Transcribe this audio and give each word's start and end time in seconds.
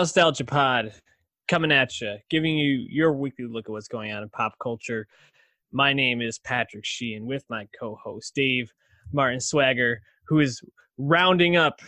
Nostalgia 0.00 0.46
Pod 0.46 0.94
coming 1.46 1.70
at 1.70 2.00
you, 2.00 2.16
giving 2.30 2.56
you 2.56 2.86
your 2.88 3.12
weekly 3.12 3.44
look 3.44 3.66
at 3.66 3.70
what's 3.70 3.86
going 3.86 4.10
on 4.12 4.22
in 4.22 4.30
pop 4.30 4.54
culture. 4.58 5.06
My 5.72 5.92
name 5.92 6.22
is 6.22 6.38
Patrick 6.38 6.86
Sheehan 6.86 7.26
with 7.26 7.44
my 7.50 7.68
co 7.78 7.98
host 8.02 8.34
Dave 8.34 8.72
Martin 9.12 9.40
Swagger, 9.40 10.00
who 10.26 10.40
is 10.40 10.62
rounding 10.96 11.56
up 11.56 11.82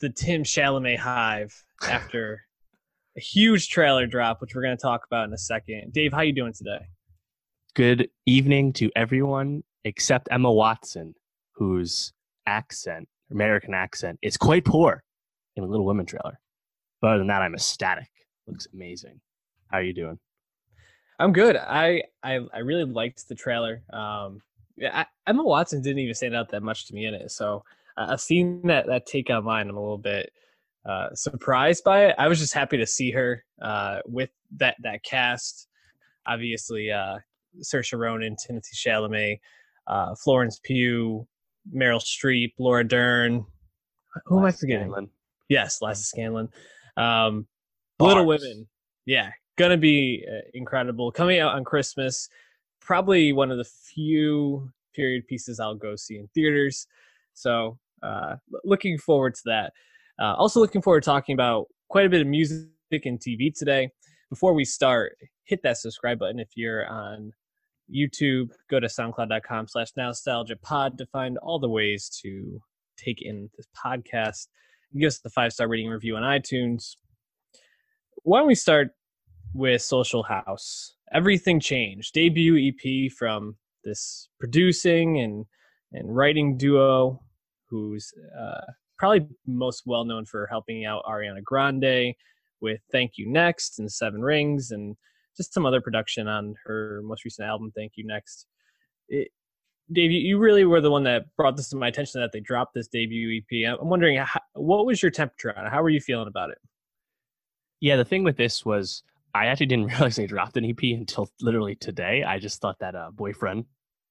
the 0.00 0.10
Tim 0.10 0.44
Chalamet 0.44 0.98
hive 0.98 1.52
after 1.88 2.42
a 3.16 3.20
huge 3.20 3.68
trailer 3.68 4.06
drop, 4.06 4.40
which 4.40 4.54
we're 4.54 4.62
going 4.62 4.76
to 4.76 4.80
talk 4.80 5.04
about 5.04 5.26
in 5.26 5.34
a 5.34 5.38
second. 5.38 5.92
Dave, 5.92 6.12
how 6.12 6.20
you 6.20 6.32
doing 6.32 6.52
today? 6.52 6.86
Good 7.74 8.10
evening 8.26 8.74
to 8.74 8.92
everyone 8.94 9.64
except 9.82 10.28
Emma 10.30 10.52
Watson, 10.52 11.14
whose 11.56 12.12
accent, 12.46 13.08
American 13.32 13.74
accent, 13.74 14.20
is 14.22 14.36
quite 14.36 14.64
poor 14.64 15.02
in 15.56 15.64
the 15.64 15.68
Little 15.68 15.84
Women 15.84 16.06
trailer. 16.06 16.38
But 17.00 17.08
other 17.08 17.18
than 17.18 17.28
that, 17.28 17.42
I'm 17.42 17.54
ecstatic. 17.54 18.08
Looks 18.46 18.68
amazing. 18.72 19.20
How 19.68 19.78
are 19.78 19.82
you 19.82 19.94
doing? 19.94 20.18
I'm 21.18 21.32
good. 21.32 21.56
I 21.56 22.02
I, 22.22 22.40
I 22.52 22.58
really 22.58 22.84
liked 22.84 23.28
the 23.28 23.34
trailer. 23.34 23.82
Um, 23.92 24.40
yeah, 24.76 25.00
I, 25.00 25.06
Emma 25.26 25.44
Watson 25.44 25.82
didn't 25.82 25.98
even 25.98 26.14
stand 26.14 26.34
out 26.34 26.48
that 26.50 26.62
much 26.62 26.86
to 26.88 26.94
me 26.94 27.04
in 27.04 27.14
it, 27.14 27.30
so 27.30 27.62
I've 27.96 28.20
seen 28.20 28.66
that 28.66 28.86
that 28.86 29.06
take 29.06 29.30
on 29.30 29.44
mine. 29.44 29.68
I'm 29.68 29.76
a 29.76 29.80
little 29.80 29.98
bit 29.98 30.32
uh, 30.88 31.08
surprised 31.14 31.84
by 31.84 32.06
it. 32.06 32.14
I 32.18 32.28
was 32.28 32.38
just 32.38 32.54
happy 32.54 32.78
to 32.78 32.86
see 32.86 33.10
her 33.10 33.44
uh, 33.60 33.98
with 34.06 34.30
that 34.56 34.76
that 34.82 35.02
cast. 35.02 35.68
Obviously, 36.26 36.90
uh, 36.90 37.18
Saoirse 37.62 37.98
Ronan, 37.98 38.36
Timothée 38.36 38.74
Chalamet, 38.74 39.40
uh, 39.86 40.14
Florence 40.14 40.60
Pugh, 40.62 41.26
Meryl 41.74 42.00
Streep, 42.00 42.52
Laura 42.58 42.86
Dern. 42.86 43.44
Who 44.26 44.38
am 44.38 44.46
I 44.46 44.52
forgetting? 44.52 44.88
Scanlen. 44.90 45.08
Yes, 45.48 45.82
Liza 45.82 46.04
Scanlen. 46.04 46.48
Um, 46.96 47.46
Little 47.98 48.26
Women. 48.26 48.66
Yeah, 49.06 49.30
gonna 49.56 49.76
be 49.76 50.24
uh, 50.30 50.48
incredible. 50.54 51.12
Coming 51.12 51.38
out 51.38 51.54
on 51.54 51.64
Christmas. 51.64 52.28
Probably 52.80 53.32
one 53.32 53.50
of 53.50 53.58
the 53.58 53.64
few 53.64 54.70
period 54.94 55.26
pieces 55.26 55.60
I'll 55.60 55.74
go 55.74 55.96
see 55.96 56.16
in 56.16 56.28
theaters. 56.34 56.86
So 57.34 57.78
uh, 58.02 58.36
looking 58.64 58.98
forward 58.98 59.34
to 59.34 59.42
that. 59.46 59.72
Uh, 60.18 60.34
also 60.34 60.60
looking 60.60 60.82
forward 60.82 61.02
to 61.02 61.06
talking 61.06 61.34
about 61.34 61.66
quite 61.88 62.06
a 62.06 62.08
bit 62.08 62.20
of 62.20 62.26
music 62.26 62.68
and 62.92 63.18
TV 63.18 63.54
today. 63.54 63.90
Before 64.28 64.52
we 64.52 64.64
start, 64.64 65.16
hit 65.44 65.62
that 65.62 65.78
subscribe 65.78 66.18
button 66.18 66.38
if 66.38 66.50
you're 66.54 66.86
on 66.86 67.32
YouTube. 67.92 68.50
Go 68.68 68.80
to 68.80 68.86
soundcloud.com 68.86 69.68
slash 69.68 69.88
nostalgia 69.96 70.56
pod 70.56 70.98
to 70.98 71.06
find 71.06 71.38
all 71.38 71.58
the 71.58 71.68
ways 71.68 72.08
to 72.22 72.60
take 72.96 73.22
in 73.22 73.50
this 73.56 73.66
podcast. 73.76 74.46
Give 74.98 75.06
us 75.06 75.18
the 75.18 75.30
five 75.30 75.52
star 75.52 75.68
rating 75.68 75.88
review 75.88 76.16
on 76.16 76.22
iTunes 76.22 76.96
why 78.22 78.38
don't 78.38 78.48
we 78.48 78.54
start 78.54 78.90
with 79.54 79.82
Social 79.82 80.22
House? 80.22 80.94
Everything 81.12 81.60
changed. 81.60 82.14
Debut 82.14 82.72
EP 82.72 83.10
from 83.12 83.56
this 83.84 84.28
producing 84.38 85.18
and 85.20 85.44
and 85.92 86.14
writing 86.14 86.56
duo, 86.56 87.20
who's 87.68 88.12
uh, 88.38 88.60
probably 88.96 89.26
most 89.46 89.82
well 89.86 90.04
known 90.04 90.24
for 90.24 90.46
helping 90.46 90.84
out 90.84 91.02
Ariana 91.04 91.42
Grande 91.42 92.14
with 92.60 92.80
"Thank 92.92 93.12
You 93.16 93.28
Next" 93.28 93.78
and 93.78 93.90
Seven 93.90 94.20
Rings, 94.22 94.70
and 94.70 94.96
just 95.36 95.52
some 95.52 95.66
other 95.66 95.80
production 95.80 96.28
on 96.28 96.54
her 96.64 97.00
most 97.02 97.24
recent 97.24 97.48
album, 97.48 97.72
"Thank 97.74 97.92
You 97.96 98.06
Next." 98.06 98.46
It, 99.08 99.28
Dave, 99.92 100.12
you 100.12 100.38
really 100.38 100.64
were 100.64 100.80
the 100.80 100.90
one 100.90 101.02
that 101.04 101.34
brought 101.36 101.56
this 101.56 101.68
to 101.70 101.76
my 101.76 101.88
attention 101.88 102.20
that 102.20 102.30
they 102.32 102.40
dropped 102.40 102.74
this 102.74 102.86
debut 102.86 103.40
EP. 103.40 103.78
I'm 103.80 103.88
wondering, 103.88 104.24
what 104.54 104.86
was 104.86 105.02
your 105.02 105.10
temperature 105.10 105.56
on 105.56 105.66
it? 105.66 105.70
How 105.70 105.82
were 105.82 105.90
you 105.90 106.00
feeling 106.00 106.28
about 106.28 106.50
it? 106.50 106.58
Yeah, 107.80 107.96
the 107.96 108.04
thing 108.04 108.22
with 108.22 108.36
this 108.36 108.64
was 108.64 109.02
I 109.34 109.46
actually 109.46 109.66
didn't 109.66 109.86
realize 109.92 110.16
they 110.16 110.26
dropped 110.26 110.56
an 110.56 110.64
EP 110.64 110.82
until 110.82 111.28
literally 111.40 111.74
today. 111.74 112.22
I 112.22 112.38
just 112.38 112.60
thought 112.60 112.78
that 112.80 112.94
uh, 112.94 113.10
boyfriend 113.10 113.64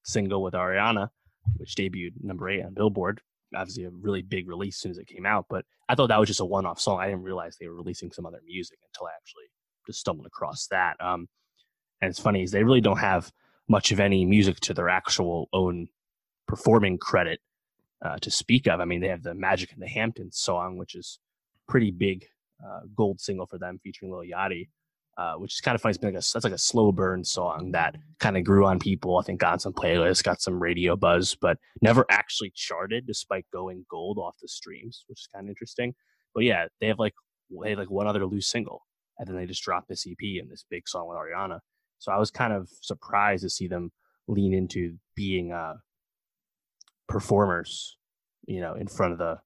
single 0.03 0.44
with 0.44 0.53
Ariana, 0.53 1.09
which 1.58 1.76
debuted 1.76 2.14
number 2.22 2.50
eight 2.50 2.64
on 2.64 2.74
Billboard, 2.74 3.22
obviously 3.56 3.86
a 3.86 3.90
really 3.90 4.22
big 4.22 4.48
release 4.48 4.78
as 4.78 4.82
soon 4.82 4.92
as 4.92 4.98
it 4.98 5.08
came 5.08 5.26
out. 5.26 5.46
But 5.50 5.66
I 5.88 5.96
thought 5.96 6.08
that 6.08 6.20
was 6.20 6.28
just 6.28 6.40
a 6.40 6.46
one-off 6.46 6.80
song. 6.80 7.00
I 7.00 7.08
didn't 7.08 7.24
realize 7.24 7.58
they 7.58 7.68
were 7.68 7.76
releasing 7.76 8.12
some 8.12 8.26
other 8.26 8.42
music 8.46 8.80
until 8.88 9.08
I 9.08 9.12
actually 9.16 9.46
just 9.88 10.00
stumbled 10.00 10.28
across 10.28 10.68
that. 10.68 10.96
Um, 11.00 11.28
and 12.02 12.09
it's 12.09 12.20
funny 12.20 12.44
is 12.44 12.52
they 12.52 12.64
really 12.64 12.82
don't 12.82 12.98
have 12.98 13.32
much 13.69 13.91
of 13.91 14.00
any 14.00 14.25
music 14.25 14.59
to 14.59 14.74
their 14.74 14.90
actual 14.90 15.47
own 15.53 15.88
performing 16.47 16.97
credit 16.97 17.40
uh, 18.03 18.18
to 18.18 18.31
speak 18.31 18.68
of. 18.68 18.80
I 18.80 18.85
mean, 18.85 19.00
they 19.00 19.07
have 19.07 19.24
the 19.24 19.35
Magic 19.35 19.72
in 19.72 19.80
the 19.80 19.88
Hamptons 19.88 20.38
song, 20.38 20.78
which 20.78 20.96
is 20.96 21.19
pretty 21.68 21.91
big 21.91 22.25
uh, 22.66 22.81
gold 22.96 23.22
single 23.22 23.46
for 23.46 23.58
them 23.58 23.79
featuring 23.84 24.12
Lil 24.12 24.24
Yachty, 24.24 24.69
uh, 25.18 25.34
which 25.34 25.53
is 25.53 25.62
kind 25.62 25.75
of 25.75 25.81
funny. 25.81 25.91
It's 25.91 25.97
been 26.00 26.13
like 26.13 26.22
a, 26.22 26.25
that's 26.34 26.44
like 26.44 26.53
a 26.53 26.58
slow 26.58 26.91
burn 26.91 27.24
song 27.24 27.72
that 27.74 27.96
kind 28.19 28.38
of 28.38 28.44
grew 28.44 28.66
on 28.66 28.79
people. 28.79 29.18
I 29.18 29.24
think 29.24 29.40
got 29.40 29.62
some 29.62 29.74
playlists, 29.74 30.24
got 30.24 30.41
some 30.41 30.59
radio 30.59 30.96
buzz, 30.96 31.35
but 31.40 31.58
never 31.81 32.06
actually 32.09 32.52
charted 32.56 33.06
despite 33.06 33.46
going 33.53 33.85
gold 33.90 34.18
off 34.18 34.35
the 34.41 34.47
streams, 34.47 35.06
which 35.08 35.19
is 35.19 35.28
kind 35.34 35.46
of 35.46 35.50
interesting. 35.50 35.94
But 36.34 36.44
yeah, 36.44 36.68
they 36.81 36.88
have 36.88 37.00
like 37.00 37.13
they 37.63 37.72
have 37.72 37.79
like 37.79 37.91
one 37.91 38.08
other 38.08 38.25
loose 38.25 38.47
single, 38.47 38.85
and 39.18 39.28
then 39.28 39.35
they 39.35 39.46
just 39.46 39.63
dropped 39.63 39.90
this 39.90 40.08
EP 40.08 40.41
and 40.41 40.50
this 40.50 40.66
big 40.69 40.88
song 40.88 41.08
with 41.08 41.18
Ariana. 41.18 41.59
So 42.00 42.12
I 42.12 42.18
was 42.18 42.32
kind 42.32 42.54
of 42.54 42.70
surprised 42.82 43.44
to 43.44 43.50
see 43.50 43.68
them 43.68 43.92
lean 44.28 44.54
into 44.54 44.98
being 45.16 45.52
uh, 45.52 45.76
performers, 47.08 47.98
you 48.46 48.62
know, 48.62 48.74
in 48.74 48.88
front 48.88 49.14
of 49.14 49.20
the 49.20 49.40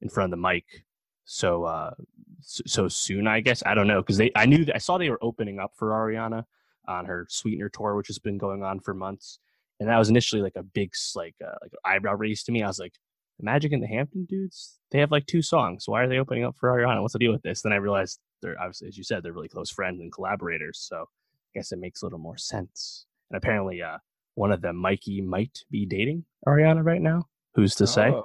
in 0.00 0.08
front 0.08 0.32
of 0.32 0.38
the 0.38 0.42
mic 0.42 0.84
so 1.26 1.64
uh 1.64 1.94
so 2.42 2.88
soon 2.88 3.26
i 3.26 3.40
guess? 3.40 3.62
I 3.64 3.74
don't 3.74 3.86
know 3.86 4.02
because 4.02 4.18
they 4.18 4.30
i 4.36 4.44
knew 4.44 4.66
i 4.74 4.78
saw 4.78 4.98
they 4.98 5.08
were 5.08 5.22
opening 5.22 5.58
up 5.58 5.72
for 5.74 5.88
ariana 5.88 6.44
on 6.86 7.06
her 7.06 7.26
sweetener 7.30 7.70
tour 7.70 7.96
which 7.96 8.08
has 8.08 8.18
been 8.18 8.36
going 8.36 8.62
on 8.62 8.80
for 8.80 8.92
months 8.92 9.38
and 9.80 9.88
that 9.88 9.98
was 9.98 10.08
initially 10.08 10.42
like 10.42 10.56
a 10.56 10.62
big 10.62 10.92
like 11.14 11.34
uh, 11.44 11.56
like 11.62 11.72
eyebrow 11.84 12.14
raise 12.14 12.42
to 12.44 12.52
me. 12.52 12.62
I 12.62 12.66
was 12.66 12.78
like 12.78 12.94
the 13.38 13.44
magic 13.44 13.72
in 13.72 13.80
the 13.80 13.86
hampton 13.86 14.24
dudes? 14.24 14.78
They 14.90 15.00
have 15.00 15.10
like 15.10 15.26
two 15.26 15.42
songs. 15.42 15.84
Why 15.88 16.02
are 16.02 16.08
they 16.08 16.18
opening 16.18 16.44
up 16.44 16.56
for 16.58 16.70
ariana? 16.70 17.02
What's 17.02 17.14
the 17.14 17.18
deal 17.18 17.32
with 17.32 17.42
this? 17.42 17.62
Then 17.62 17.72
i 17.72 17.76
realized 17.76 18.20
they're 18.40 18.60
obviously 18.60 18.88
as 18.88 18.96
you 18.96 19.04
said 19.04 19.22
they're 19.22 19.32
really 19.32 19.48
close 19.48 19.70
friends 19.70 20.00
and 20.00 20.12
collaborators 20.12 20.78
so 20.78 21.06
i 21.54 21.58
guess 21.58 21.72
it 21.72 21.78
makes 21.78 22.02
a 22.02 22.06
little 22.06 22.18
more 22.18 22.36
sense 22.36 23.06
and 23.30 23.36
apparently 23.36 23.82
uh 23.82 23.98
one 24.34 24.52
of 24.52 24.60
them 24.60 24.76
mikey 24.76 25.20
might 25.20 25.60
be 25.70 25.86
dating 25.86 26.24
ariana 26.46 26.84
right 26.84 27.02
now 27.02 27.24
who's 27.54 27.74
to 27.74 27.86
say 27.86 28.12
oh. 28.12 28.24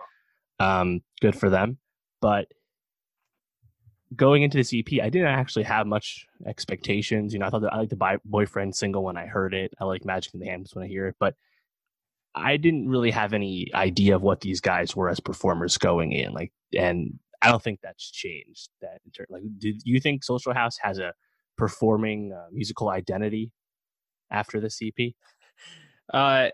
um 0.60 1.02
good 1.22 1.36
for 1.36 1.50
them 1.50 1.78
but 2.22 2.48
going 4.16 4.44
into 4.44 4.58
this 4.58 4.74
EP, 4.74 5.02
I 5.02 5.10
didn't 5.10 5.28
actually 5.28 5.64
have 5.64 5.86
much 5.88 6.26
expectations. 6.46 7.34
You 7.34 7.40
know, 7.40 7.46
I 7.46 7.50
thought 7.50 7.62
that 7.62 7.74
I 7.74 7.78
liked 7.78 7.92
the 7.92 8.20
boyfriend 8.26 8.76
single 8.76 9.04
when 9.04 9.18
I 9.18 9.26
heard 9.26 9.54
it. 9.54 9.74
I 9.80 9.86
like 9.86 10.06
Magic 10.06 10.34
in 10.34 10.40
the 10.40 10.48
Hamptons 10.48 10.74
when 10.74 10.86
I 10.86 10.88
hear 10.88 11.08
it, 11.08 11.16
but 11.20 11.36
I 12.36 12.58
didn't 12.58 12.90
really 12.90 13.12
have 13.12 13.34
any 13.34 13.68
idea 13.74 14.16
of 14.16 14.22
what 14.22 14.42
these 14.42 14.62
guys 14.62 14.96
were 14.96 15.10
as 15.10 15.20
performers 15.20 15.78
going 15.78 16.12
in. 16.12 16.34
Like, 16.34 16.52
and 16.78 17.20
I 17.42 17.50
don't 17.50 17.62
think 17.62 17.82
that's 17.82 18.10
changed. 18.10 18.70
That 18.82 19.00
like, 19.30 19.44
do 19.58 19.74
you 19.84 20.00
think 20.00 20.24
Social 20.24 20.54
House 20.54 20.78
has 20.82 21.00
a 21.00 21.14
performing 21.60 22.34
uh, 22.34 22.48
musical 22.52 22.90
identity 22.90 23.52
after 24.32 24.60
this 24.60 24.80
EP? 24.82 25.14
Uh, 26.12 26.48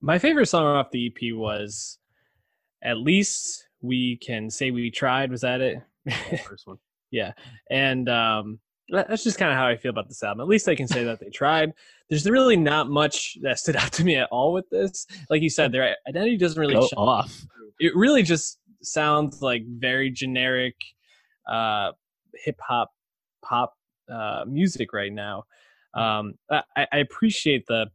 my 0.00 0.18
favorite 0.18 0.46
song 0.46 0.64
off 0.64 0.90
the 0.90 1.06
EP 1.06 1.36
was 1.36 1.98
"At 2.82 2.98
Least 2.98 3.68
We 3.80 4.16
Can 4.16 4.50
Say 4.50 4.72
We 4.72 4.90
Tried." 4.90 5.30
Was 5.30 5.42
that 5.42 5.60
it? 5.60 5.78
first 6.44 6.66
one. 6.66 6.78
yeah, 7.12 7.32
and 7.70 8.08
um, 8.08 8.58
that's 8.88 9.22
just 9.22 9.38
kind 9.38 9.52
of 9.52 9.56
how 9.56 9.68
I 9.68 9.76
feel 9.76 9.90
about 9.90 10.08
this 10.08 10.22
album. 10.22 10.40
At 10.40 10.48
least 10.48 10.68
I 10.68 10.74
can 10.74 10.88
say 10.88 11.04
that 11.04 11.20
they 11.20 11.30
tried. 11.30 11.72
There's 12.10 12.28
really 12.28 12.56
not 12.56 12.90
much 12.90 13.38
that 13.42 13.58
stood 13.58 13.76
out 13.76 13.92
to 13.98 14.04
me 14.04 14.16
at 14.16 14.28
all 14.32 14.52
with 14.52 14.68
this. 14.70 15.06
Like 15.30 15.42
you 15.42 15.50
said, 15.50 15.70
their 15.70 15.96
identity 16.08 16.36
doesn't 16.36 16.60
really 16.60 16.74
Go 16.74 16.88
off. 16.96 17.46
It 17.78 17.94
really 17.94 18.22
just 18.22 18.58
sounds 18.82 19.42
like 19.42 19.62
very 19.66 20.10
generic 20.10 20.74
uh, 21.48 21.92
hip 22.44 22.58
hop 22.60 22.90
pop 23.44 23.74
uh, 24.12 24.44
music 24.46 24.92
right 24.92 25.12
now. 25.12 25.44
Um, 25.94 26.34
I, 26.50 26.86
I 26.92 26.98
appreciate 26.98 27.66
the 27.66 27.86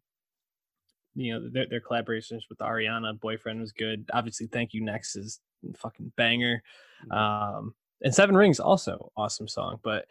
you 1.15 1.33
know 1.33 1.49
their, 1.51 1.65
their 1.69 1.81
collaborations 1.81 2.41
with 2.49 2.59
Ariana. 2.59 3.19
Boyfriend 3.19 3.59
was 3.59 3.71
good. 3.71 4.09
Obviously, 4.13 4.47
thank 4.47 4.73
you. 4.73 4.83
Next 4.83 5.15
is 5.15 5.39
fucking 5.75 6.11
banger. 6.15 6.61
Mm-hmm. 7.05 7.11
Um, 7.11 7.73
and 8.01 8.13
Seven 8.13 8.37
Rings 8.37 8.59
also 8.59 9.11
awesome 9.17 9.47
song, 9.47 9.79
but 9.83 10.05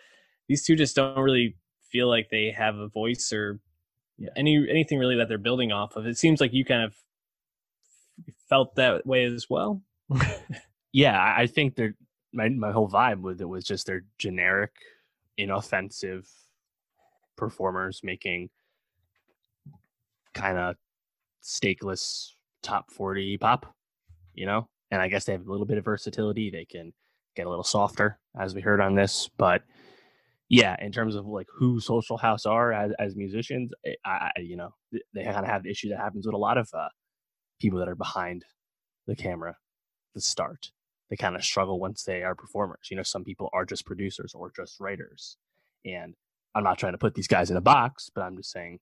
these 0.48 0.64
two 0.64 0.74
just 0.74 0.96
don't 0.96 1.18
really 1.18 1.56
feel 1.88 2.08
like 2.08 2.28
they 2.30 2.50
have 2.50 2.76
a 2.76 2.88
voice 2.88 3.32
or 3.32 3.60
yeah. 4.18 4.30
any 4.36 4.66
anything 4.68 4.98
really 4.98 5.16
that 5.16 5.28
they're 5.28 5.38
building 5.38 5.72
off 5.72 5.96
of. 5.96 6.06
It 6.06 6.18
seems 6.18 6.40
like 6.40 6.52
you 6.52 6.64
kind 6.64 6.82
of 6.82 6.94
felt 8.48 8.74
that 8.76 9.06
way 9.06 9.24
as 9.24 9.46
well. 9.48 9.82
yeah, 10.92 11.34
I 11.36 11.46
think 11.46 11.76
they're 11.76 11.94
my 12.32 12.48
my 12.48 12.72
whole 12.72 12.88
vibe 12.88 13.20
with 13.20 13.40
it 13.40 13.48
was 13.48 13.64
just 13.64 13.86
their 13.86 14.04
generic, 14.18 14.72
inoffensive 15.38 16.28
performers 17.36 18.00
making 18.02 18.48
kind 20.34 20.58
of 20.58 20.76
stakeless 21.42 22.32
top 22.62 22.90
40 22.90 23.38
pop, 23.38 23.74
you 24.34 24.46
know? 24.46 24.68
And 24.90 25.02
I 25.02 25.08
guess 25.08 25.24
they 25.24 25.32
have 25.32 25.46
a 25.46 25.50
little 25.50 25.66
bit 25.66 25.78
of 25.78 25.84
versatility. 25.84 26.50
They 26.50 26.64
can 26.64 26.92
get 27.34 27.46
a 27.46 27.50
little 27.50 27.64
softer, 27.64 28.18
as 28.38 28.54
we 28.54 28.60
heard 28.60 28.80
on 28.80 28.94
this. 28.94 29.28
But 29.36 29.62
yeah, 30.48 30.76
in 30.80 30.92
terms 30.92 31.16
of 31.16 31.26
like 31.26 31.48
who 31.52 31.80
Social 31.80 32.16
House 32.16 32.46
are 32.46 32.72
as, 32.72 32.92
as 32.98 33.16
musicians, 33.16 33.72
eh, 33.84 33.94
I, 34.04 34.30
I, 34.36 34.40
you 34.40 34.56
know, 34.56 34.74
they 35.12 35.24
kind 35.24 35.38
of 35.38 35.46
have 35.46 35.64
the 35.64 35.70
issue 35.70 35.88
that 35.90 35.98
happens 35.98 36.26
with 36.26 36.34
a 36.34 36.38
lot 36.38 36.56
of 36.56 36.68
uh, 36.72 36.88
people 37.60 37.78
that 37.80 37.88
are 37.88 37.96
behind 37.96 38.44
the 39.06 39.16
camera, 39.16 39.56
the 40.14 40.20
start. 40.20 40.70
They 41.10 41.16
kind 41.16 41.36
of 41.36 41.44
struggle 41.44 41.78
once 41.78 42.02
they 42.02 42.22
are 42.22 42.34
performers. 42.34 42.88
You 42.90 42.96
know, 42.96 43.02
some 43.02 43.24
people 43.24 43.48
are 43.52 43.64
just 43.64 43.86
producers 43.86 44.34
or 44.34 44.50
just 44.54 44.80
writers. 44.80 45.36
And 45.84 46.14
I'm 46.54 46.64
not 46.64 46.78
trying 46.78 46.92
to 46.92 46.98
put 46.98 47.14
these 47.14 47.28
guys 47.28 47.50
in 47.50 47.56
a 47.56 47.60
box, 47.60 48.10
but 48.14 48.22
I'm 48.22 48.36
just 48.36 48.50
saying, 48.50 48.80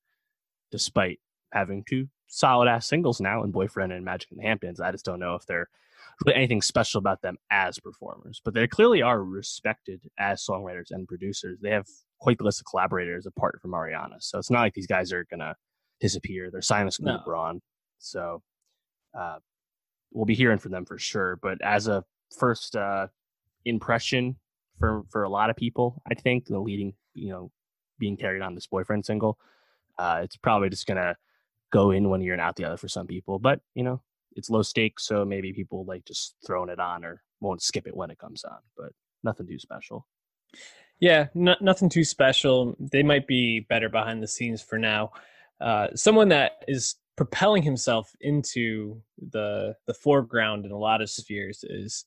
despite 0.71 1.21
having 1.53 1.85
two 1.85 2.09
solid 2.29 2.69
ass 2.69 2.89
singles 2.89 3.21
now 3.21 3.43
in 3.43 3.51
Boyfriend 3.51 3.93
and 3.93 4.05
Magic 4.05 4.31
in 4.31 4.39
the 4.39 4.45
Hamptons, 4.45 4.81
I 4.81 4.91
just 4.91 5.05
don't 5.05 5.21
know 5.21 5.35
if 5.35 5.45
they're 5.47 5.69
really 6.25 6.37
anything 6.37 6.63
special 6.63 6.99
about 6.99 7.23
them 7.23 7.37
as 7.51 7.79
performers. 7.79 8.41
But 8.45 8.55
they 8.55 8.67
clearly 8.67 9.03
are 9.03 9.23
respected 9.23 10.03
as 10.19 10.45
songwriters 10.45 10.91
and 10.91 11.07
producers. 11.07 11.59
They 11.61 11.71
have 11.71 11.87
quite 12.21 12.39
the 12.39 12.45
list 12.45 12.61
of 12.61 12.67
collaborators 12.67 13.27
apart 13.27 13.61
from 13.61 13.73
Ariana. 13.73 14.17
So 14.21 14.39
it's 14.39 14.51
not 14.51 14.61
like 14.61 14.75
these 14.75 14.87
guys 14.87 15.13
are 15.13 15.27
gonna 15.31 15.57
disappear. 16.01 16.51
They're 16.51 16.63
signed 16.63 16.87
with 16.87 17.01
no. 17.01 17.21
Braun. 17.25 17.61
So 17.99 18.43
uh, 19.19 19.39
we'll 20.13 20.25
be 20.25 20.35
hearing 20.35 20.59
from 20.59 20.73
them 20.73 20.85
for 20.85 20.99
sure. 20.99 21.39
But 21.43 21.61
as 21.63 21.89
a 21.89 22.05
first 22.39 22.77
uh, 22.77 23.09
impression 23.65 24.37
for 24.79 25.05
for 25.11 25.23
a 25.23 25.29
lot 25.29 25.51
of 25.51 25.57
people, 25.57 26.03
I 26.11 26.15
think 26.15 26.47
the 26.47 26.59
leading, 26.59 26.95
you 27.15 27.31
know, 27.31 27.51
being 27.99 28.17
carried 28.17 28.43
on 28.43 28.55
this 28.55 28.67
boyfriend 28.67 29.07
single, 29.07 29.39
uh, 29.99 30.21
it's 30.23 30.37
probably 30.37 30.69
just 30.69 30.87
gonna 30.87 31.17
go 31.73 31.91
in 31.91 32.09
one 32.09 32.23
ear 32.23 32.33
and 32.33 32.43
out 32.43 32.57
the 32.57 32.65
other 32.65 32.77
for 32.77 32.89
some 32.89 33.07
people. 33.07 33.39
But 33.39 33.61
you 33.75 33.85
know, 33.85 34.03
it's 34.33 34.51
low 34.51 34.63
stakes, 34.63 35.07
so 35.07 35.25
maybe 35.25 35.53
people 35.53 35.85
like 35.85 36.05
just 36.05 36.37
throwing 36.47 36.71
it 36.71 36.81
on 36.81 37.05
or 37.05 37.23
won't 37.41 37.63
skip 37.63 37.87
it 37.87 37.97
when 37.97 38.11
it 38.11 38.19
comes 38.19 38.45
on. 38.45 38.59
But 38.77 38.93
nothing 39.23 39.47
too 39.47 39.59
special. 39.59 40.07
Yeah, 41.01 41.27
nothing 41.35 41.89
too 41.89 42.05
special. 42.05 42.77
They 42.79 43.03
might 43.03 43.27
be 43.27 43.61
better 43.61 43.89
behind 43.89 44.23
the 44.23 44.29
scenes 44.29 44.63
for 44.63 44.79
now. 44.79 45.11
Uh, 45.61 45.89
someone 45.95 46.29
that 46.29 46.53
is 46.69 46.97
propelling 47.17 47.63
himself 47.63 48.13
into 48.21 49.01
the 49.31 49.75
the 49.87 49.95
foreground 49.95 50.65
in 50.65 50.73
a 50.73 50.79
lot 50.79 51.01
of 51.03 51.11
spheres 51.11 51.65
is 51.65 52.05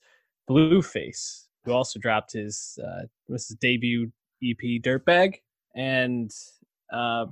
Blueface, 0.50 1.48
who 1.66 1.74
also 1.74 2.00
dropped 2.00 2.34
his 2.34 2.80
uh, 2.84 3.04
his 3.30 3.56
debut 3.62 4.12
EP 4.44 4.82
Dirtbag. 4.82 5.36
And 5.76 6.32
uh, 6.92 7.26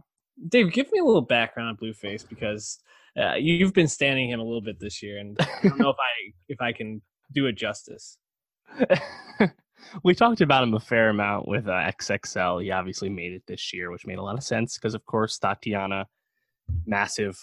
Dave, 0.50 0.72
give 0.72 0.92
me 0.92 1.00
a 1.00 1.04
little 1.04 1.22
background 1.22 1.70
on 1.70 1.78
Blueface 1.78 2.28
because 2.28 2.80
uh, 3.18 3.36
you've 3.36 3.74
been 3.74 3.88
standing 3.88 4.30
him 4.30 4.40
a 4.40 4.44
little 4.44 4.62
bit 4.62 4.80
this 4.80 5.02
year, 5.02 5.20
and 5.20 5.38
I 5.40 5.48
don't 5.64 5.80
know 5.80 5.90
if 5.90 5.98
I 6.00 6.34
if 6.50 6.62
I 6.62 6.74
can 6.74 7.02
do 7.34 7.46
it 7.46 7.54
justice. 7.54 8.18
we 10.04 10.14
talked 10.14 10.42
about 10.42 10.64
him 10.64 10.74
a 10.74 10.80
fair 10.80 11.10
amount 11.10 11.48
with 11.48 11.68
uh, 11.68 11.72
XXL. 11.72 12.64
He 12.64 12.72
obviously 12.72 13.10
made 13.10 13.34
it 13.34 13.44
this 13.48 13.74
year, 13.74 13.92
which 13.92 14.06
made 14.06 14.18
a 14.18 14.24
lot 14.24 14.38
of 14.38 14.44
sense 14.44 14.78
because, 14.78 14.94
of 14.94 15.06
course, 15.06 15.40
Thotiana, 15.40 16.06
massive, 16.86 17.40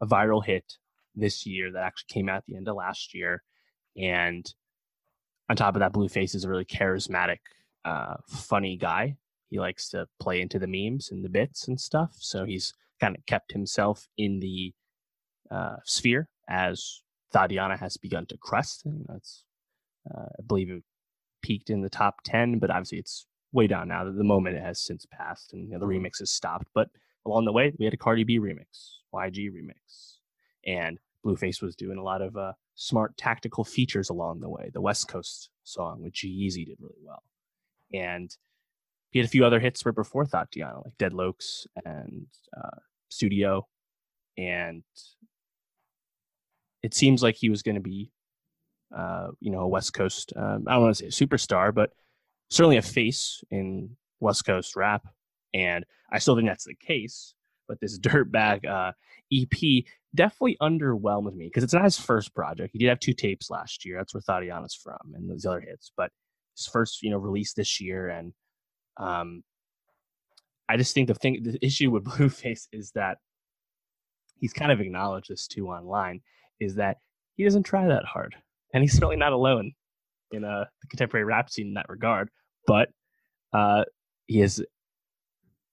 a 0.00 0.06
viral 0.06 0.44
hit 0.44 0.64
this 1.14 1.44
year 1.46 1.70
that 1.72 1.82
actually 1.82 2.12
came 2.12 2.28
out 2.28 2.38
at 2.38 2.46
the 2.46 2.56
end 2.56 2.68
of 2.68 2.76
last 2.76 3.14
year, 3.14 3.42
and 3.96 4.46
on 5.48 5.56
top 5.56 5.74
of 5.74 5.80
that, 5.80 5.92
Blueface 5.92 6.34
is 6.34 6.44
a 6.44 6.48
really 6.48 6.64
charismatic, 6.64 7.38
uh, 7.84 8.14
funny 8.28 8.76
guy. 8.76 9.16
He 9.50 9.58
likes 9.58 9.88
to 9.90 10.06
play 10.18 10.40
into 10.40 10.58
the 10.58 10.66
memes 10.66 11.10
and 11.10 11.24
the 11.24 11.28
bits 11.28 11.68
and 11.68 11.80
stuff, 11.80 12.14
so 12.18 12.44
he's 12.44 12.72
kind 13.00 13.16
of 13.16 13.26
kept 13.26 13.52
himself 13.52 14.08
in 14.16 14.40
the 14.40 14.72
uh, 15.50 15.76
sphere 15.84 16.28
as 16.48 17.02
Thotiana 17.34 17.78
has 17.78 17.96
begun 17.96 18.26
to 18.26 18.36
crest. 18.38 18.84
And 18.84 19.04
that's, 19.08 19.44
uh, 20.12 20.26
I 20.38 20.42
believe 20.46 20.70
it 20.70 20.82
peaked 21.42 21.70
in 21.70 21.82
the 21.82 21.90
top 21.90 22.22
10, 22.24 22.58
but 22.58 22.70
obviously 22.70 22.98
it's 22.98 23.26
way 23.52 23.66
down 23.66 23.88
now. 23.88 24.04
The 24.04 24.24
moment 24.24 24.56
it 24.56 24.62
has 24.62 24.80
since 24.80 25.06
passed 25.06 25.52
and 25.52 25.68
you 25.68 25.74
know, 25.74 25.80
the 25.80 25.86
mm-hmm. 25.86 26.06
remix 26.06 26.20
has 26.20 26.30
stopped. 26.30 26.68
But 26.74 26.88
along 27.26 27.44
the 27.44 27.52
way, 27.52 27.72
we 27.78 27.84
had 27.84 27.94
a 27.94 27.98
Cardi 27.98 28.24
B 28.24 28.38
remix, 28.38 28.98
YG 29.14 29.50
remix, 29.50 30.16
and 30.66 30.98
Blueface 31.24 31.60
was 31.60 31.76
doing 31.76 31.98
a 31.98 32.02
lot 32.02 32.22
of 32.22 32.36
uh, 32.36 32.52
smart 32.74 33.16
tactical 33.16 33.64
features 33.64 34.10
along 34.10 34.40
the 34.40 34.48
way. 34.48 34.70
The 34.72 34.80
West 34.80 35.08
Coast 35.08 35.50
song 35.64 36.02
with 36.02 36.12
G-Eazy 36.14 36.66
did 36.66 36.78
really 36.80 37.00
well. 37.04 37.22
And 37.92 38.34
he 39.10 39.18
had 39.18 39.26
a 39.26 39.30
few 39.30 39.44
other 39.44 39.60
hits 39.60 39.84
right 39.84 39.94
before 39.94 40.24
Thotiana, 40.24 40.84
like 40.84 40.96
Dead 40.98 41.12
Locs 41.12 41.66
and 41.84 42.26
uh, 42.56 42.78
Studio 43.10 43.66
and 44.36 44.82
it 46.82 46.94
seems 46.94 47.22
like 47.22 47.36
he 47.36 47.50
was 47.50 47.62
going 47.62 47.74
to 47.76 47.80
be, 47.80 48.10
uh, 48.96 49.28
you 49.40 49.50
know, 49.50 49.60
a 49.60 49.68
West 49.68 49.92
Coast. 49.92 50.32
Um, 50.36 50.64
I 50.66 50.74
don't 50.74 50.82
want 50.82 50.96
to 50.96 51.10
say 51.10 51.24
a 51.24 51.26
superstar, 51.26 51.72
but 51.74 51.90
certainly 52.50 52.76
a 52.76 52.82
face 52.82 53.42
in 53.50 53.96
West 54.20 54.44
Coast 54.44 54.74
rap. 54.74 55.06
And 55.54 55.84
I 56.10 56.18
still 56.18 56.34
think 56.34 56.48
that's 56.48 56.64
the 56.64 56.74
case. 56.74 57.34
But 57.68 57.80
this 57.80 57.98
Dirtbag 58.00 58.66
uh, 58.66 58.92
EP 59.32 59.84
definitely 60.14 60.56
underwhelmed 60.60 61.34
me 61.34 61.46
because 61.46 61.64
it's 61.64 61.72
not 61.72 61.84
his 61.84 61.98
first 61.98 62.34
project. 62.34 62.70
He 62.72 62.78
did 62.78 62.88
have 62.88 63.00
two 63.00 63.14
tapes 63.14 63.50
last 63.50 63.84
year. 63.84 63.98
That's 63.98 64.14
where 64.14 64.22
Thotiana's 64.22 64.74
from 64.74 65.14
and 65.14 65.30
those 65.30 65.46
other 65.46 65.60
hits. 65.60 65.92
But 65.96 66.10
his 66.56 66.66
first, 66.66 67.02
you 67.02 67.10
know, 67.10 67.18
release 67.18 67.54
this 67.54 67.80
year. 67.80 68.08
And 68.08 68.32
um, 68.98 69.42
I 70.68 70.76
just 70.76 70.94
think 70.94 71.08
the 71.08 71.14
thing, 71.14 71.42
the 71.42 71.64
issue 71.64 71.90
with 71.90 72.04
Blueface 72.04 72.68
is 72.72 72.90
that 72.94 73.18
he's 74.38 74.52
kind 74.52 74.72
of 74.72 74.80
acknowledged 74.80 75.30
this 75.30 75.46
too 75.46 75.68
online 75.68 76.20
is 76.60 76.74
that 76.76 76.98
he 77.34 77.44
doesn't 77.44 77.64
try 77.64 77.86
that 77.86 78.04
hard, 78.04 78.34
and 78.74 78.82
he's 78.82 78.92
certainly 78.94 79.16
not 79.16 79.32
alone 79.32 79.72
in 80.30 80.44
uh, 80.44 80.64
the 80.80 80.88
contemporary 80.88 81.24
rap 81.24 81.50
scene 81.50 81.68
in 81.68 81.74
that 81.74 81.88
regard. 81.88 82.28
But 82.66 82.90
uh, 83.52 83.84
he 84.26 84.40
has 84.40 84.62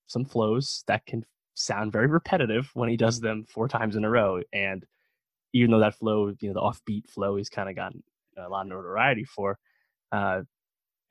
some 0.07 0.25
flows 0.25 0.83
that 0.87 1.05
can 1.05 1.23
sound 1.59 1.91
very 1.91 2.07
repetitive 2.07 2.69
when 2.73 2.89
he 2.89 2.97
does 2.97 3.19
them 3.19 3.45
four 3.45 3.67
times 3.67 3.95
in 3.95 4.05
a 4.05 4.09
row, 4.09 4.41
and 4.53 4.85
even 5.53 5.71
though 5.71 5.79
that 5.79 5.95
flow, 5.95 6.33
you 6.39 6.53
know, 6.53 6.53
the 6.53 6.61
offbeat 6.61 7.09
flow, 7.09 7.35
he's 7.35 7.49
kind 7.49 7.69
of 7.69 7.75
gotten 7.75 8.03
a 8.37 8.47
lot 8.49 8.61
of 8.61 8.67
notoriety 8.67 9.25
for. 9.25 9.57
Uh, 10.11 10.41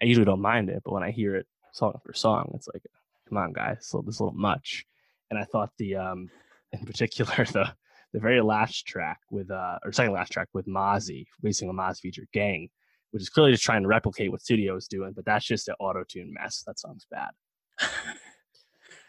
I 0.00 0.04
usually 0.04 0.24
don't 0.24 0.40
mind 0.40 0.70
it, 0.70 0.82
but 0.84 0.92
when 0.92 1.02
I 1.02 1.10
hear 1.10 1.36
it 1.36 1.46
song 1.72 1.92
after 1.94 2.12
song, 2.14 2.52
it's 2.54 2.68
like, 2.72 2.82
come 3.28 3.38
on, 3.38 3.52
guys, 3.52 3.78
this 3.80 3.92
a 3.94 4.24
little 4.24 4.32
much. 4.32 4.84
And 5.30 5.38
I 5.38 5.44
thought 5.44 5.70
the, 5.78 5.96
um, 5.96 6.30
in 6.72 6.84
particular, 6.84 7.44
the 7.44 7.72
the 8.14 8.20
very 8.20 8.40
last 8.40 8.86
track 8.86 9.20
with 9.30 9.50
uh 9.50 9.78
or 9.84 9.92
second 9.92 10.14
last 10.14 10.32
track 10.32 10.48
with 10.54 10.66
Mozzy, 10.66 11.26
releasing 11.42 11.68
a 11.68 11.72
Moz 11.72 11.98
featured 12.00 12.28
Gang, 12.32 12.68
which 13.10 13.22
is 13.22 13.28
clearly 13.28 13.52
just 13.52 13.64
trying 13.64 13.82
to 13.82 13.88
replicate 13.88 14.30
what 14.30 14.40
Studio 14.40 14.76
is 14.76 14.88
doing, 14.88 15.12
but 15.14 15.24
that's 15.24 15.44
just 15.44 15.68
an 15.68 15.74
auto 15.78 16.04
tune 16.08 16.32
mess. 16.32 16.62
That 16.66 16.78
song's 16.78 17.06
bad. 17.10 17.30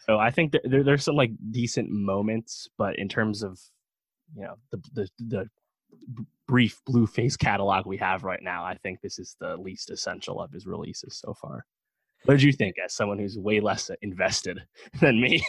so 0.09 0.17
I 0.17 0.31
think 0.31 0.53
that 0.53 0.63
there, 0.65 0.83
there's 0.83 1.03
some 1.03 1.15
like 1.15 1.33
decent 1.51 1.91
moments, 1.91 2.67
but 2.79 2.97
in 2.97 3.07
terms 3.07 3.43
of 3.43 3.59
you 4.35 4.41
know 4.41 4.55
the 4.71 4.81
the 4.93 5.09
the 5.19 5.49
brief 6.47 6.81
Blueface 6.89 7.37
catalog 7.37 7.85
we 7.85 7.97
have 7.97 8.23
right 8.23 8.41
now, 8.41 8.65
I 8.65 8.73
think 8.73 9.01
this 9.01 9.19
is 9.19 9.35
the 9.39 9.55
least 9.57 9.91
essential 9.91 10.41
of 10.41 10.51
his 10.51 10.65
releases 10.65 11.21
so 11.23 11.35
far. 11.35 11.63
What 12.25 12.33
did 12.33 12.41
you 12.41 12.51
think, 12.51 12.77
as 12.83 12.95
someone 12.95 13.19
who's 13.19 13.37
way 13.37 13.59
less 13.59 13.91
invested 14.01 14.63
than 14.99 15.21
me? 15.21 15.45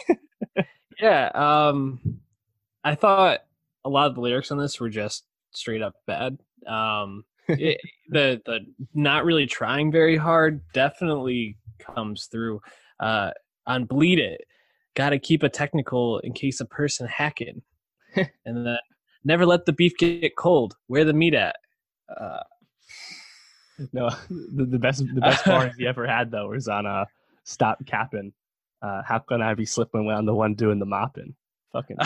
yeah, 0.99 1.31
um, 1.33 2.19
I 2.83 2.93
thought 2.93 3.39
a 3.83 3.89
lot 3.89 4.09
of 4.09 4.15
the 4.15 4.21
lyrics 4.21 4.51
on 4.51 4.59
this 4.59 4.79
were 4.79 4.89
just 4.89 5.23
straight 5.55 5.81
up 5.81 5.95
bad. 6.05 6.37
Um, 6.67 7.25
it, 7.47 7.81
the 8.09 8.39
the 8.45 8.59
not 8.93 9.25
really 9.25 9.47
trying 9.47 9.91
very 9.91 10.17
hard 10.17 10.61
definitely 10.71 11.57
comes 11.79 12.27
through. 12.27 12.61
Uh, 12.99 13.31
on 13.65 13.85
bleed 13.85 14.19
it, 14.19 14.41
got 14.95 15.09
to 15.09 15.19
keep 15.19 15.43
a 15.43 15.49
technical 15.49 16.19
in 16.19 16.33
case 16.33 16.59
a 16.59 16.65
person 16.65 17.07
hacking, 17.07 17.61
and 18.15 18.65
then 18.65 18.77
never 19.23 19.45
let 19.45 19.65
the 19.65 19.73
beef 19.73 19.97
get 19.97 20.35
cold. 20.35 20.75
Where 20.87 21.05
the 21.05 21.13
meat 21.13 21.33
at? 21.33 21.55
Uh, 22.09 22.43
no, 23.93 24.09
the, 24.29 24.65
the 24.65 24.79
best 24.79 25.03
the 25.13 25.21
best 25.21 25.43
part 25.43 25.73
he 25.77 25.87
ever 25.87 26.07
had 26.07 26.31
though 26.31 26.49
was 26.49 26.67
on 26.67 26.85
a 26.85 26.89
uh, 26.89 27.05
stop 27.43 27.85
capping. 27.85 28.33
Uh, 28.81 29.01
how 29.05 29.19
can 29.19 29.41
I 29.41 29.53
be 29.53 29.65
slipping 29.65 30.05
when 30.05 30.15
I'm 30.15 30.25
the 30.25 30.33
one 30.33 30.55
doing 30.55 30.79
the 30.79 30.85
mopping? 30.85 31.35
Fucking 31.71 31.97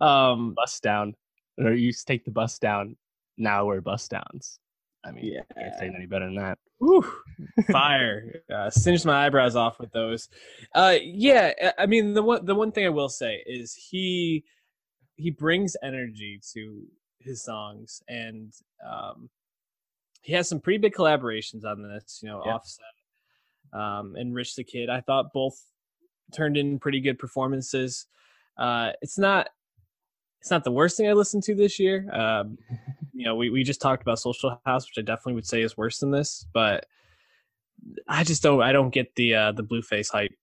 um, 0.00 0.54
bus 0.54 0.80
down, 0.80 1.14
or 1.58 1.72
you 1.72 1.92
take 1.92 2.24
the 2.24 2.30
bus 2.30 2.58
down. 2.58 2.96
Now 3.36 3.66
we're 3.66 3.80
bus 3.80 4.08
downs. 4.08 4.58
I 5.08 5.12
mean, 5.12 5.24
yeah, 5.24 5.40
can't 5.56 5.74
say 5.78 5.92
any 5.94 6.06
better 6.06 6.26
than 6.26 6.36
that. 6.36 6.58
Whew, 6.78 7.04
fire! 7.70 8.42
uh, 8.54 8.70
singed 8.70 9.04
my 9.04 9.26
eyebrows 9.26 9.56
off 9.56 9.78
with 9.80 9.92
those. 9.92 10.28
Uh, 10.74 10.96
yeah, 11.02 11.72
I 11.78 11.86
mean 11.86 12.14
the 12.14 12.22
one 12.22 12.44
the 12.44 12.54
one 12.54 12.72
thing 12.72 12.86
I 12.86 12.90
will 12.90 13.08
say 13.08 13.42
is 13.46 13.74
he 13.74 14.44
he 15.16 15.30
brings 15.30 15.76
energy 15.82 16.40
to 16.54 16.84
his 17.18 17.42
songs, 17.42 18.02
and 18.08 18.52
um, 18.88 19.30
he 20.22 20.34
has 20.34 20.48
some 20.48 20.60
pretty 20.60 20.78
big 20.78 20.94
collaborations 20.94 21.64
on 21.64 21.82
this. 21.82 22.20
You 22.22 22.28
know, 22.28 22.42
yeah. 22.44 22.52
Offset 22.52 22.84
um, 23.72 24.14
and 24.16 24.34
Rich 24.34 24.56
the 24.56 24.64
Kid. 24.64 24.88
I 24.90 25.00
thought 25.00 25.32
both 25.32 25.58
turned 26.34 26.56
in 26.56 26.78
pretty 26.78 27.00
good 27.00 27.18
performances. 27.18 28.06
Uh, 28.56 28.90
it's 29.02 29.18
not 29.18 29.48
it's 30.40 30.50
not 30.50 30.64
the 30.64 30.72
worst 30.72 30.96
thing 30.96 31.08
I 31.08 31.12
listened 31.12 31.42
to 31.44 31.54
this 31.54 31.78
year. 31.78 32.08
Um, 32.12 32.58
you 33.12 33.24
know, 33.24 33.34
we, 33.34 33.50
we 33.50 33.64
just 33.64 33.80
talked 33.80 34.02
about 34.02 34.18
Social 34.18 34.60
House, 34.64 34.86
which 34.86 35.02
I 35.02 35.06
definitely 35.06 35.34
would 35.34 35.46
say 35.46 35.62
is 35.62 35.76
worse 35.76 35.98
than 35.98 36.10
this, 36.10 36.46
but 36.52 36.86
I 38.06 38.24
just 38.24 38.42
don't 38.42 38.62
I 38.62 38.72
don't 38.72 38.90
get 38.90 39.14
the 39.14 39.34
uh, 39.34 39.52
the 39.52 39.62
Blueface 39.62 40.10
hype 40.10 40.34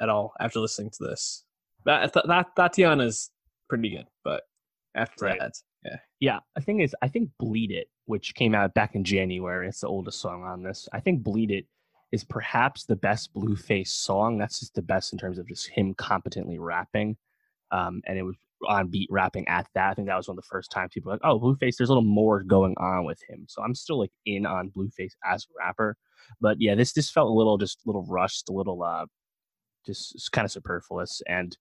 at 0.00 0.08
all 0.08 0.32
after 0.40 0.60
listening 0.60 0.90
to 0.90 1.04
this. 1.04 1.44
That 1.84 2.12
that 2.12 2.56
Thotiana's 2.56 3.30
pretty 3.68 3.90
good, 3.90 4.06
but 4.24 4.42
after 4.94 5.26
right. 5.26 5.38
that, 5.38 5.54
yeah, 5.84 5.96
yeah. 6.20 6.38
The 6.54 6.62
thing 6.62 6.80
is, 6.80 6.94
I 7.02 7.08
think 7.08 7.30
"Bleed 7.38 7.70
It," 7.70 7.88
which 8.06 8.34
came 8.34 8.54
out 8.54 8.74
back 8.74 8.94
in 8.94 9.04
January, 9.04 9.68
it's 9.68 9.80
the 9.80 9.88
oldest 9.88 10.20
song 10.20 10.42
on 10.44 10.62
this. 10.62 10.88
I 10.92 11.00
think 11.00 11.22
"Bleed 11.22 11.50
It 11.50 11.66
is 12.12 12.24
perhaps 12.24 12.84
the 12.84 12.96
best 12.96 13.32
Blueface 13.34 13.88
song. 13.88 14.36
That's 14.36 14.60
just 14.60 14.74
the 14.74 14.82
best 14.82 15.12
in 15.12 15.18
terms 15.18 15.38
of 15.38 15.48
just 15.48 15.68
him 15.68 15.94
competently 15.94 16.58
rapping, 16.58 17.16
um, 17.70 18.02
and 18.06 18.18
it 18.18 18.22
was 18.22 18.36
on 18.68 18.88
beat 18.88 19.08
rapping 19.10 19.46
at 19.48 19.66
that. 19.74 19.90
I 19.90 19.94
think 19.94 20.08
that 20.08 20.16
was 20.16 20.28
one 20.28 20.36
of 20.36 20.42
the 20.42 20.48
first 20.50 20.70
times 20.70 20.90
people 20.92 21.12
like, 21.12 21.20
"Oh, 21.24 21.38
Blueface, 21.38 21.76
there's 21.76 21.88
a 21.88 21.92
little 21.92 22.02
more 22.02 22.42
going 22.42 22.74
on 22.78 23.04
with 23.04 23.20
him." 23.28 23.46
So 23.48 23.62
I'm 23.62 23.74
still 23.74 23.98
like 23.98 24.12
in 24.26 24.46
on 24.46 24.70
Blueface 24.70 25.14
as 25.24 25.44
a 25.44 25.64
rapper, 25.64 25.96
but 26.40 26.56
yeah, 26.60 26.74
this 26.74 26.92
this 26.92 27.10
felt 27.10 27.30
a 27.30 27.32
little 27.32 27.58
just 27.58 27.78
a 27.84 27.88
little 27.88 28.06
rushed, 28.08 28.48
a 28.48 28.52
little 28.52 28.82
uh, 28.82 29.06
just 29.86 30.30
kind 30.32 30.44
of 30.44 30.52
superfluous. 30.52 31.22
And 31.26 31.56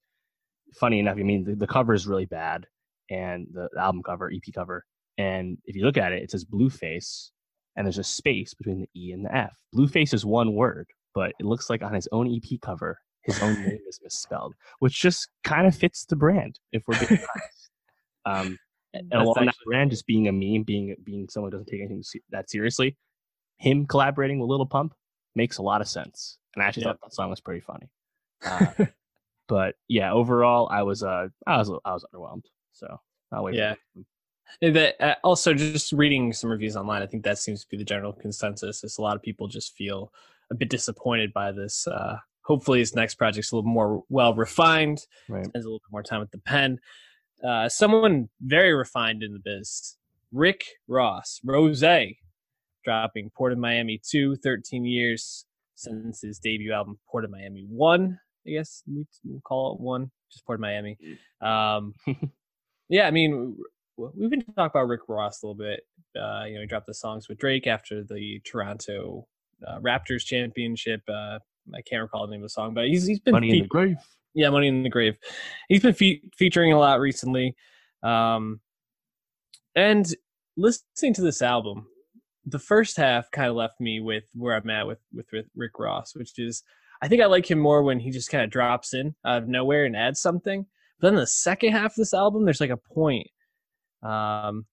funny 0.79 1.00
enough, 1.00 1.18
I 1.18 1.24
mean 1.24 1.44
the, 1.46 1.56
the 1.56 1.68
cover 1.68 1.94
is 1.94 2.08
really 2.08 2.25
bad, 2.25 2.65
and 3.10 3.48
the, 3.51 3.70
the 3.74 3.82
album 3.82 4.03
cover, 4.03 4.32
EP 4.32 4.53
cover, 4.53 4.86
and 5.18 5.58
if 5.65 5.75
you 5.75 5.84
look 5.86 5.98
at 5.98 6.13
it, 6.13 6.24
it 6.24 6.32
says 6.32 6.46
Blueface, 6.46 7.32
and 7.75 7.86
there's 7.86 7.98
a 7.98 8.03
space 8.03 8.53
between 8.53 8.82
the 8.82 8.89
E 9.00 9.12
and 9.12 9.25
the 9.25 9.36
F. 9.36 9.58
Blueface 9.75 10.13
is 10.13 10.25
one 10.25 10.53
word, 10.53 10.88
but 11.13 11.34
it 11.39 11.46
looks 11.46 11.70
like 11.70 11.82
on 11.82 11.94
his 11.94 12.08
own 12.12 12.34
EP 12.34 12.60
cover, 12.62 13.00
his 13.29 13.41
own 13.41 13.62
name 13.62 13.79
is 13.88 14.00
misspelled, 14.03 14.55
which 14.79 15.00
just 15.00 15.29
kind 15.43 15.67
of 15.67 15.75
fits 15.75 16.05
the 16.05 16.15
brand, 16.15 16.59
if 16.71 16.83
we're 16.88 17.00
being 17.00 17.21
honest. 17.36 17.69
Um, 18.25 18.59
and 18.93 19.13
along 19.13 19.45
that 19.45 19.55
brand, 19.65 19.91
just 19.91 20.07
being 20.07 20.27
a 20.27 20.31
meme, 20.31 20.63
being 20.63 20.95
being 21.03 21.27
someone 21.29 21.51
who 21.51 21.57
doesn't 21.57 21.71
take 21.71 21.81
anything 21.81 22.03
that 22.31 22.50
seriously, 22.50 22.98
him 23.57 23.86
collaborating 23.86 24.39
with 24.39 24.50
Lil 24.50 24.65
Pump 24.65 24.93
makes 25.36 25.57
a 25.57 25.62
lot 25.62 25.81
of 25.81 25.88
sense. 25.88 26.38
And 26.55 26.63
I 26.63 26.67
actually 26.67 26.86
yep. 26.86 27.00
thought 27.00 27.09
that 27.09 27.15
song 27.15 27.29
was 27.29 27.41
pretty 27.41 27.62
funny. 27.62 27.89
Uh, 28.43 28.86
but 29.48 29.75
yeah, 29.88 30.12
overall, 30.12 30.67
I 30.71 30.83
was 30.83 31.03
uh, 31.03 31.27
I 31.45 31.57
was 31.57 31.69
I 31.86 31.93
was 31.93 32.05
underwhelmed. 32.13 32.45
So 32.74 33.00
I'll 33.31 33.43
wait. 33.43 33.55
Yeah. 33.55 33.75
That 34.62 34.95
uh, 35.00 35.15
also 35.24 35.53
just 35.53 35.91
reading 35.91 36.33
some 36.33 36.50
reviews 36.50 36.75
online, 36.75 37.03
I 37.03 37.05
think 37.05 37.24
that 37.24 37.38
seems 37.38 37.62
to 37.62 37.69
be 37.69 37.77
the 37.77 37.83
general 37.83 38.13
consensus. 38.13 38.83
Is 38.83 38.98
a 38.98 39.01
lot 39.01 39.15
of 39.15 39.21
people 39.21 39.48
just 39.48 39.75
feel 39.75 40.12
a 40.50 40.55
bit 40.55 40.69
disappointed 40.69 41.31
by 41.33 41.51
this. 41.51 41.88
Uh, 41.88 42.17
hopefully, 42.43 42.79
his 42.79 42.96
next 42.96 43.15
project's 43.15 43.51
a 43.51 43.55
little 43.55 43.69
more 43.69 44.03
well 44.10 44.34
refined, 44.34 45.05
right. 45.27 45.46
spends 45.46 45.65
a 45.65 45.67
little 45.67 45.79
bit 45.79 45.91
more 45.91 46.03
time 46.03 46.19
with 46.19 46.31
the 46.31 46.39
pen. 46.39 46.79
Uh, 47.43 47.69
someone 47.69 48.29
very 48.41 48.74
refined 48.74 49.24
in 49.24 49.34
the 49.34 49.39
biz, 49.39 49.98
Rick 50.31 50.65
Ross, 50.88 51.39
Rose, 51.43 51.84
dropping 52.84 53.29
Port 53.36 53.53
of 53.53 53.58
Miami 53.58 54.01
2, 54.03 54.36
13 54.38 54.86
years 54.86 55.46
since 55.75 56.22
his 56.22 56.39
debut 56.39 56.74
album, 56.74 57.00
Port 57.10 57.24
of 57.24 57.31
Miami 57.31 57.65
1. 57.69 58.19
I 58.48 58.50
guess 58.50 58.84
we'll 58.88 59.41
call 59.41 59.75
it 59.75 59.81
one, 59.81 60.12
just 60.31 60.46
Port 60.46 60.58
of 60.58 60.62
Miami. 60.62 60.98
Um, 61.41 61.93
yeah, 62.89 63.08
I 63.08 63.12
mean, 63.12 63.58
we've 63.98 64.29
been 64.29 64.41
talking 64.41 64.72
about 64.74 64.88
Rick 64.88 65.01
Ross 65.08 65.41
a 65.41 65.48
little 65.48 65.58
bit. 65.58 65.81
Uh, 66.19 66.46
you 66.46 66.55
know, 66.55 66.62
he 66.62 66.67
dropped 66.67 66.88
the 66.88 66.93
songs 66.93 67.29
with 67.29 67.38
Drake 67.38 67.67
after 67.67 68.03
the 68.03 68.41
Toronto 68.46 69.27
uh, 69.65 69.79
Raptors 69.79 70.25
championship. 70.25 71.01
I 71.75 71.81
can't 71.81 72.01
recall 72.01 72.25
the 72.25 72.31
name 72.31 72.41
of 72.41 72.45
the 72.45 72.49
song, 72.49 72.73
but 72.73 72.88
he's 72.88 73.05
he's 73.05 73.19
been 73.19 73.33
Money 73.33 73.51
fe- 73.51 73.57
in 73.57 73.63
the 73.63 73.69
Grave. 73.69 73.97
Yeah, 74.33 74.49
Money 74.49 74.67
in 74.67 74.83
the 74.83 74.89
Grave. 74.89 75.17
He's 75.67 75.81
been 75.81 75.93
fe- 75.93 76.21
featuring 76.35 76.73
a 76.73 76.79
lot 76.79 76.99
recently, 76.99 77.55
um, 78.03 78.59
and 79.75 80.13
listening 80.57 81.13
to 81.15 81.21
this 81.21 81.41
album, 81.41 81.88
the 82.45 82.59
first 82.59 82.97
half 82.97 83.31
kind 83.31 83.49
of 83.49 83.55
left 83.55 83.79
me 83.79 83.99
with 83.99 84.25
where 84.33 84.55
I'm 84.55 84.69
at 84.69 84.88
with 84.88 84.99
with 85.13 85.27
Rick 85.55 85.79
Ross, 85.79 86.15
which 86.15 86.38
is 86.38 86.63
I 87.01 87.07
think 87.07 87.21
I 87.21 87.25
like 87.25 87.49
him 87.49 87.59
more 87.59 87.83
when 87.83 87.99
he 87.99 88.11
just 88.11 88.29
kind 88.29 88.43
of 88.43 88.49
drops 88.49 88.93
in 88.93 89.15
out 89.25 89.43
of 89.43 89.47
nowhere 89.47 89.85
and 89.85 89.95
adds 89.95 90.19
something. 90.19 90.65
But 90.99 91.09
then 91.09 91.15
the 91.15 91.27
second 91.27 91.71
half 91.71 91.91
of 91.91 91.95
this 91.95 92.13
album, 92.13 92.45
there's 92.45 92.61
like 92.61 92.69
a 92.71 92.77
point. 92.77 93.27
Um, 94.03 94.65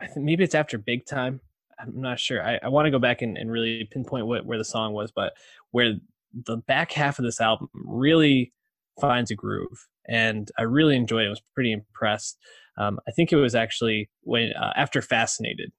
I 0.00 0.06
think 0.06 0.24
maybe 0.24 0.44
it's 0.44 0.54
after 0.54 0.78
Big 0.78 1.06
Time. 1.06 1.40
I'm 1.78 2.00
not 2.00 2.20
sure. 2.20 2.44
I, 2.44 2.58
I 2.62 2.68
want 2.68 2.86
to 2.86 2.90
go 2.90 2.98
back 2.98 3.22
and, 3.22 3.36
and 3.36 3.50
really 3.50 3.88
pinpoint 3.90 4.26
what 4.26 4.46
where 4.46 4.58
the 4.58 4.64
song 4.64 4.92
was, 4.92 5.12
but 5.14 5.32
where 5.70 5.94
the 6.32 6.58
back 6.58 6.92
half 6.92 7.18
of 7.18 7.24
this 7.24 7.40
album 7.40 7.68
really 7.74 8.52
finds 9.00 9.30
a 9.30 9.34
groove, 9.34 9.88
and 10.08 10.50
I 10.58 10.62
really 10.62 10.96
enjoyed 10.96 11.24
it. 11.24 11.26
I 11.26 11.30
was 11.30 11.42
pretty 11.54 11.72
impressed. 11.72 12.38
Um, 12.78 12.98
I 13.06 13.10
think 13.10 13.32
it 13.32 13.36
was 13.36 13.54
actually 13.54 14.10
when 14.22 14.52
uh, 14.52 14.72
after 14.76 15.02
Fascinated 15.02 15.72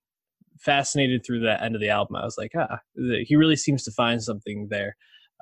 fascinated 0.60 1.26
through 1.26 1.42
the 1.42 1.62
end 1.62 1.76
of 1.76 1.82
the 1.82 1.90
album. 1.90 2.16
I 2.16 2.24
was 2.24 2.38
like, 2.38 2.52
ah, 2.56 2.80
he 2.96 3.36
really 3.36 3.56
seems 3.56 3.84
to 3.84 3.92
find 3.92 4.24
something 4.24 4.68
there. 4.70 4.96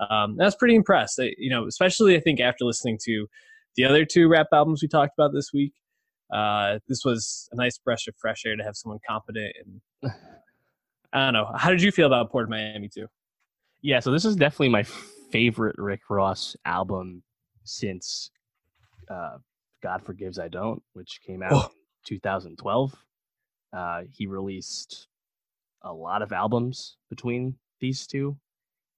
Um, 0.09 0.37
I 0.41 0.45
was 0.45 0.55
pretty 0.55 0.75
impressed. 0.75 1.19
I, 1.19 1.33
you 1.37 1.49
know, 1.49 1.67
especially 1.67 2.15
I 2.15 2.19
think 2.19 2.39
after 2.39 2.65
listening 2.65 2.97
to 3.03 3.27
the 3.75 3.85
other 3.85 4.03
two 4.03 4.27
rap 4.27 4.47
albums 4.51 4.81
we 4.81 4.87
talked 4.87 5.13
about 5.17 5.33
this 5.33 5.51
week. 5.53 5.73
Uh, 6.33 6.79
this 6.87 7.03
was 7.03 7.49
a 7.51 7.55
nice 7.57 7.77
breath 7.77 8.07
of 8.07 8.15
fresh 8.17 8.43
air 8.45 8.55
to 8.55 8.63
have 8.63 8.75
someone 8.75 8.99
competent 9.07 9.53
and 10.01 10.11
I 11.13 11.25
don't 11.25 11.33
know. 11.33 11.51
How 11.55 11.71
did 11.71 11.81
you 11.81 11.91
feel 11.91 12.07
about 12.07 12.31
Port 12.31 12.43
of 12.43 12.49
Miami 12.49 12.87
too? 12.87 13.07
Yeah, 13.81 13.99
so 13.99 14.11
this 14.11 14.25
is 14.25 14.35
definitely 14.35 14.69
my 14.69 14.83
favorite 14.83 15.75
Rick 15.77 16.01
Ross 16.09 16.55
album 16.65 17.23
since 17.63 18.29
uh, 19.09 19.37
God 19.81 20.03
Forgives 20.03 20.39
I 20.39 20.47
Don't, 20.47 20.81
which 20.93 21.19
came 21.25 21.43
out 21.43 21.53
oh. 21.53 21.63
in 21.63 22.17
2012. 22.17 22.95
Uh, 23.73 24.01
he 24.11 24.27
released 24.27 25.07
a 25.83 25.91
lot 25.91 26.21
of 26.21 26.31
albums 26.31 26.97
between 27.09 27.55
these 27.79 28.05
two, 28.05 28.37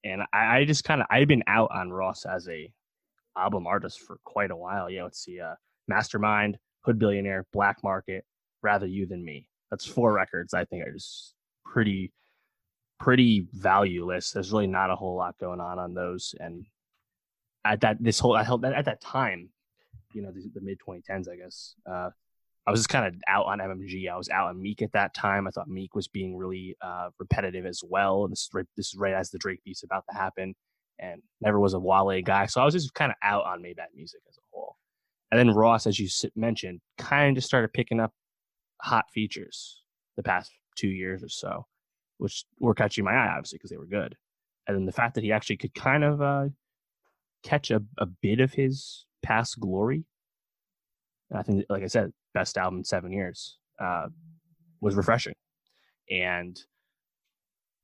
and 0.04 0.22
I, 0.34 0.58
I 0.58 0.66
just 0.66 0.84
kind 0.84 1.02
of 1.02 1.08
I've 1.10 1.28
been 1.28 1.44
out 1.48 1.72
on 1.74 1.92
Ross 1.92 2.26
as 2.26 2.48
a 2.50 2.72
album 3.38 3.66
artist 3.66 4.02
for 4.02 4.18
quite 4.24 4.52
a 4.52 4.56
while. 4.56 4.90
Yeah, 4.90 5.04
let's 5.04 5.24
see, 5.24 5.40
uh, 5.40 5.56
Mastermind, 5.88 6.58
Hood 6.82 7.00
Billionaire, 7.00 7.46
Black 7.54 7.78
Market, 7.84 8.26
Rather 8.62 8.86
You 8.86 9.06
Than 9.06 9.24
Me. 9.24 9.48
That's 9.72 9.86
four 9.86 10.14
records 10.14 10.54
I 10.54 10.66
think 10.66 10.86
are 10.86 10.92
just 10.92 11.34
pretty 11.74 12.12
pretty 13.00 13.48
valueless. 13.52 14.32
There's 14.32 14.52
really 14.52 14.68
not 14.68 14.92
a 14.92 14.96
whole 14.96 15.18
lot 15.18 15.38
going 15.40 15.60
on 15.60 15.80
on 15.80 15.94
those, 15.94 16.36
and 16.40 16.66
at 17.66 17.82
that 17.82 17.98
this 18.00 18.20
whole 18.20 18.36
I 18.36 18.44
held 18.44 18.64
at 18.64 18.86
that 18.86 19.02
time, 19.02 19.50
you 20.14 20.22
know, 20.22 20.32
the, 20.32 20.50
the 20.54 20.62
mid 20.62 20.78
2010s, 20.88 21.28
I 21.30 21.36
guess. 21.36 21.76
Uh, 21.90 22.10
I 22.66 22.72
was 22.72 22.80
just 22.80 22.90
kind 22.90 23.06
of 23.06 23.16
out 23.28 23.46
on 23.48 23.60
MMG. 23.60 24.10
I 24.10 24.16
was 24.16 24.30
out 24.30 24.48
on 24.48 24.62
Meek 24.62 24.82
at 24.82 24.94
that 24.94 25.14
time. 25.14 25.48
I 25.48 25.52
thought 25.52 25.68
Meek 25.68 25.96
was 25.96 26.08
being 26.08 26.38
really 26.38 26.78
uh, 26.82 27.10
repetitive 27.20 27.66
as 27.66 27.82
well. 27.84 28.24
And 28.24 28.32
this 28.32 28.44
is 28.44 28.50
right, 28.54 28.66
this 28.78 28.88
is 28.88 28.96
right 28.96 29.14
as 29.14 29.32
the 29.32 29.38
Drake 29.38 29.62
beat's 29.66 29.84
about 29.84 30.06
to 30.10 30.16
happen, 30.16 30.56
and 31.00 31.22
never 31.42 31.60
was 31.60 31.74
a 31.74 31.80
Wale 31.80 32.22
guy. 32.22 32.46
So 32.46 32.62
I 32.62 32.66
was 32.66 32.76
just 32.76 32.94
kind 32.94 33.12
of 33.12 33.18
out 33.24 33.46
on 33.46 33.62
Maybach 33.62 33.94
music 33.96 34.22
as 34.30 34.38
a 34.38 34.46
whole. 34.52 34.78
And 35.32 35.40
then 35.40 35.56
Ross, 35.56 35.88
as 35.88 36.00
you 36.00 36.08
mentioned, 36.36 36.80
kind 37.00 37.38
of 37.38 37.44
started 37.44 37.74
picking 37.74 38.00
up 38.00 38.14
hot 38.82 39.06
features 39.14 39.82
the 40.16 40.24
past 40.24 40.52
two 40.76 40.88
years 40.90 41.24
or 41.24 41.30
so, 41.30 41.66
which 42.18 42.46
were 42.60 42.74
catching 42.74 43.04
my 43.04 43.14
eye 43.14 43.34
obviously 43.36 43.58
because 43.58 43.70
they 43.70 43.78
were 43.78 43.86
good. 43.86 44.16
And 44.68 44.78
then 44.78 44.86
the 44.86 44.92
fact 44.92 45.16
that 45.16 45.24
he 45.24 45.32
actually 45.32 45.58
could 45.58 45.74
kind 45.74 46.04
of 46.04 46.22
uh, 46.22 46.46
catch 47.44 47.72
a, 47.72 47.82
a 47.98 48.06
bit 48.06 48.40
of 48.40 48.54
his 48.54 49.06
past 49.22 49.60
glory 49.60 50.06
I 51.34 51.44
think, 51.44 51.66
like 51.70 51.84
I 51.84 51.88
said, 51.88 52.12
best 52.34 52.58
album 52.58 52.80
in 52.80 52.84
seven 52.84 53.12
years 53.12 53.58
uh, 53.80 54.08
was 54.82 54.96
refreshing. 54.96 55.34
And 56.10 56.60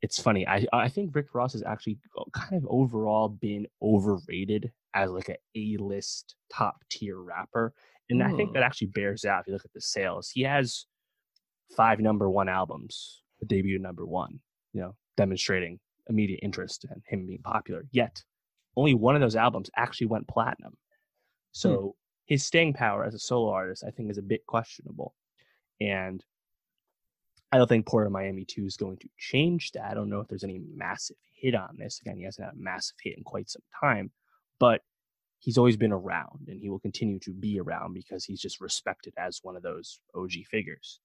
it's 0.02 0.20
funny. 0.20 0.48
I 0.48 0.66
I 0.72 0.88
think 0.88 1.16
Rick 1.16 1.34
Ross 1.34 1.54
has 1.54 1.64
actually 1.64 1.98
kind 2.34 2.56
of 2.56 2.66
overall 2.70 3.28
been 3.28 3.68
overrated 3.82 4.72
as 4.94 5.10
like 5.12 5.30
a 5.30 5.38
A 5.56 5.78
list 5.78 6.36
top 6.52 6.84
tier 6.90 7.20
rapper, 7.20 7.74
and 8.10 8.24
I 8.24 8.32
think 8.34 8.54
that 8.54 8.64
actually 8.64 8.88
bears 8.88 9.26
out 9.26 9.42
if 9.42 9.48
you 9.48 9.54
look 9.54 9.66
at 9.66 9.74
the 9.74 9.82
sales. 9.82 10.30
He 10.30 10.42
has 10.44 10.86
five 11.76 12.00
number 12.00 12.30
one 12.30 12.50
albums, 12.50 13.22
a 13.42 13.46
debut 13.46 13.80
number 13.80 14.06
one, 14.06 14.40
you 14.74 14.82
know, 14.82 14.96
demonstrating 15.18 15.80
immediate 16.10 16.40
interest 16.42 16.86
in 16.86 17.02
him 17.08 17.28
being 17.28 17.42
popular. 17.42 17.86
Yet, 17.92 18.24
only 18.76 18.94
one 18.94 19.16
of 19.16 19.22
those 19.22 19.36
albums 19.36 19.70
actually 19.76 20.08
went 20.08 20.28
platinum. 20.28 20.78
So 21.52 21.70
hmm 21.70 21.90
his 22.30 22.46
staying 22.46 22.74
power 22.74 23.04
as 23.04 23.16
a 23.16 23.20
solo 23.20 23.52
artist, 23.52 23.84
I 23.86 23.90
think, 23.90 24.12
is 24.12 24.20
a 24.20 24.22
bit 24.22 24.46
questionable. 24.46 25.16
And 25.82 26.24
I 27.52 27.58
don't 27.58 27.68
think 27.68 27.88
Port 27.88 28.06
of 28.06 28.14
Miami 28.14 28.46
2 28.46 28.68
is 28.68 28.78
going 28.78 28.98
to 28.98 29.10
change 29.18 29.72
that. 29.72 29.90
I 29.90 29.96
don't 29.96 30.12
know 30.12 30.20
if 30.20 30.28
there's 30.28 30.44
any 30.44 30.62
massive 30.76 31.16
hit 31.34 31.56
on 31.56 31.76
this. 31.80 32.00
Again, 32.00 32.18
he 32.18 32.24
hasn't 32.26 32.46
had 32.46 32.54
a 32.54 32.62
massive 32.62 32.98
hit 33.02 33.18
in 33.18 33.24
quite 33.24 33.50
some 33.50 33.64
time, 33.82 34.12
but 34.60 34.82
he's 35.40 35.58
always 35.58 35.76
been 35.76 35.92
around 35.92 36.50
and 36.50 36.62
he 36.62 36.70
will 36.70 36.80
continue 36.80 37.18
to 37.22 37.34
be 37.34 37.60
around 37.60 37.96
because 37.96 38.24
he's 38.24 38.40
just 38.40 38.62
respected 38.62 39.14
as 39.18 39.40
one 39.42 39.56
of 39.56 39.64
those 39.64 40.00
OG 40.14 40.34
figures. 40.52 41.00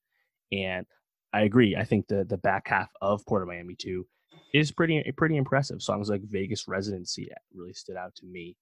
And 0.54 0.86
I 1.32 1.42
agree. 1.42 1.76
I 1.76 1.84
think 1.84 2.06
the 2.06 2.24
the 2.24 2.38
back 2.38 2.68
half 2.68 2.90
of 3.02 3.26
Port 3.26 3.42
of 3.42 3.48
Miami 3.48 3.74
2 3.74 4.06
is 4.52 4.70
pretty 4.70 5.02
pretty 5.16 5.36
impressive. 5.36 5.82
Songs 5.82 6.08
like 6.08 6.22
Vegas 6.22 6.68
Residency 6.68 7.28
really 7.52 7.72
stood 7.72 7.96
out 7.96 8.14
to 8.16 8.26
me. 8.26 8.56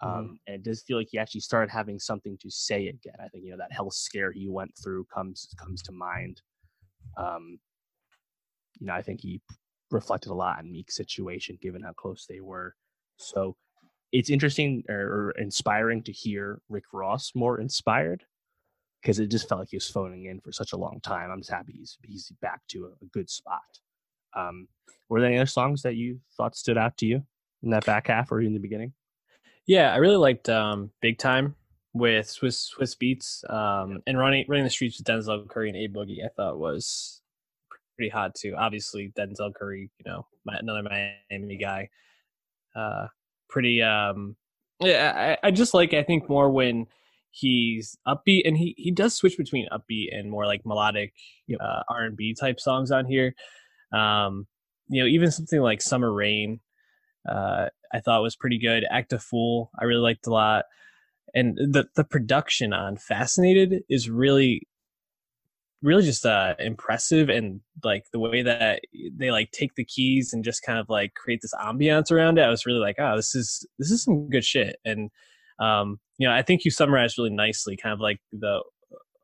Um, 0.00 0.10
mm-hmm. 0.10 0.32
And 0.46 0.56
it 0.56 0.62
does 0.62 0.82
feel 0.82 0.98
like 0.98 1.08
he 1.10 1.18
actually 1.18 1.40
started 1.40 1.70
having 1.70 1.98
something 1.98 2.36
to 2.40 2.50
say 2.50 2.88
again. 2.88 3.16
I 3.20 3.28
think 3.28 3.44
you 3.44 3.50
know 3.50 3.58
that 3.58 3.72
health 3.72 3.94
scare 3.94 4.32
he 4.32 4.48
went 4.48 4.72
through 4.82 5.06
comes 5.12 5.48
comes 5.58 5.82
to 5.82 5.92
mind. 5.92 6.42
Um, 7.16 7.58
you 8.78 8.86
know, 8.86 8.94
I 8.94 9.02
think 9.02 9.20
he 9.20 9.40
reflected 9.90 10.30
a 10.30 10.34
lot 10.34 10.58
on 10.58 10.72
Meek's 10.72 10.96
situation, 10.96 11.58
given 11.60 11.82
how 11.82 11.92
close 11.92 12.26
they 12.28 12.40
were. 12.40 12.74
So 13.16 13.56
it's 14.12 14.30
interesting 14.30 14.84
or, 14.88 14.96
or 14.96 15.30
inspiring 15.38 16.02
to 16.04 16.12
hear 16.12 16.60
Rick 16.68 16.84
Ross 16.92 17.32
more 17.34 17.60
inspired 17.60 18.24
because 19.02 19.18
it 19.18 19.30
just 19.30 19.48
felt 19.48 19.60
like 19.60 19.70
he 19.70 19.76
was 19.76 19.90
phoning 19.90 20.26
in 20.26 20.40
for 20.40 20.52
such 20.52 20.72
a 20.72 20.76
long 20.76 21.00
time. 21.02 21.30
I'm 21.30 21.40
just 21.40 21.50
happy 21.50 21.74
he's 21.76 21.98
he's 22.02 22.32
back 22.40 22.60
to 22.68 22.86
a, 22.86 23.04
a 23.04 23.08
good 23.12 23.28
spot. 23.28 23.60
Um, 24.34 24.68
were 25.08 25.20
there 25.20 25.28
any 25.28 25.38
other 25.38 25.46
songs 25.46 25.82
that 25.82 25.96
you 25.96 26.20
thought 26.36 26.56
stood 26.56 26.78
out 26.78 26.96
to 26.98 27.06
you 27.06 27.22
in 27.62 27.70
that 27.70 27.84
back 27.84 28.06
half 28.06 28.32
or 28.32 28.40
in 28.40 28.54
the 28.54 28.60
beginning? 28.60 28.92
Yeah, 29.66 29.92
I 29.92 29.96
really 29.96 30.16
liked 30.16 30.48
um, 30.48 30.90
"Big 31.00 31.18
Time" 31.18 31.54
with 31.92 32.28
Swiss 32.28 32.72
Swizz 32.74 32.96
Beatz 32.96 33.50
um, 33.52 34.02
and 34.06 34.18
running 34.18 34.44
running 34.48 34.64
the 34.64 34.70
streets 34.70 34.98
with 34.98 35.06
Denzel 35.06 35.48
Curry 35.48 35.68
and 35.68 35.76
A 35.76 35.88
Boogie. 35.88 36.24
I 36.24 36.28
thought 36.28 36.58
was 36.58 37.20
pretty 37.96 38.10
hot 38.10 38.34
too. 38.34 38.54
Obviously, 38.56 39.12
Denzel 39.16 39.54
Curry, 39.54 39.90
you 39.98 40.10
know, 40.10 40.26
another 40.46 40.82
Miami 40.82 41.56
guy. 41.56 41.88
Uh, 42.74 43.06
pretty. 43.48 43.82
Um, 43.82 44.36
yeah, 44.80 45.36
I, 45.42 45.48
I 45.48 45.50
just 45.50 45.74
like. 45.74 45.94
I 45.94 46.02
think 46.02 46.28
more 46.28 46.50
when 46.50 46.86
he's 47.32 47.96
upbeat, 48.06 48.42
and 48.44 48.56
he 48.56 48.74
he 48.76 48.90
does 48.92 49.14
switch 49.14 49.36
between 49.36 49.66
upbeat 49.72 50.16
and 50.16 50.30
more 50.30 50.46
like 50.46 50.64
melodic 50.64 51.12
yep. 51.48 51.58
uh, 51.60 51.82
R 51.88 52.04
and 52.04 52.16
B 52.16 52.34
type 52.38 52.60
songs 52.60 52.90
on 52.92 53.06
here. 53.06 53.34
Um, 53.92 54.46
you 54.88 55.02
know, 55.02 55.08
even 55.08 55.30
something 55.30 55.60
like 55.60 55.82
"Summer 55.82 56.12
Rain," 56.12 56.60
uh, 57.28 57.68
I 57.92 58.00
thought 58.00 58.22
was 58.22 58.36
pretty 58.36 58.58
good. 58.58 58.84
"Act 58.90 59.12
a 59.12 59.18
Fool," 59.18 59.70
I 59.80 59.84
really 59.84 60.02
liked 60.02 60.26
a 60.26 60.30
lot, 60.30 60.66
and 61.34 61.56
the 61.56 61.86
the 61.96 62.04
production 62.04 62.72
on 62.72 62.96
"Fascinated" 62.96 63.82
is 63.88 64.08
really 64.08 64.68
really 65.82 66.04
just 66.04 66.24
uh 66.24 66.54
impressive 66.60 67.28
and 67.28 67.60
like 67.82 68.04
the 68.12 68.18
way 68.18 68.40
that 68.42 68.80
they 69.16 69.32
like 69.32 69.50
take 69.50 69.74
the 69.74 69.84
keys 69.84 70.32
and 70.32 70.44
just 70.44 70.62
kind 70.62 70.78
of 70.78 70.88
like 70.88 71.14
create 71.14 71.40
this 71.42 71.54
ambiance 71.54 72.10
around 72.12 72.38
it 72.38 72.42
i 72.42 72.48
was 72.48 72.64
really 72.64 72.78
like 72.78 72.96
oh 73.00 73.16
this 73.16 73.34
is 73.34 73.66
this 73.78 73.90
is 73.90 74.04
some 74.04 74.28
good 74.30 74.44
shit 74.44 74.76
and 74.84 75.10
um 75.58 75.98
you 76.22 76.28
know 76.28 76.34
i 76.34 76.40
think 76.42 76.64
you 76.64 76.70
summarized 76.70 77.18
really 77.18 77.30
nicely 77.30 77.76
kind 77.76 77.92
of 77.92 77.98
like 77.98 78.20
the 78.32 78.62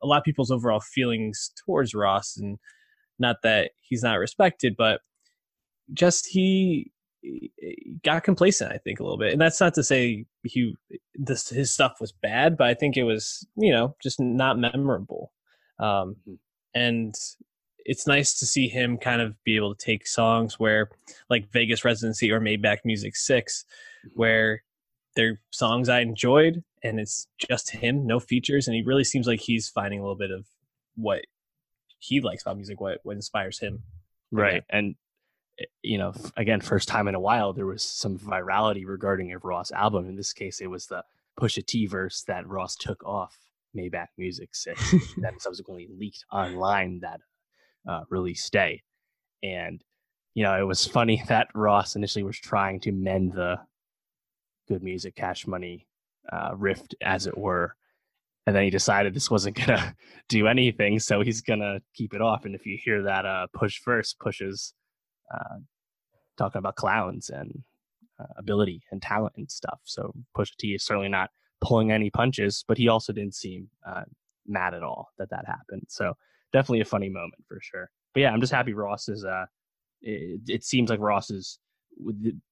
a 0.01 0.07
lot 0.07 0.17
of 0.17 0.23
people's 0.25 0.51
overall 0.51 0.81
feelings 0.81 1.51
towards 1.65 1.95
ross 1.95 2.35
and 2.35 2.59
not 3.19 3.37
that 3.41 3.71
he's 3.79 4.03
not 4.03 4.15
respected 4.15 4.75
but 4.77 4.99
just 5.93 6.27
he 6.27 6.91
got 8.03 8.23
complacent 8.25 8.71
i 8.73 8.77
think 8.77 8.99
a 8.99 9.03
little 9.03 9.17
bit. 9.17 9.31
And 9.31 9.41
that's 9.41 9.59
not 9.59 9.73
to 9.75 9.83
say 9.83 10.25
he 10.43 10.75
this 11.15 11.49
his 11.49 11.73
stuff 11.73 11.97
was 11.99 12.11
bad 12.11 12.57
but 12.57 12.67
i 12.67 12.73
think 12.73 12.97
it 12.97 13.03
was 13.03 13.45
you 13.55 13.71
know 13.71 13.95
just 14.01 14.19
not 14.19 14.57
memorable. 14.57 15.31
Um 15.79 16.15
mm-hmm. 16.27 16.33
and 16.73 17.15
it's 17.85 18.05
nice 18.05 18.37
to 18.39 18.45
see 18.45 18.67
him 18.67 18.97
kind 18.97 19.21
of 19.21 19.41
be 19.43 19.55
able 19.55 19.73
to 19.73 19.85
take 19.85 20.05
songs 20.05 20.59
where 20.59 20.89
like 21.29 21.51
Vegas 21.51 21.83
Residency 21.83 22.31
or 22.31 22.39
Maybach 22.39 22.79
Music 22.85 23.15
6 23.15 23.65
mm-hmm. 24.05 24.19
where 24.19 24.63
they're 25.15 25.41
songs 25.51 25.89
I 25.89 25.99
enjoyed 25.99 26.63
and 26.83 26.99
it's 26.99 27.27
just 27.37 27.71
him, 27.71 28.05
no 28.05 28.19
features 28.19 28.67
and 28.67 28.75
he 28.75 28.83
really 28.83 29.03
seems 29.03 29.27
like 29.27 29.39
he's 29.41 29.69
finding 29.69 29.99
a 29.99 30.03
little 30.03 30.15
bit 30.15 30.31
of 30.31 30.45
what 30.95 31.21
he 31.99 32.21
likes 32.21 32.43
about 32.43 32.57
music, 32.57 32.79
what 32.79 32.99
what 33.03 33.15
inspires 33.15 33.59
him. 33.59 33.83
Right. 34.31 34.63
And 34.69 34.95
eh, 35.59 35.65
you 35.81 35.97
know, 35.97 36.13
again, 36.37 36.61
first 36.61 36.87
time 36.87 37.07
in 37.07 37.15
a 37.15 37.19
while 37.19 37.53
there 37.53 37.65
was 37.65 37.83
some 37.83 38.17
virality 38.17 38.85
regarding 38.85 39.31
a 39.31 39.37
Ross 39.39 39.71
album. 39.71 40.07
In 40.07 40.15
this 40.15 40.33
case, 40.33 40.61
it 40.61 40.67
was 40.67 40.87
the 40.87 41.03
Pusha 41.39 41.65
T 41.65 41.85
verse 41.85 42.23
that 42.23 42.47
Ross 42.47 42.75
took 42.75 43.03
off 43.05 43.37
Maybach 43.75 44.07
Music 44.17 44.53
6 44.53 44.95
that 45.17 45.41
subsequently 45.41 45.87
leaked 45.97 46.25
online 46.31 46.99
that 47.01 47.21
uh, 47.87 48.01
release 48.09 48.49
day. 48.49 48.83
And, 49.43 49.83
you 50.33 50.43
know, 50.43 50.59
it 50.59 50.67
was 50.67 50.85
funny 50.85 51.23
that 51.27 51.47
Ross 51.53 51.95
initially 51.95 52.23
was 52.23 52.37
trying 52.37 52.79
to 52.81 52.91
mend 52.91 53.33
the 53.33 53.59
good 54.69 54.83
music, 54.83 55.15
cash 55.15 55.45
money 55.47 55.87
uh, 56.31 56.51
rift, 56.55 56.95
as 57.01 57.27
it 57.27 57.37
were. 57.37 57.75
And 58.45 58.55
then 58.55 58.63
he 58.63 58.69
decided 58.69 59.13
this 59.13 59.29
wasn't 59.29 59.55
to 59.57 59.95
do 60.29 60.47
anything. 60.47 60.99
So 60.99 61.21
he's 61.21 61.41
to 61.59 61.81
keep 61.93 62.13
it 62.13 62.21
off. 62.21 62.45
And 62.45 62.55
if 62.55 62.65
you 62.65 62.77
hear 62.81 63.03
that 63.03 63.25
uh, 63.25 63.47
push 63.53 63.79
first, 63.79 64.19
pushes 64.19 64.73
uh, 65.33 65.57
talking 66.37 66.59
about 66.59 66.75
clowns 66.75 67.29
and 67.29 67.63
uh, 68.19 68.33
ability 68.37 68.81
and 68.91 69.01
talent 69.01 69.33
and 69.37 69.49
stuff. 69.49 69.79
So 69.83 70.13
Pusha 70.37 70.55
T 70.57 70.73
is 70.73 70.85
certainly 70.85 71.09
not 71.09 71.29
pulling 71.61 71.91
any 71.91 72.09
punches, 72.09 72.63
but 72.67 72.77
he 72.77 72.87
also 72.87 73.13
didn't 73.13 73.35
seem 73.35 73.69
uh, 73.87 74.03
mad 74.47 74.73
at 74.73 74.83
all 74.83 75.09
that 75.17 75.29
that 75.29 75.45
happened. 75.45 75.83
So 75.89 76.13
definitely 76.53 76.81
a 76.81 76.85
funny 76.85 77.09
moment 77.09 77.43
for 77.47 77.59
sure. 77.61 77.89
But 78.13 78.21
yeah, 78.21 78.31
I'm 78.31 78.41
just 78.41 78.53
happy 78.53 78.73
Ross 78.73 79.07
is. 79.09 79.23
Uh, 79.23 79.45
it, 80.01 80.41
it 80.47 80.63
seems 80.63 80.89
like 80.89 80.99
Ross 80.99 81.29
is. 81.29 81.59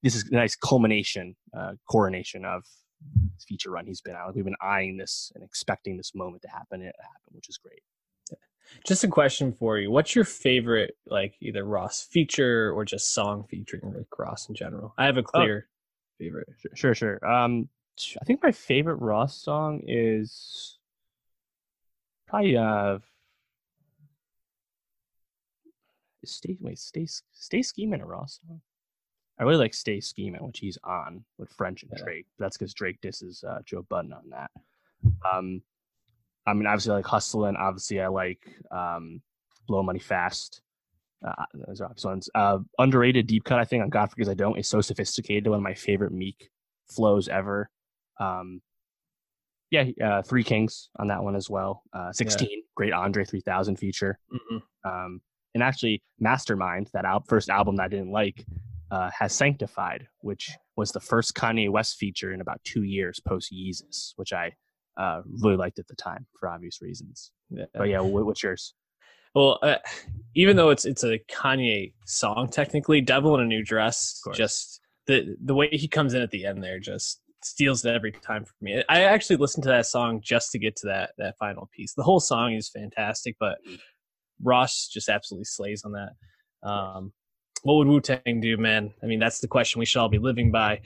This 0.04 0.15
is 0.15 0.28
a 0.30 0.36
nice 0.36 0.56
culmination, 0.56 1.36
uh, 1.58 1.73
coronation 1.89 2.45
of 2.45 2.63
feature 3.47 3.71
run 3.71 3.86
he's 3.86 4.02
been 4.02 4.15
on. 4.15 4.34
we've 4.36 4.43
been 4.43 4.56
eyeing 4.62 4.97
this 4.97 5.32
and 5.36 5.43
expecting 5.43 5.97
this 5.97 6.13
moment 6.15 6.41
to 6.43 6.50
happen, 6.50 6.82
and 6.82 6.89
it 6.89 6.95
happened, 7.00 7.36
which 7.36 7.50
is 7.50 7.58
great. 7.58 7.82
Just 8.86 9.04
a 9.04 9.08
question 9.08 9.54
for 9.54 9.78
you: 9.78 9.89
What's 9.91 10.15
your 10.15 10.26
favorite, 10.26 10.97
like 11.06 11.36
either 11.41 11.63
Ross 11.63 12.04
feature 12.04 12.71
or 12.73 12.84
just 12.84 13.13
song 13.13 13.45
featuring 13.50 13.93
Rick 13.93 14.08
Ross 14.17 14.50
in 14.50 14.56
general? 14.56 14.93
I 14.97 15.06
have 15.06 15.17
a 15.17 15.21
oh. 15.21 15.23
clear 15.23 15.67
oh, 15.69 16.15
favorite. 16.19 16.47
Sure, 16.76 16.93
sure. 16.93 17.26
Um, 17.26 17.69
I 18.21 18.26
think 18.26 18.43
my 18.43 18.52
favorite 18.52 18.97
Ross 18.97 19.41
song 19.41 19.82
is 19.88 20.78
probably 22.28 22.58
uh 22.58 23.00
stay 26.26 26.58
wait 26.60 26.78
stay 26.78 27.08
stay 27.32 27.62
scheming 27.62 28.02
a 28.02 28.06
Ross 28.06 28.41
song. 28.45 28.62
I 29.39 29.43
really 29.43 29.58
like 29.58 29.73
Stay 29.73 30.00
Scheming, 30.00 30.43
which 30.43 30.60
he's 30.60 30.78
on 30.84 31.23
with 31.38 31.52
French 31.52 31.84
and 31.84 31.91
Drake. 31.95 32.26
That's 32.39 32.58
because 32.58 32.73
Drake 32.73 33.00
disses 33.02 33.43
uh, 33.47 33.60
Joe 33.65 33.86
Budden 33.88 34.13
on 34.13 34.30
that. 34.32 34.52
Um, 35.32 35.62
I 36.47 36.54
mean, 36.54 36.65
obviously, 36.65 36.93
I 36.93 36.95
like 36.95 37.06
Hustlin'. 37.06 37.58
Obviously, 37.58 38.02
I 38.02 38.08
like 38.08 38.39
um, 38.71 39.21
Blow 39.67 39.84
Money 39.84 40.00
Fast. 40.00 40.62
Uh, 41.26 41.45
those 41.54 41.82
are 41.82 41.86
obvious 41.86 42.06
ones. 42.06 42.30
Uh, 42.34 42.60
underrated 42.80 43.28
Deep 43.28 43.43
Cut, 43.43 43.60
I 43.60 43.65
think, 43.65 43.84
on 43.84 43.89
God 43.89 44.10
Forgives 44.10 44.30
I 44.30 44.34
Don't 44.34 44.58
is 44.58 44.67
so 44.67 44.82
sophisticated. 44.82 45.47
One 45.47 45.58
of 45.58 45.63
my 45.63 45.73
favorite 45.73 46.12
Meek 46.12 46.50
flows 46.88 47.28
ever. 47.28 47.69
Um, 48.19 48.62
yeah, 49.69 49.86
uh, 50.04 50.21
Three 50.21 50.43
Kings 50.43 50.89
on 50.97 51.08
that 51.08 51.23
one 51.23 51.36
as 51.36 51.50
well. 51.50 51.84
Uh, 51.91 52.12
16, 52.12 52.47
yeah. 52.50 52.58
great 52.76 52.93
Andre 52.93 53.26
3000 53.26 53.76
feature. 53.76 54.17
Mm-hmm. 54.34 54.89
Um, 54.89 55.21
and 55.54 55.63
actually, 55.63 56.02
Mastermind, 56.19 56.89
that 56.93 57.04
al- 57.04 57.26
first 57.28 57.50
album 57.50 57.76
that 57.76 57.84
I 57.84 57.88
didn't 57.89 58.12
like, 58.12 58.45
uh, 58.91 59.10
has 59.17 59.34
Sanctified, 59.34 60.08
which 60.19 60.50
was 60.76 60.91
the 60.91 61.00
first 61.00 61.36
Kanye 61.36 61.69
West 61.69 61.97
feature 61.97 62.34
in 62.34 62.41
about 62.41 62.63
two 62.63 62.84
years 62.84 63.19
post 63.19 63.54
Yeezus, 63.54 64.13
which 64.15 64.34
I 64.34 64.54
uh, 64.97 65.21
really 65.41 65.58
liked 65.58 65.80
at 65.80 65.88
the 65.88 65.95
time 65.95 66.26
for 66.39 66.50
obvious 66.50 66.82
reasons. 66.82 67.32
Yeah. 67.50 67.65
But 67.73 67.89
yeah, 67.89 68.00
what's 68.00 68.43
yours? 68.43 68.73
Well, 69.36 69.60
uh, 69.62 69.78
even 70.36 70.56
though 70.56 70.69
it's 70.69 70.86
it's 70.86 71.04
a 71.04 71.19
Kanye 71.32 71.93
song 72.06 72.50
technically, 72.50 73.02
"Devil 73.02 73.36
in 73.36 73.41
a 73.41 73.45
New 73.45 73.63
Dress," 73.63 74.21
just 74.34 74.82
the 75.06 75.36
the 75.43 75.54
way 75.54 75.69
he 75.71 75.88
comes 75.88 76.13
in 76.13 76.21
at 76.21 76.32
the 76.32 76.45
end 76.45 76.63
there, 76.63 76.80
just 76.80 77.21
steals 77.43 77.86
it 77.86 77.93
every 77.93 78.12
time 78.12 78.45
for 78.45 78.54
me. 78.62 78.84
I 78.89 79.04
actually 79.04 79.36
listened 79.36 79.63
to 79.63 79.69
that 79.69 79.86
song 79.86 80.21
just 80.23 80.52
to 80.52 80.60
get 80.60 80.76
to 80.78 80.88
that 80.88 81.12
that 81.17 81.36
final 81.38 81.69
piece. 81.76 81.93
The 81.93 82.04
whole 82.04 82.19
song 82.19 82.54
is 82.54 82.69
fantastic, 82.69 83.36
but 83.39 83.60
Ross 84.41 84.89
just 84.91 85.10
absolutely 85.10 85.45
slays 85.45 85.84
on 85.84 85.91
that. 85.91 86.67
Um, 86.67 87.13
what 87.63 87.76
would 87.76 87.88
Wu 87.88 88.02
Tang 88.02 88.39
do, 88.39 88.58
man? 88.58 88.93
I 89.04 89.06
mean, 89.06 89.20
that's 89.20 89.39
the 89.39 89.48
question 89.48 89.80
we 89.80 89.86
should 89.86 90.00
all 90.00 90.10
be 90.10 90.20
living 90.20 90.52
by. 90.52 90.82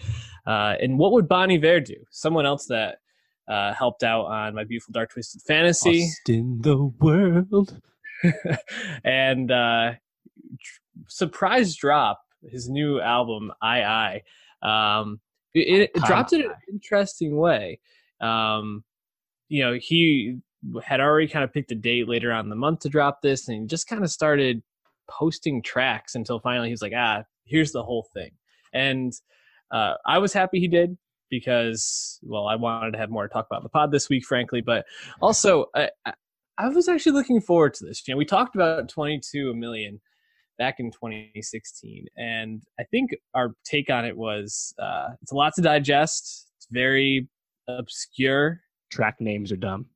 Uh, 0.45 0.75
and 0.81 0.97
what 0.97 1.11
would 1.11 1.27
Bon 1.27 1.51
Iver 1.51 1.79
do? 1.81 1.95
Someone 2.09 2.45
else 2.45 2.65
that 2.67 2.99
uh, 3.47 3.73
helped 3.73 4.03
out 4.03 4.25
on 4.25 4.55
my 4.55 4.63
beautiful 4.63 4.91
dark 4.91 5.11
twisted 5.11 5.41
fantasy. 5.41 6.01
Lost 6.01 6.29
in 6.29 6.61
the 6.61 6.77
world. 6.77 7.81
and 9.03 9.51
uh, 9.51 9.93
surprise 11.07 11.75
drop 11.75 12.21
his 12.49 12.69
new 12.69 12.99
album 12.99 13.51
I 13.61 14.21
I. 14.63 14.99
Um, 15.01 15.19
it, 15.53 15.91
it 15.93 16.03
dropped 16.03 16.33
in 16.33 16.41
an 16.41 16.53
interesting 16.71 17.35
way. 17.35 17.79
Um, 18.19 18.83
you 19.49 19.63
know, 19.63 19.77
he 19.79 20.37
had 20.83 21.01
already 21.01 21.27
kind 21.27 21.43
of 21.43 21.51
picked 21.51 21.71
a 21.71 21.75
date 21.75 22.07
later 22.07 22.31
on 22.31 22.49
the 22.49 22.55
month 22.55 22.81
to 22.81 22.89
drop 22.89 23.21
this, 23.21 23.47
and 23.47 23.61
he 23.61 23.67
just 23.67 23.87
kind 23.87 24.03
of 24.03 24.11
started 24.11 24.61
posting 25.19 25.61
tracks 25.61 26.15
until 26.15 26.39
finally 26.39 26.69
he's 26.69 26.81
like, 26.81 26.93
ah, 26.95 27.23
here's 27.45 27.71
the 27.71 27.83
whole 27.83 28.07
thing. 28.13 28.31
And 28.73 29.13
uh, 29.71 29.95
I 30.05 30.17
was 30.19 30.33
happy 30.33 30.59
he 30.59 30.67
did 30.67 30.97
because, 31.29 32.19
well, 32.23 32.47
I 32.47 32.55
wanted 32.55 32.91
to 32.91 32.97
have 32.97 33.09
more 33.09 33.27
to 33.27 33.33
talk 33.33 33.47
about 33.49 33.63
the 33.63 33.69
pod 33.69 33.91
this 33.91 34.09
week, 34.09 34.25
frankly, 34.25 34.61
but 34.61 34.85
also 35.21 35.65
I, 35.75 35.89
I 36.57 36.67
was 36.69 36.87
actually 36.87 37.13
looking 37.13 37.41
forward 37.41 37.73
to 37.75 37.85
this. 37.85 38.07
You 38.07 38.13
know, 38.13 38.17
we 38.17 38.25
talked 38.25 38.55
about 38.55 38.89
22 38.89 39.49
a 39.49 39.55
million 39.55 39.99
back 40.57 40.75
in 40.79 40.91
2016. 40.91 42.05
And 42.17 42.61
I 42.79 42.83
think 42.83 43.15
our 43.33 43.55
take 43.63 43.89
on 43.89 44.05
it 44.05 44.15
was 44.15 44.73
uh, 44.77 45.09
it's 45.21 45.31
a 45.31 45.35
lot 45.35 45.53
to 45.55 45.61
digest. 45.61 46.47
It's 46.57 46.67
very 46.69 47.27
obscure. 47.67 48.61
Track 48.91 49.15
names 49.19 49.51
are 49.51 49.57
dumb. 49.57 49.87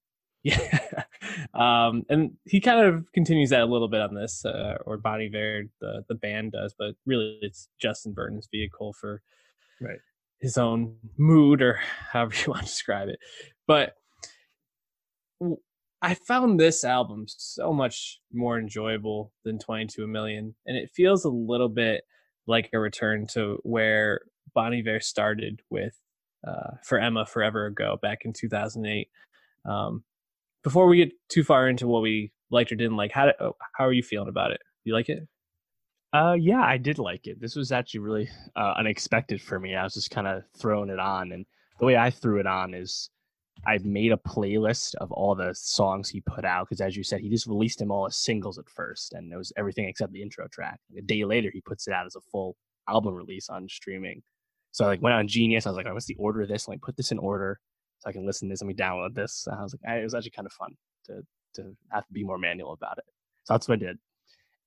Yeah, 0.45 0.79
um, 1.55 2.03
and 2.07 2.33
he 2.45 2.61
kind 2.61 2.85
of 2.85 3.11
continues 3.13 3.49
that 3.49 3.61
a 3.61 3.65
little 3.65 3.87
bit 3.87 4.01
on 4.01 4.13
this, 4.13 4.45
uh, 4.45 4.77
or 4.85 4.97
Bon 4.97 5.19
Iver, 5.19 5.63
the 5.81 6.03
the 6.07 6.13
band 6.13 6.51
does, 6.51 6.75
but 6.77 6.93
really 7.07 7.39
it's 7.41 7.67
Justin 7.81 8.13
Vernon's 8.13 8.47
vehicle 8.51 8.93
for 8.93 9.23
right 9.81 9.97
his 10.39 10.57
own 10.57 10.95
mood 11.17 11.61
or 11.61 11.79
however 12.11 12.33
you 12.45 12.51
want 12.51 12.61
to 12.61 12.67
describe 12.67 13.09
it. 13.09 13.19
But 13.67 13.95
I 16.01 16.13
found 16.13 16.59
this 16.59 16.83
album 16.83 17.25
so 17.27 17.73
much 17.73 18.19
more 18.31 18.59
enjoyable 18.59 19.33
than 19.43 19.57
22 19.57 20.03
a 20.03 20.07
Million, 20.07 20.53
and 20.67 20.77
it 20.77 20.91
feels 20.93 21.25
a 21.25 21.29
little 21.29 21.69
bit 21.69 22.03
like 22.45 22.69
a 22.73 22.79
return 22.79 23.25
to 23.33 23.57
where 23.63 24.21
Bon 24.53 24.71
Iver 24.71 24.99
started 24.99 25.61
with 25.71 25.99
uh, 26.47 26.75
for 26.83 26.99
Emma 26.99 27.25
forever 27.25 27.65
ago 27.65 27.97
back 27.99 28.19
in 28.23 28.33
2008. 28.33 29.09
Um, 29.67 30.03
before 30.65 30.87
we 30.87 30.97
get 30.97 31.13
too 31.29 31.43
far 31.43 31.69
into 31.69 31.87
what 31.87 32.01
we 32.01 32.33
liked 32.49 32.71
or 32.71 32.75
didn't 32.75 32.97
like, 32.97 33.11
how 33.11 33.27
did, 33.27 33.35
oh, 33.39 33.55
how 33.77 33.85
are 33.85 33.93
you 33.93 34.01
feeling 34.01 34.27
about 34.27 34.51
it? 34.51 34.59
You 34.83 34.93
like 34.93 35.09
it? 35.09 35.19
Uh, 36.11 36.33
yeah, 36.33 36.61
I 36.61 36.77
did 36.77 36.97
like 36.97 37.27
it. 37.27 37.39
This 37.39 37.55
was 37.55 37.71
actually 37.71 37.99
really 37.99 38.29
uh, 38.55 38.73
unexpected 38.77 39.41
for 39.41 39.59
me. 39.59 39.75
I 39.75 39.83
was 39.83 39.93
just 39.93 40.09
kind 40.09 40.27
of 40.27 40.43
throwing 40.57 40.89
it 40.89 40.99
on, 40.99 41.31
and 41.33 41.45
the 41.79 41.85
way 41.85 41.95
I 41.95 42.09
threw 42.09 42.39
it 42.39 42.47
on 42.47 42.73
is 42.73 43.11
I've 43.67 43.85
made 43.85 44.11
a 44.11 44.17
playlist 44.17 44.95
of 44.95 45.11
all 45.11 45.35
the 45.35 45.53
songs 45.53 46.09
he 46.09 46.21
put 46.21 46.45
out 46.45 46.67
because, 46.67 46.81
as 46.81 46.97
you 46.97 47.03
said, 47.03 47.21
he 47.21 47.29
just 47.29 47.47
released 47.47 47.79
them 47.79 47.91
all 47.91 48.07
as 48.07 48.15
singles 48.15 48.57
at 48.57 48.69
first, 48.69 49.13
and 49.13 49.31
it 49.31 49.37
was 49.37 49.53
everything 49.57 49.87
except 49.87 50.13
the 50.13 50.21
intro 50.21 50.47
track. 50.47 50.79
a 50.97 51.01
day 51.01 51.25
later, 51.25 51.51
he 51.53 51.61
puts 51.61 51.87
it 51.87 51.93
out 51.93 52.07
as 52.07 52.15
a 52.15 52.21
full 52.31 52.55
album 52.89 53.13
release 53.13 53.49
on 53.49 53.69
streaming. 53.69 54.23
So 54.71 54.85
I 54.85 54.87
like 54.87 55.01
went 55.01 55.15
on 55.15 55.27
Genius. 55.27 55.67
I 55.67 55.69
was 55.69 55.77
like, 55.77 55.85
oh, 55.87 55.93
"What's 55.93 56.05
the 56.05 56.17
order 56.17 56.41
of 56.41 56.47
this?" 56.47 56.67
Like, 56.67 56.81
put 56.81 56.97
this 56.97 57.11
in 57.11 57.19
order 57.19 57.59
so 58.05 58.09
I 58.09 58.13
can 58.13 58.25
listen 58.25 58.47
to 58.47 58.53
this. 58.53 58.61
Let 58.61 58.67
me 58.67 58.73
download 58.73 59.15
this. 59.15 59.47
And 59.47 59.59
I 59.59 59.63
was 59.63 59.73
like, 59.73 59.91
I, 59.91 59.99
it 59.99 60.03
was 60.03 60.13
actually 60.13 60.31
kind 60.31 60.45
of 60.45 60.53
fun 60.53 60.75
to 61.05 61.21
to 61.55 61.75
have 61.91 62.05
to 62.05 62.13
be 62.13 62.23
more 62.23 62.37
manual 62.37 62.73
about 62.73 62.97
it. 62.97 63.05
So 63.45 63.53
that's 63.53 63.67
what 63.67 63.75
I 63.75 63.85
did. 63.85 63.97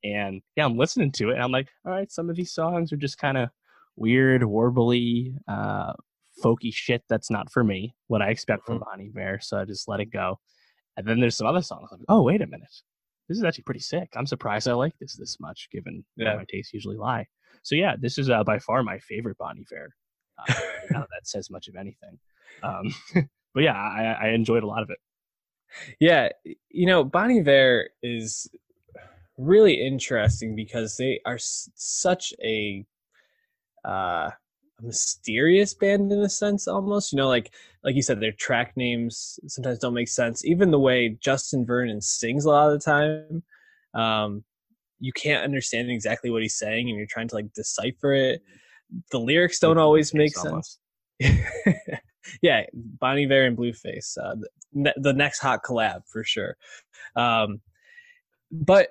And 0.05 0.43
yeah, 0.57 0.65
I'm 0.65 0.77
listening 0.77 1.13
to 1.13 1.31
it, 1.31 1.35
and 1.35 1.43
I'm 1.43 1.53
like, 1.53 1.69
all 1.85 1.93
right, 1.93 2.11
some 2.11 2.31
of 2.31 2.37
these 2.37 2.53
songs 2.53 2.93
are 2.93 2.97
just 2.97 3.19
kind 3.19 3.37
of 3.37 3.51
weird, 3.97 4.43
warbly, 4.43 5.35
uh, 5.49 5.93
folky 6.43 6.73
shit 6.73 7.03
that's 7.09 7.31
not 7.31 7.51
for 7.51 7.65
me, 7.65 7.95
what 8.07 8.23
I 8.23 8.29
expect 8.29 8.65
from 8.65 8.77
mm-hmm. 8.79 9.01
Bon 9.01 9.13
Iver. 9.17 9.41
So 9.43 9.59
I 9.59 9.65
just 9.65 9.89
let 9.89 10.01
it 10.01 10.13
go. 10.13 10.39
And 10.97 11.07
then 11.07 11.21
there's 11.21 11.37
some 11.37 11.47
other 11.47 11.63
songs. 11.63 11.89
Like, 11.91 12.01
oh, 12.09 12.23
wait 12.23 12.43
a 12.43 12.47
minute. 12.47 12.75
This 13.29 13.39
is 13.39 13.45
actually 13.45 13.65
pretty 13.65 13.81
sick. 13.81 14.09
I'm 14.17 14.27
surprised 14.27 14.69
I 14.69 14.73
like 14.73 14.95
this 15.01 15.17
this 15.17 15.39
much, 15.39 15.69
given 15.71 16.05
yeah. 16.17 16.37
my 16.37 16.45
tastes 16.49 16.73
usually 16.73 16.97
lie. 16.97 17.27
So 17.63 17.75
yeah, 17.75 17.95
this 18.01 18.19
is 18.19 18.31
uh, 18.31 18.43
by 18.45 18.59
far 18.59 18.83
my 18.83 18.99
favorite 19.01 19.37
Bon 19.37 19.57
Iver. 19.59 19.95
Uh, 20.39 20.55
that 20.91 21.07
says 21.25 21.51
much 21.51 21.69
of 21.69 21.77
anything. 21.77 22.19
Um, 22.63 22.95
but 23.55 23.63
yeah, 23.63 23.75
I, 23.75 24.27
I 24.27 24.29
enjoyed 24.31 24.63
a 24.63 24.67
lot 24.67 24.83
of 24.83 24.91
it. 24.91 24.99
Yeah, 26.01 26.31
you 26.71 26.87
know, 26.87 27.05
Bon 27.05 27.31
Iver 27.31 27.91
is 28.03 28.49
really 29.37 29.75
interesting 29.75 30.57
because 30.57 30.97
they 30.97 31.21
are 31.25 31.35
s- 31.37 31.71
such 31.75 32.35
a 32.43 32.85
uh 33.85 34.31
a 34.81 34.83
mysterious 34.83 35.75
band 35.75 36.11
in 36.13 36.21
a 36.21 36.29
sense 36.29 36.69
almost 36.69 37.13
you 37.13 37.17
know 37.17 37.29
like 37.29 37.53
like 37.85 37.95
you 37.95 38.03
said 38.03 38.21
their 38.21 38.33
track 38.33 38.77
names 38.77 39.39
sometimes 39.47 39.79
don't 39.79 39.95
make 39.95 40.09
sense. 40.09 40.45
Even 40.45 40.71
the 40.71 40.79
way 40.79 41.11
justin 41.21 41.65
vernon 41.65 42.01
sings 42.01 42.45
a 42.45 42.51
lot 42.51 42.71
of 42.71 42.81
the 42.81 42.85
time 42.85 43.43
um 43.95 44.45
you 45.01 45.13
can't 45.13 45.45
understand 45.45 45.91
exactly 45.91 46.31
what 46.31 46.43
he's 46.43 46.59
saying 46.59 46.89
and 46.89 46.99
you're 46.99 47.07
trying 47.07 47.29
to 47.29 47.37
like 47.37 47.53
decipher 47.53 48.13
it. 48.13 48.43
The 49.13 49.21
lyrics 49.21 49.61
don't 49.61 49.79
always 49.79 50.13
make 50.13 50.35
sense 50.35 50.79
yeah 52.43 52.63
bon 52.75 53.19
iver 53.19 53.45
and 53.45 53.57
blueface 53.57 54.17
uh, 54.19 54.35
the, 54.73 54.95
the 54.97 55.13
next 55.13 55.41
hot 55.41 55.63
collab 55.63 56.03
for 56.07 56.25
sure 56.25 56.57
um 57.17 57.61
but 58.51 58.91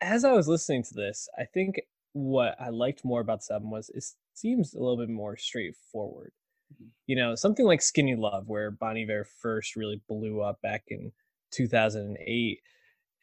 as 0.00 0.24
i 0.24 0.32
was 0.32 0.48
listening 0.48 0.82
to 0.82 0.94
this 0.94 1.28
i 1.38 1.44
think 1.44 1.80
what 2.12 2.56
I 2.60 2.70
liked 2.70 3.04
more 3.04 3.20
about 3.20 3.40
this 3.40 3.50
album 3.50 3.70
was 3.70 3.90
it 3.90 4.04
seems 4.34 4.74
a 4.74 4.78
little 4.78 4.96
bit 4.96 5.08
more 5.08 5.36
straightforward. 5.36 6.32
Mm-hmm. 6.74 6.88
You 7.06 7.16
know, 7.16 7.34
something 7.34 7.66
like 7.66 7.82
Skinny 7.82 8.16
Love, 8.16 8.48
where 8.48 8.70
Bon 8.70 8.96
Iver 8.96 9.24
first 9.24 9.76
really 9.76 10.00
blew 10.08 10.40
up 10.40 10.60
back 10.62 10.84
in 10.88 11.12
2008. 11.52 12.58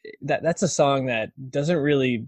Eh, 0.06 0.10
that 0.22 0.42
that's 0.42 0.62
a 0.62 0.68
song 0.68 1.06
that 1.06 1.32
doesn't 1.50 1.78
really 1.78 2.26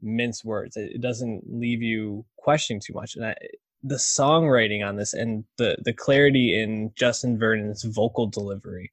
mince 0.00 0.44
words. 0.44 0.76
It, 0.76 0.92
it 0.96 1.00
doesn't 1.00 1.44
leave 1.46 1.82
you 1.82 2.24
questioning 2.36 2.80
too 2.80 2.94
much. 2.94 3.16
And 3.16 3.26
I, 3.26 3.36
the 3.82 3.96
songwriting 3.96 4.86
on 4.86 4.96
this 4.96 5.12
and 5.12 5.44
the 5.58 5.76
the 5.84 5.92
clarity 5.92 6.60
in 6.60 6.92
Justin 6.94 7.38
Vernon's 7.38 7.82
vocal 7.82 8.26
delivery 8.26 8.90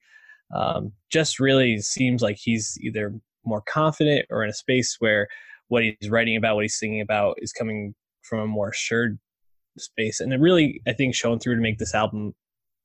um, 0.53 0.93
just 1.11 1.39
really 1.39 1.79
seems 1.79 2.21
like 2.21 2.37
he's 2.37 2.77
either 2.81 3.13
more 3.45 3.61
confident 3.61 4.25
or 4.29 4.43
in 4.43 4.49
a 4.49 4.53
space 4.53 4.95
where 4.99 5.27
what 5.67 5.83
he's 5.83 6.09
writing 6.09 6.35
about, 6.35 6.55
what 6.55 6.63
he's 6.63 6.77
singing 6.77 7.01
about, 7.01 7.37
is 7.39 7.53
coming 7.53 7.93
from 8.23 8.39
a 8.39 8.47
more 8.47 8.69
assured 8.69 9.19
space, 9.77 10.19
and 10.19 10.33
it 10.33 10.39
really, 10.39 10.81
I 10.87 10.93
think, 10.93 11.15
shown 11.15 11.39
through 11.39 11.55
to 11.55 11.61
make 11.61 11.77
this 11.77 11.93
album 11.93 12.33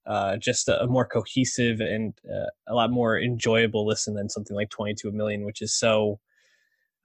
uh, 0.06 0.36
just 0.36 0.68
a, 0.68 0.82
a, 0.82 0.86
more 0.86 1.06
cohesive 1.06 1.80
and 1.80 2.12
uh, 2.30 2.50
a 2.68 2.74
lot 2.74 2.90
more 2.90 3.18
enjoyable 3.18 3.86
listen 3.86 4.14
than 4.14 4.28
something 4.28 4.54
like 4.54 4.68
22 4.68 5.08
a 5.08 5.12
million, 5.12 5.44
which 5.44 5.62
is 5.62 5.72
so. 5.72 6.20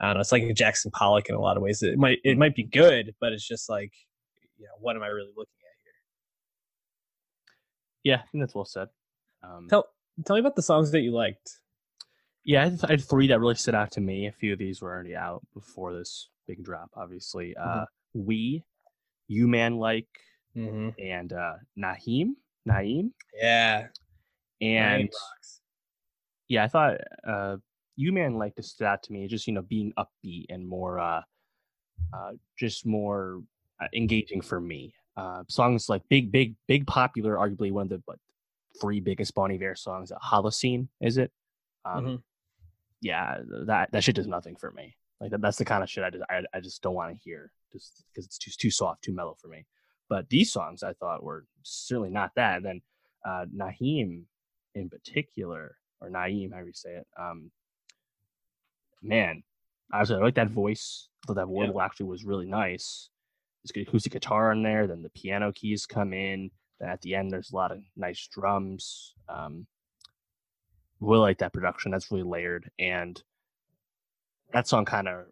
I 0.01 0.07
don't 0.07 0.15
know. 0.15 0.21
It's 0.21 0.31
like 0.31 0.43
a 0.43 0.53
Jackson 0.53 0.91
Pollock 0.91 1.27
in 1.27 1.35
a 1.35 1.41
lot 1.41 1.57
of 1.57 1.63
ways. 1.63 1.83
It 1.83 1.97
might 1.97 2.19
it 2.23 2.37
might 2.37 2.55
be 2.55 2.63
good, 2.63 3.15
but 3.19 3.33
it's 3.33 3.45
just 3.45 3.69
like, 3.69 3.91
you 4.59 4.65
know, 4.65 4.73
what 4.79 4.95
am 4.95 5.03
I 5.03 5.07
really 5.07 5.31
looking 5.35 5.53
at 5.61 5.75
here? 5.83 5.93
Yeah, 8.03 8.17
I 8.17 8.27
think 8.31 8.43
that's 8.43 8.53
well 8.53 8.65
said. 8.65 8.89
Um, 9.41 9.67
tell 9.69 9.85
tell 10.25 10.35
me 10.35 10.41
about 10.41 10.55
the 10.55 10.61
songs 10.61 10.91
that 10.91 11.01
you 11.01 11.11
liked. 11.11 11.59
Yeah, 12.43 12.69
I 12.83 12.91
had 12.91 13.03
three 13.03 13.27
that 13.27 13.39
really 13.39 13.55
stood 13.55 13.75
out 13.75 13.91
to 13.91 14.01
me. 14.01 14.27
A 14.27 14.31
few 14.31 14.53
of 14.53 14.59
these 14.59 14.81
were 14.81 14.89
already 14.89 15.15
out 15.15 15.45
before 15.53 15.93
this 15.93 16.29
big 16.47 16.63
drop, 16.63 16.89
obviously. 16.95 17.55
Mm-hmm. 17.59 17.79
Uh, 17.81 17.85
we, 18.13 18.63
You 19.27 19.47
Man 19.47 19.77
Like, 19.77 20.07
mm-hmm. 20.55 20.89
and 20.99 21.31
uh, 21.31 21.53
Naheem. 21.77 22.31
Naeem? 22.67 23.11
Yeah. 23.39 23.87
And 24.61 25.09
yeah, 26.47 26.63
I 26.63 26.67
thought 26.67 26.97
uh, 27.27 27.57
You 27.95 28.11
Man 28.11 28.35
Like 28.35 28.55
to 28.55 28.63
stood 28.63 28.85
out 28.85 29.03
to 29.03 29.13
me, 29.13 29.27
just, 29.27 29.45
you 29.45 29.53
know, 29.53 29.61
being 29.61 29.93
upbeat 29.97 30.45
and 30.49 30.67
more, 30.67 30.99
uh, 30.99 31.21
uh, 32.13 32.31
just 32.57 32.85
more 32.85 33.41
uh, 33.81 33.87
engaging 33.93 34.41
for 34.41 34.59
me. 34.59 34.93
Uh, 35.17 35.43
songs 35.49 35.89
like 35.89 36.01
Big, 36.09 36.31
Big, 36.31 36.55
Big 36.67 36.87
Popular, 36.87 37.35
arguably 37.35 37.71
one 37.71 37.83
of 37.83 37.89
the 37.89 38.01
like, 38.07 38.19
three 38.79 38.99
biggest 38.99 39.35
Bon 39.35 39.51
Iver 39.51 39.75
songs. 39.75 40.11
Holocene, 40.23 40.87
is 41.01 41.17
it? 41.17 41.31
Um, 41.85 42.05
mm-hmm 42.05 42.15
yeah, 43.01 43.37
that 43.65 43.91
that 43.91 44.03
shit 44.03 44.15
does 44.15 44.27
nothing 44.27 44.55
for 44.55 44.71
me. 44.71 44.95
Like 45.21 45.31
that, 45.31 45.41
that's 45.41 45.57
the 45.57 45.65
kind 45.65 45.83
of 45.83 45.89
shit 45.89 46.03
I 46.03 46.09
just 46.09 46.23
I, 46.29 46.43
I 46.53 46.59
just 46.59 46.81
don't 46.81 46.95
want 46.95 47.15
to 47.15 47.23
hear 47.23 47.51
just 47.71 48.03
because 48.13 48.25
it's 48.25 48.37
too 48.37 48.51
too 48.57 48.71
soft, 48.71 49.03
too 49.03 49.13
mellow 49.13 49.35
for 49.41 49.47
me. 49.47 49.65
But 50.09 50.29
these 50.29 50.51
songs 50.51 50.83
I 50.83 50.93
thought 50.93 51.23
were 51.23 51.45
certainly 51.63 52.09
not 52.09 52.31
that. 52.35 52.57
And 52.57 52.65
then 52.65 52.81
uh, 53.25 53.45
Naheem 53.55 54.23
in 54.75 54.89
particular, 54.89 55.75
or 56.01 56.09
Naeem, 56.09 56.51
however 56.51 56.67
you 56.67 56.73
say 56.73 56.95
it, 56.95 57.07
um, 57.19 57.51
man, 59.01 59.43
I 59.91 59.99
was 59.99 60.11
I 60.11 60.15
like 60.15 60.35
that 60.35 60.49
voice. 60.49 61.07
That 61.27 61.47
warble 61.47 61.75
yeah. 61.77 61.85
actually 61.85 62.07
was 62.07 62.23
really 62.23 62.47
nice. 62.47 63.09
There's 63.73 63.87
acoustic 63.87 64.13
guitar 64.13 64.51
in 64.51 64.63
there. 64.63 64.87
Then 64.87 65.01
the 65.01 65.09
piano 65.09 65.51
keys 65.51 65.85
come 65.85 66.13
in. 66.13 66.51
Then 66.79 66.89
at 66.89 67.01
the 67.01 67.15
end, 67.15 67.31
there's 67.31 67.51
a 67.51 67.55
lot 67.55 67.71
of 67.71 67.79
nice 67.95 68.27
drums. 68.27 69.13
Um, 69.27 69.67
really 70.99 71.19
like 71.21 71.39
that 71.39 71.53
production. 71.53 71.91
That's 71.91 72.11
really 72.11 72.23
layered, 72.23 72.69
and 72.79 73.21
that 74.53 74.67
song 74.67 74.85
kind 74.85 75.07
of 75.07 75.25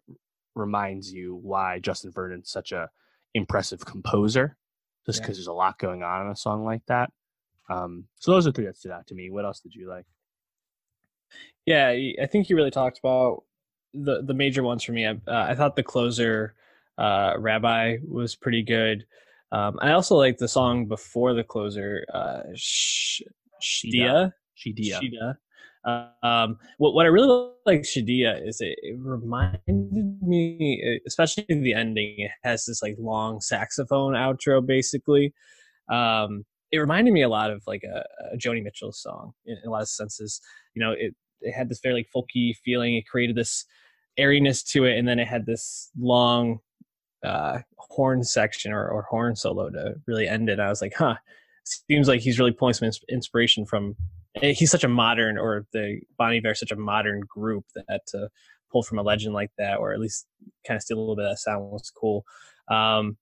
reminds 0.54 1.12
you 1.12 1.38
why 1.42 1.78
Justin 1.78 2.12
Vernon's 2.12 2.50
such 2.50 2.72
a 2.72 2.90
impressive 3.34 3.84
composer, 3.84 4.56
just 5.06 5.20
because 5.20 5.36
yeah. 5.36 5.40
there's 5.40 5.46
a 5.48 5.52
lot 5.52 5.78
going 5.78 6.02
on 6.02 6.26
in 6.26 6.32
a 6.32 6.36
song 6.36 6.64
like 6.64 6.82
that. 6.86 7.10
Um, 7.70 8.04
so 8.18 8.32
those 8.32 8.46
are 8.46 8.52
three 8.52 8.66
that 8.66 8.76
stood 8.76 8.92
out 8.92 9.06
to 9.08 9.14
me. 9.14 9.30
What 9.30 9.44
else 9.44 9.60
did 9.60 9.74
you 9.74 9.88
like? 9.88 10.06
Yeah, 11.66 11.88
I 11.88 12.26
think 12.26 12.48
you 12.48 12.56
really 12.56 12.70
talked 12.70 12.98
about 12.98 13.44
the 13.92 14.22
the 14.22 14.34
major 14.34 14.62
ones 14.62 14.82
for 14.82 14.92
me. 14.92 15.06
I, 15.06 15.10
uh, 15.10 15.46
I 15.50 15.54
thought 15.54 15.76
the 15.76 15.82
closer, 15.82 16.54
uh, 16.98 17.34
Rabbi, 17.38 17.98
was 18.06 18.36
pretty 18.36 18.62
good. 18.62 19.06
Um, 19.52 19.78
I 19.80 19.92
also 19.92 20.16
like 20.16 20.38
the 20.38 20.48
song 20.48 20.86
before 20.86 21.32
the 21.32 21.44
closer, 21.44 22.04
uh, 22.12 22.40
Sh- 22.54 23.22
Shdia. 23.62 24.32
Shdia. 24.58 25.00
Shida. 25.00 25.36
Um, 26.22 26.58
what 26.76 26.92
what 26.92 27.06
I 27.06 27.08
really 27.08 27.50
like 27.64 27.82
Shadia 27.82 28.46
is 28.46 28.60
it, 28.60 28.78
it 28.82 28.98
reminded 28.98 30.22
me, 30.22 31.00
especially 31.06 31.46
in 31.48 31.62
the 31.62 31.72
ending, 31.72 32.16
it 32.18 32.30
has 32.42 32.64
this 32.66 32.82
like 32.82 32.96
long 32.98 33.40
saxophone 33.40 34.12
outro 34.12 34.64
basically. 34.64 35.32
Um, 35.90 36.44
it 36.72 36.78
reminded 36.78 37.14
me 37.14 37.22
a 37.22 37.28
lot 37.28 37.50
of 37.50 37.62
like 37.66 37.82
a, 37.84 38.04
a 38.34 38.36
Joni 38.36 38.62
Mitchell 38.62 38.92
song 38.92 39.32
in, 39.46 39.56
in, 39.62 39.68
a 39.68 39.70
lot 39.70 39.82
of 39.82 39.88
senses. 39.88 40.40
You 40.74 40.84
know, 40.84 40.92
it 40.92 41.14
it 41.40 41.52
had 41.52 41.70
this 41.70 41.80
very 41.82 41.94
like 41.94 42.08
folky 42.14 42.54
feeling. 42.64 42.96
It 42.96 43.06
created 43.06 43.36
this 43.36 43.64
airiness 44.18 44.62
to 44.64 44.84
it, 44.84 44.98
and 44.98 45.08
then 45.08 45.18
it 45.18 45.28
had 45.28 45.46
this 45.46 45.90
long 45.98 46.58
uh, 47.24 47.58
horn 47.76 48.22
section 48.22 48.72
or, 48.72 48.88
or 48.88 49.02
horn 49.02 49.36
solo 49.36 49.70
to 49.70 49.94
really 50.06 50.28
end 50.28 50.48
it. 50.48 50.60
I 50.60 50.68
was 50.68 50.80
like, 50.80 50.94
huh, 50.96 51.16
seems 51.64 52.08
like 52.08 52.20
he's 52.20 52.38
really 52.38 52.52
pulling 52.52 52.74
some 52.74 52.90
inspiration 53.08 53.66
from. 53.66 53.96
Eh, 54.42 54.52
he's 54.52 54.70
such 54.70 54.84
a 54.84 54.88
modern, 54.88 55.38
or 55.38 55.66
the 55.72 56.00
Bon 56.16 56.32
Iver, 56.32 56.54
such 56.54 56.70
a 56.70 56.76
modern 56.76 57.20
group 57.20 57.64
that 57.74 58.02
to 58.08 58.28
pull 58.70 58.82
from 58.82 58.98
a 58.98 59.02
legend 59.02 59.34
like 59.34 59.50
that, 59.58 59.78
or 59.78 59.92
at 59.92 60.00
least 60.00 60.26
kind 60.66 60.76
of 60.76 60.82
steal 60.82 60.98
a 60.98 61.00
little 61.00 61.16
bit 61.16 61.24
of 61.24 61.32
that 61.32 61.38
sound 61.38 61.64
was 61.70 61.90
cool. 61.90 62.24
Um, 62.70 63.16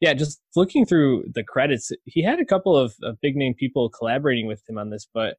yeah, 0.00 0.12
just 0.12 0.42
looking 0.56 0.84
through 0.84 1.24
the 1.34 1.44
credits, 1.44 1.90
he 2.04 2.22
had 2.22 2.40
a 2.40 2.44
couple 2.44 2.76
of, 2.76 2.94
of 3.02 3.20
big 3.22 3.36
name 3.36 3.54
people 3.54 3.88
collaborating 3.88 4.46
with 4.46 4.62
him 4.68 4.76
on 4.76 4.90
this, 4.90 5.08
but 5.14 5.36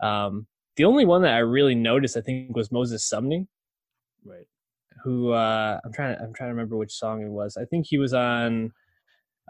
um, 0.00 0.46
the 0.76 0.84
only 0.84 1.04
one 1.04 1.22
that 1.22 1.34
I 1.34 1.38
really 1.38 1.74
noticed, 1.74 2.16
I 2.16 2.20
think, 2.22 2.56
was 2.56 2.72
Moses 2.72 3.06
Sumney. 3.12 3.48
Right 4.24 4.46
who 5.02 5.32
uh, 5.32 5.80
I'm 5.84 5.92
trying 5.92 6.16
to 6.16 6.22
I'm 6.22 6.32
trying 6.32 6.48
to 6.48 6.54
remember 6.54 6.76
which 6.76 6.92
song 6.92 7.22
it 7.22 7.30
was. 7.30 7.56
I 7.56 7.64
think 7.64 7.86
he 7.86 7.98
was 7.98 8.14
on 8.14 8.72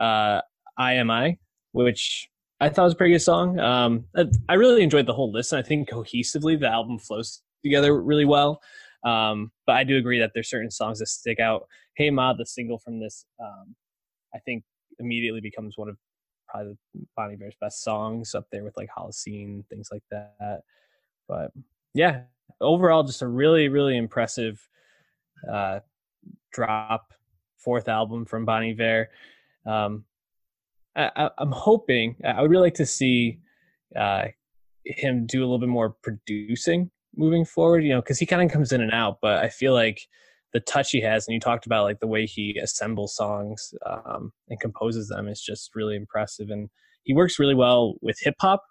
uh, 0.01 0.41
IMI, 0.79 1.39
which 1.73 2.29
I 2.61 2.69
thought 2.69 2.85
was 2.85 2.93
a 2.95 2.97
pretty 2.97 3.15
good 3.15 3.21
song. 3.21 3.59
Um, 3.59 4.05
I, 4.49 4.55
really 4.55 4.83
enjoyed 4.83 5.07
the 5.07 5.15
whole 5.15 5.33
list, 5.33 5.53
and 5.53 5.59
I 5.59 5.67
think 5.67 5.91
cohesively 5.91 6.59
the 6.59 6.69
album 6.69 6.99
flows 6.99 7.43
together 7.63 8.01
really 8.01 8.25
well. 8.25 8.61
Um, 9.05 9.51
but 9.67 9.77
I 9.77 9.85
do 9.85 9.97
agree 9.97 10.21
that 10.21 10.31
there's 10.33 10.49
certain 10.49 10.71
songs 10.71 11.01
that 11.01 11.07
stick 11.07 11.41
out. 11.41 11.67
Hey 11.97 12.11
Ma, 12.11 12.33
the 12.33 12.47
single 12.47 12.79
from 12.79 13.01
this, 13.01 13.27
um, 13.43 13.75
I 14.35 14.39
think 14.39 14.65
immediately 14.99 15.41
becomes 15.41 15.77
one 15.77 15.89
of 15.89 15.97
probably 16.49 16.77
Bon 17.17 17.31
Iver's 17.33 17.57
best 17.61 17.83
songs 17.83 18.35
up 18.35 18.47
there 18.53 18.63
with 18.63 18.77
like 18.77 18.89
Holocene, 18.97 19.67
things 19.69 19.89
like 19.91 20.05
that. 20.11 20.61
But 21.29 21.51
yeah, 21.95 22.23
overall, 22.61 23.03
just 23.03 23.23
a 23.23 23.27
really, 23.27 23.69
really 23.69 23.97
impressive 23.97 24.69
uh, 25.51 25.81
drop, 26.53 27.13
fourth 27.59 27.89
album 27.89 28.25
from 28.25 28.45
Bon 28.45 28.63
Iver. 28.63 29.09
Um, 29.67 30.05
I, 30.95 31.31
am 31.39 31.53
hoping 31.53 32.17
I 32.25 32.43
would 32.43 32.51
really 32.51 32.67
like 32.67 32.75
to 32.75 32.87
see 32.87 33.41
uh, 33.97 34.27
him 34.85 35.27
do 35.27 35.41
a 35.41 35.45
little 35.45 35.59
bit 35.59 35.69
more 35.69 35.97
producing 36.03 36.91
moving 37.17 37.45
forward. 37.45 37.85
You 37.85 37.91
know, 37.95 38.03
because 38.03 38.19
he 38.19 38.27
kind 38.27 38.43
of 38.43 38.53
comes 38.53 38.73
in 38.73 38.81
and 38.81 38.93
out, 38.93 39.19
but 39.23 39.39
I 39.39 39.49
feel 39.49 39.73
like 39.73 40.07
the 40.53 40.61
touch 40.61 40.91
he 40.91 41.01
has, 41.01 41.27
and 41.27 41.35
you 41.35 41.41
talked 41.41 41.67
about 41.67 41.85
like 41.85 42.01
the 42.01 42.07
way 42.07 42.27
he 42.27 42.59
assembles 42.63 43.17
songs 43.17 43.73
um, 43.87 44.33
and 44.49 44.61
composes 44.61 45.09
them, 45.09 45.29
is 45.29 45.41
just 45.41 45.75
really 45.75 45.97
impressive. 45.97 46.51
And 46.51 46.69
he 47.05 47.15
works 47.15 47.39
really 47.39 47.55
well 47.55 47.95
with 48.03 48.19
hip 48.21 48.35
hop. 48.41 48.63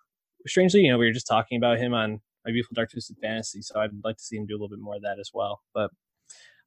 Strangely, 0.47 0.81
you 0.81 0.91
know, 0.91 0.97
we 0.97 1.05
were 1.05 1.13
just 1.13 1.27
talking 1.27 1.57
about 1.57 1.79
him 1.79 1.93
on 1.93 2.19
My 2.45 2.51
Beautiful 2.51 2.75
Dark 2.75 2.91
Twisted 2.91 3.17
Fantasy, 3.21 3.61
so 3.61 3.79
I'd 3.79 3.91
like 4.03 4.17
to 4.17 4.23
see 4.23 4.37
him 4.37 4.45
do 4.45 4.53
a 4.53 4.57
little 4.57 4.69
bit 4.69 4.79
more 4.79 4.95
of 4.95 5.01
that 5.03 5.19
as 5.19 5.31
well. 5.33 5.61
But 5.73 5.91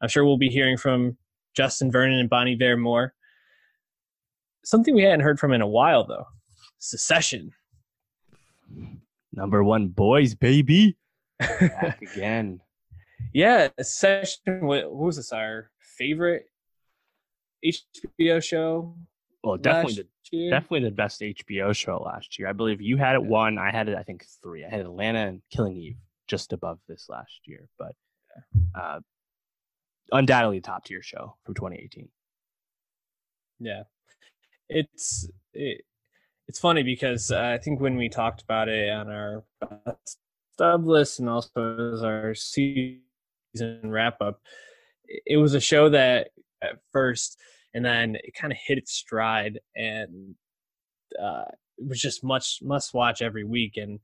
I'm 0.04 0.10
sure 0.10 0.22
we'll 0.22 0.36
be 0.36 0.50
hearing 0.50 0.76
from 0.76 1.16
Justin 1.56 1.90
Vernon 1.90 2.18
and 2.18 2.28
Bon 2.28 2.46
Iver 2.46 2.76
more. 2.76 3.14
Something 4.62 4.94
we 4.94 5.02
hadn't 5.02 5.20
heard 5.20 5.40
from 5.40 5.54
in 5.54 5.62
a 5.62 5.66
while, 5.66 6.06
though 6.06 6.26
Succession. 6.78 7.52
Number 9.32 9.64
one 9.64 9.88
boys, 9.88 10.34
baby. 10.34 10.98
Back 11.38 12.02
again. 12.14 12.60
Yeah, 13.32 13.68
Succession. 13.78 14.66
What, 14.66 14.94
was 14.94 15.16
this? 15.16 15.32
Our 15.32 15.70
favorite 15.96 16.50
HBO 17.64 18.44
show? 18.44 18.94
Well, 19.42 19.56
definitely 19.56 20.06
the, 20.30 20.50
definitely 20.50 20.90
the 20.90 20.94
best 20.94 21.22
HBO 21.22 21.74
show 21.74 22.02
last 22.04 22.38
year. 22.38 22.46
I 22.46 22.52
believe 22.52 22.82
you 22.82 22.98
had 22.98 23.16
it 23.16 23.22
yeah. 23.22 23.28
one. 23.28 23.56
I 23.56 23.70
had 23.70 23.88
it, 23.88 23.96
I 23.96 24.02
think, 24.02 24.26
three. 24.42 24.66
I 24.66 24.68
had 24.68 24.80
Atlanta 24.80 25.28
and 25.28 25.40
Killing 25.50 25.76
Eve 25.78 25.96
just 26.28 26.52
above 26.52 26.78
this 26.88 27.06
last 27.08 27.40
year. 27.46 27.70
But 27.78 27.94
uh, 28.78 29.00
undoubtedly 30.12 30.60
top 30.60 30.84
tier 30.84 31.02
show 31.02 31.36
from 31.44 31.54
2018. 31.54 32.08
Yeah, 33.60 33.82
it's 34.68 35.28
it, 35.52 35.82
it's 36.48 36.58
funny 36.58 36.82
because 36.82 37.30
I 37.30 37.58
think 37.58 37.80
when 37.80 37.96
we 37.96 38.08
talked 38.08 38.42
about 38.42 38.68
it 38.68 38.90
on 38.90 39.08
our 39.08 39.44
stub 40.54 40.86
list 40.86 41.20
and 41.20 41.28
also 41.28 41.92
as 41.94 42.02
our 42.02 42.34
season 42.34 43.00
wrap 43.84 44.20
up, 44.20 44.40
it 45.26 45.36
was 45.36 45.54
a 45.54 45.60
show 45.60 45.88
that 45.90 46.28
at 46.62 46.78
first 46.92 47.38
and 47.74 47.84
then 47.84 48.16
it 48.16 48.34
kind 48.34 48.52
of 48.52 48.58
hit 48.64 48.78
its 48.78 48.92
stride 48.92 49.58
and 49.74 50.34
uh, 51.20 51.44
it 51.78 51.88
was 51.88 52.00
just 52.00 52.24
much 52.24 52.60
must 52.62 52.94
watch 52.94 53.20
every 53.20 53.44
week 53.44 53.76
and 53.76 53.98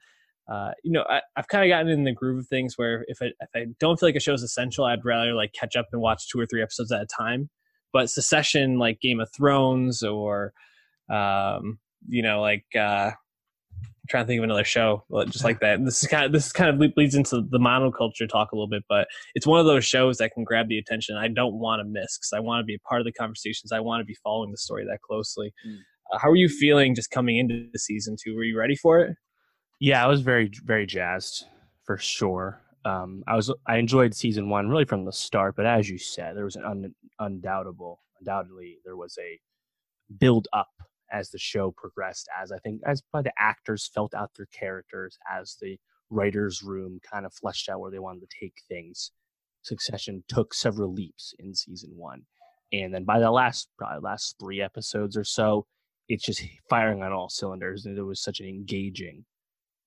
uh, 0.50 0.72
you 0.82 0.90
know, 0.90 1.04
I, 1.08 1.20
have 1.36 1.46
kind 1.46 1.64
of 1.64 1.68
gotten 1.68 1.88
in 1.88 2.04
the 2.04 2.12
groove 2.12 2.40
of 2.40 2.48
things 2.48 2.74
where 2.76 3.04
if 3.06 3.18
I, 3.22 3.26
if 3.26 3.50
I 3.54 3.66
don't 3.78 4.00
feel 4.00 4.08
like 4.08 4.16
a 4.16 4.20
show 4.20 4.34
is 4.34 4.42
essential, 4.42 4.84
I'd 4.84 5.04
rather 5.04 5.32
like 5.32 5.52
catch 5.52 5.76
up 5.76 5.86
and 5.92 6.02
watch 6.02 6.28
two 6.28 6.40
or 6.40 6.46
three 6.46 6.60
episodes 6.60 6.90
at 6.90 7.00
a 7.00 7.06
time. 7.06 7.50
But 7.92 8.10
Succession, 8.10 8.78
like 8.78 9.00
Game 9.00 9.20
of 9.20 9.30
Thrones, 9.32 10.02
or 10.02 10.52
um, 11.08 11.78
you 12.08 12.22
know, 12.22 12.40
like 12.40 12.64
uh, 12.74 13.10
I'm 13.10 14.06
trying 14.08 14.24
to 14.24 14.26
think 14.26 14.38
of 14.38 14.44
another 14.44 14.64
show 14.64 15.04
just 15.28 15.44
like 15.44 15.60
that. 15.60 15.84
this 15.84 16.02
is 16.02 16.08
kind 16.08 16.24
of 16.24 16.32
this 16.32 16.46
is 16.46 16.52
kind 16.52 16.70
of 16.70 16.92
leads 16.96 17.14
into 17.14 17.42
the 17.48 17.58
monoculture 17.58 18.28
talk 18.28 18.50
a 18.50 18.56
little 18.56 18.68
bit, 18.68 18.82
but 18.88 19.06
it's 19.36 19.46
one 19.46 19.60
of 19.60 19.66
those 19.66 19.84
shows 19.84 20.18
that 20.18 20.32
can 20.32 20.42
grab 20.42 20.68
the 20.68 20.78
attention. 20.78 21.16
I 21.16 21.28
don't 21.28 21.54
want 21.54 21.80
to 21.80 21.84
miss 21.84 22.18
because 22.18 22.32
I 22.34 22.40
want 22.40 22.60
to 22.60 22.64
be 22.64 22.74
a 22.74 22.88
part 22.88 23.00
of 23.00 23.04
the 23.04 23.12
conversations. 23.12 23.70
I 23.70 23.80
want 23.80 24.00
to 24.00 24.04
be 24.04 24.16
following 24.24 24.50
the 24.50 24.58
story 24.58 24.84
that 24.84 25.00
closely. 25.00 25.52
Mm. 25.66 25.78
Uh, 26.12 26.18
how 26.18 26.28
are 26.28 26.36
you 26.36 26.48
feeling 26.48 26.96
just 26.96 27.12
coming 27.12 27.38
into 27.38 27.68
the 27.72 27.78
season 27.78 28.16
two? 28.20 28.34
Were 28.34 28.42
you 28.42 28.58
ready 28.58 28.74
for 28.74 29.00
it? 29.00 29.16
Yeah, 29.80 30.04
I 30.04 30.08
was 30.08 30.20
very 30.20 30.50
very 30.64 30.86
jazzed 30.86 31.46
for 31.84 31.96
sure. 31.96 32.60
Um, 32.84 33.24
I 33.26 33.34
was 33.36 33.52
I 33.66 33.78
enjoyed 33.78 34.14
season 34.14 34.48
one 34.50 34.68
really 34.68 34.84
from 34.84 35.04
the 35.04 35.12
start, 35.12 35.56
but 35.56 35.66
as 35.66 35.88
you 35.88 35.98
said, 35.98 36.36
there 36.36 36.44
was 36.44 36.56
an 36.56 36.64
un, 36.64 36.94
undoubtable, 37.18 38.02
undoubtedly 38.20 38.78
there 38.84 38.96
was 38.96 39.16
a 39.18 39.40
build 40.18 40.48
up 40.52 40.70
as 41.12 41.30
the 41.30 41.38
show 41.38 41.72
progressed. 41.72 42.28
As 42.40 42.52
I 42.52 42.58
think 42.58 42.82
as 42.86 43.02
by 43.12 43.22
the 43.22 43.32
actors 43.38 43.90
felt 43.94 44.14
out 44.14 44.30
their 44.36 44.46
characters, 44.46 45.18
as 45.30 45.56
the 45.60 45.78
writers' 46.10 46.62
room 46.62 47.00
kind 47.10 47.24
of 47.26 47.32
fleshed 47.34 47.68
out 47.70 47.80
where 47.80 47.90
they 47.90 47.98
wanted 47.98 48.20
to 48.28 48.38
take 48.40 48.62
things. 48.68 49.12
Succession 49.62 50.24
took 50.28 50.54
several 50.54 50.92
leaps 50.92 51.34
in 51.38 51.54
season 51.54 51.92
one, 51.96 52.22
and 52.72 52.94
then 52.94 53.04
by 53.04 53.18
the 53.18 53.30
last 53.30 53.68
probably 53.78 54.00
last 54.00 54.36
three 54.40 54.60
episodes 54.62 55.16
or 55.16 55.24
so, 55.24 55.66
it's 56.08 56.24
just 56.24 56.42
firing 56.68 57.02
on 57.02 57.12
all 57.12 57.28
cylinders, 57.30 57.86
and 57.86 57.96
it 57.98 58.02
was 58.02 58.22
such 58.22 58.40
an 58.40 58.46
engaging 58.46 59.24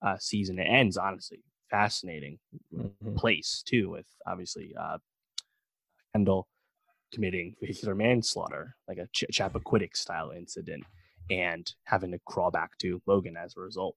uh, 0.05 0.17
season. 0.19 0.59
It 0.59 0.67
ends 0.69 0.97
honestly 0.97 1.43
fascinating 1.69 2.37
mm-hmm. 2.75 3.15
place 3.15 3.63
too, 3.65 3.89
with 3.89 4.05
obviously 4.27 4.75
uh, 4.79 4.97
Kendall 6.13 6.47
committing 7.13 7.55
vehicular 7.61 7.95
manslaughter, 7.95 8.75
like 8.87 8.97
a 8.97 9.07
Ch- 9.13 9.25
Chappaquiddick 9.31 9.95
style 9.95 10.31
incident, 10.31 10.83
and 11.29 11.71
having 11.85 12.11
to 12.11 12.19
crawl 12.25 12.51
back 12.51 12.77
to 12.79 13.01
Logan 13.05 13.37
as 13.37 13.55
a 13.55 13.61
result. 13.61 13.95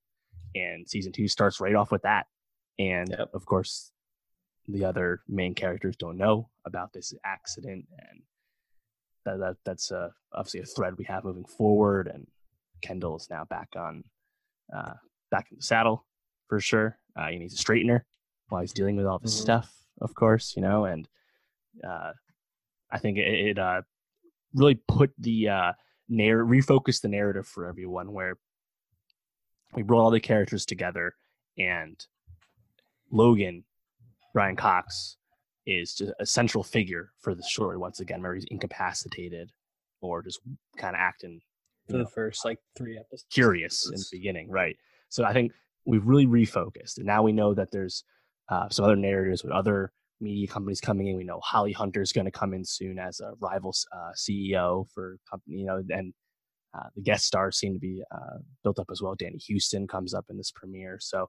And 0.54 0.88
season 0.88 1.12
two 1.12 1.28
starts 1.28 1.60
right 1.60 1.74
off 1.74 1.90
with 1.90 2.02
that. 2.02 2.26
And 2.78 3.10
yep. 3.10 3.30
of 3.34 3.44
course, 3.46 3.90
the 4.68 4.84
other 4.84 5.20
main 5.28 5.54
characters 5.54 5.96
don't 5.96 6.18
know 6.18 6.48
about 6.66 6.92
this 6.92 7.14
accident, 7.24 7.86
and 7.98 8.22
that, 9.24 9.38
that 9.38 9.56
that's 9.64 9.92
uh, 9.92 10.10
obviously 10.32 10.60
a 10.60 10.64
thread 10.66 10.98
we 10.98 11.04
have 11.04 11.24
moving 11.24 11.44
forward. 11.44 12.08
And 12.12 12.26
Kendall 12.82 13.16
is 13.16 13.28
now 13.30 13.44
back 13.44 13.68
on 13.76 14.04
uh, 14.76 14.94
back 15.36 15.48
in 15.50 15.58
the 15.58 15.62
saddle 15.62 16.06
for 16.48 16.60
sure. 16.60 16.98
Uh, 17.16 17.28
he 17.28 17.38
needs 17.38 17.58
a 17.58 17.62
straightener 17.62 18.02
while 18.48 18.60
he's 18.60 18.72
dealing 18.72 18.96
with 18.96 19.06
all 19.06 19.18
this 19.18 19.34
mm-hmm. 19.34 19.42
stuff, 19.42 19.74
of 20.00 20.14
course, 20.14 20.54
you 20.56 20.62
know, 20.62 20.84
and 20.84 21.08
uh, 21.86 22.12
I 22.90 22.98
think 22.98 23.18
it, 23.18 23.48
it 23.48 23.58
uh, 23.58 23.82
really 24.54 24.76
put 24.88 25.12
the 25.18 25.48
uh, 25.48 25.72
narr- 26.08 26.44
refocused 26.44 27.02
the 27.02 27.08
narrative 27.08 27.46
for 27.46 27.66
everyone 27.66 28.12
where 28.12 28.36
we 29.74 29.82
brought 29.82 30.02
all 30.02 30.10
the 30.10 30.20
characters 30.20 30.64
together 30.64 31.14
and 31.58 32.06
Logan, 33.10 33.64
Brian 34.32 34.56
Cox, 34.56 35.16
is 35.66 35.94
just 35.94 36.12
a 36.20 36.26
central 36.26 36.62
figure 36.62 37.10
for 37.20 37.34
the 37.34 37.42
story 37.42 37.76
once 37.76 38.00
again, 38.00 38.22
where 38.22 38.34
he's 38.34 38.46
incapacitated 38.50 39.50
or 40.00 40.22
just 40.22 40.40
kind 40.76 40.94
of 40.94 41.00
acting 41.00 41.40
for 41.88 41.94
know, 41.94 42.04
the 42.04 42.10
first 42.10 42.44
like 42.44 42.58
three 42.76 42.96
episodes. 42.96 43.26
Curious 43.30 43.88
in 43.88 43.96
the 43.96 44.06
beginning, 44.12 44.50
right? 44.50 44.76
So 45.08 45.24
I 45.24 45.32
think 45.32 45.52
we've 45.84 46.06
really 46.06 46.26
refocused, 46.26 46.98
and 46.98 47.06
now 47.06 47.22
we 47.22 47.32
know 47.32 47.54
that 47.54 47.70
there's 47.70 48.04
uh, 48.48 48.68
some 48.68 48.84
other 48.84 48.96
narratives 48.96 49.42
with 49.42 49.52
other 49.52 49.92
media 50.20 50.46
companies 50.46 50.80
coming 50.80 51.08
in. 51.08 51.16
We 51.16 51.24
know 51.24 51.40
Holly 51.40 51.72
Hunter 51.72 52.00
is 52.00 52.12
going 52.12 52.24
to 52.24 52.30
come 52.30 52.54
in 52.54 52.64
soon 52.64 52.98
as 52.98 53.20
a 53.20 53.32
rival 53.40 53.74
uh, 53.92 54.12
CEO 54.16 54.86
for 54.92 55.18
company, 55.30 55.56
you 55.56 55.66
know, 55.66 55.82
and 55.90 56.14
uh, 56.76 56.88
the 56.94 57.02
guest 57.02 57.24
stars 57.24 57.58
seem 57.58 57.72
to 57.74 57.78
be 57.78 58.02
uh, 58.14 58.38
built 58.62 58.78
up 58.78 58.88
as 58.90 59.02
well. 59.02 59.14
Danny 59.14 59.40
Huston 59.48 59.86
comes 59.86 60.14
up 60.14 60.26
in 60.28 60.36
this 60.36 60.50
premiere, 60.50 60.98
so 61.00 61.28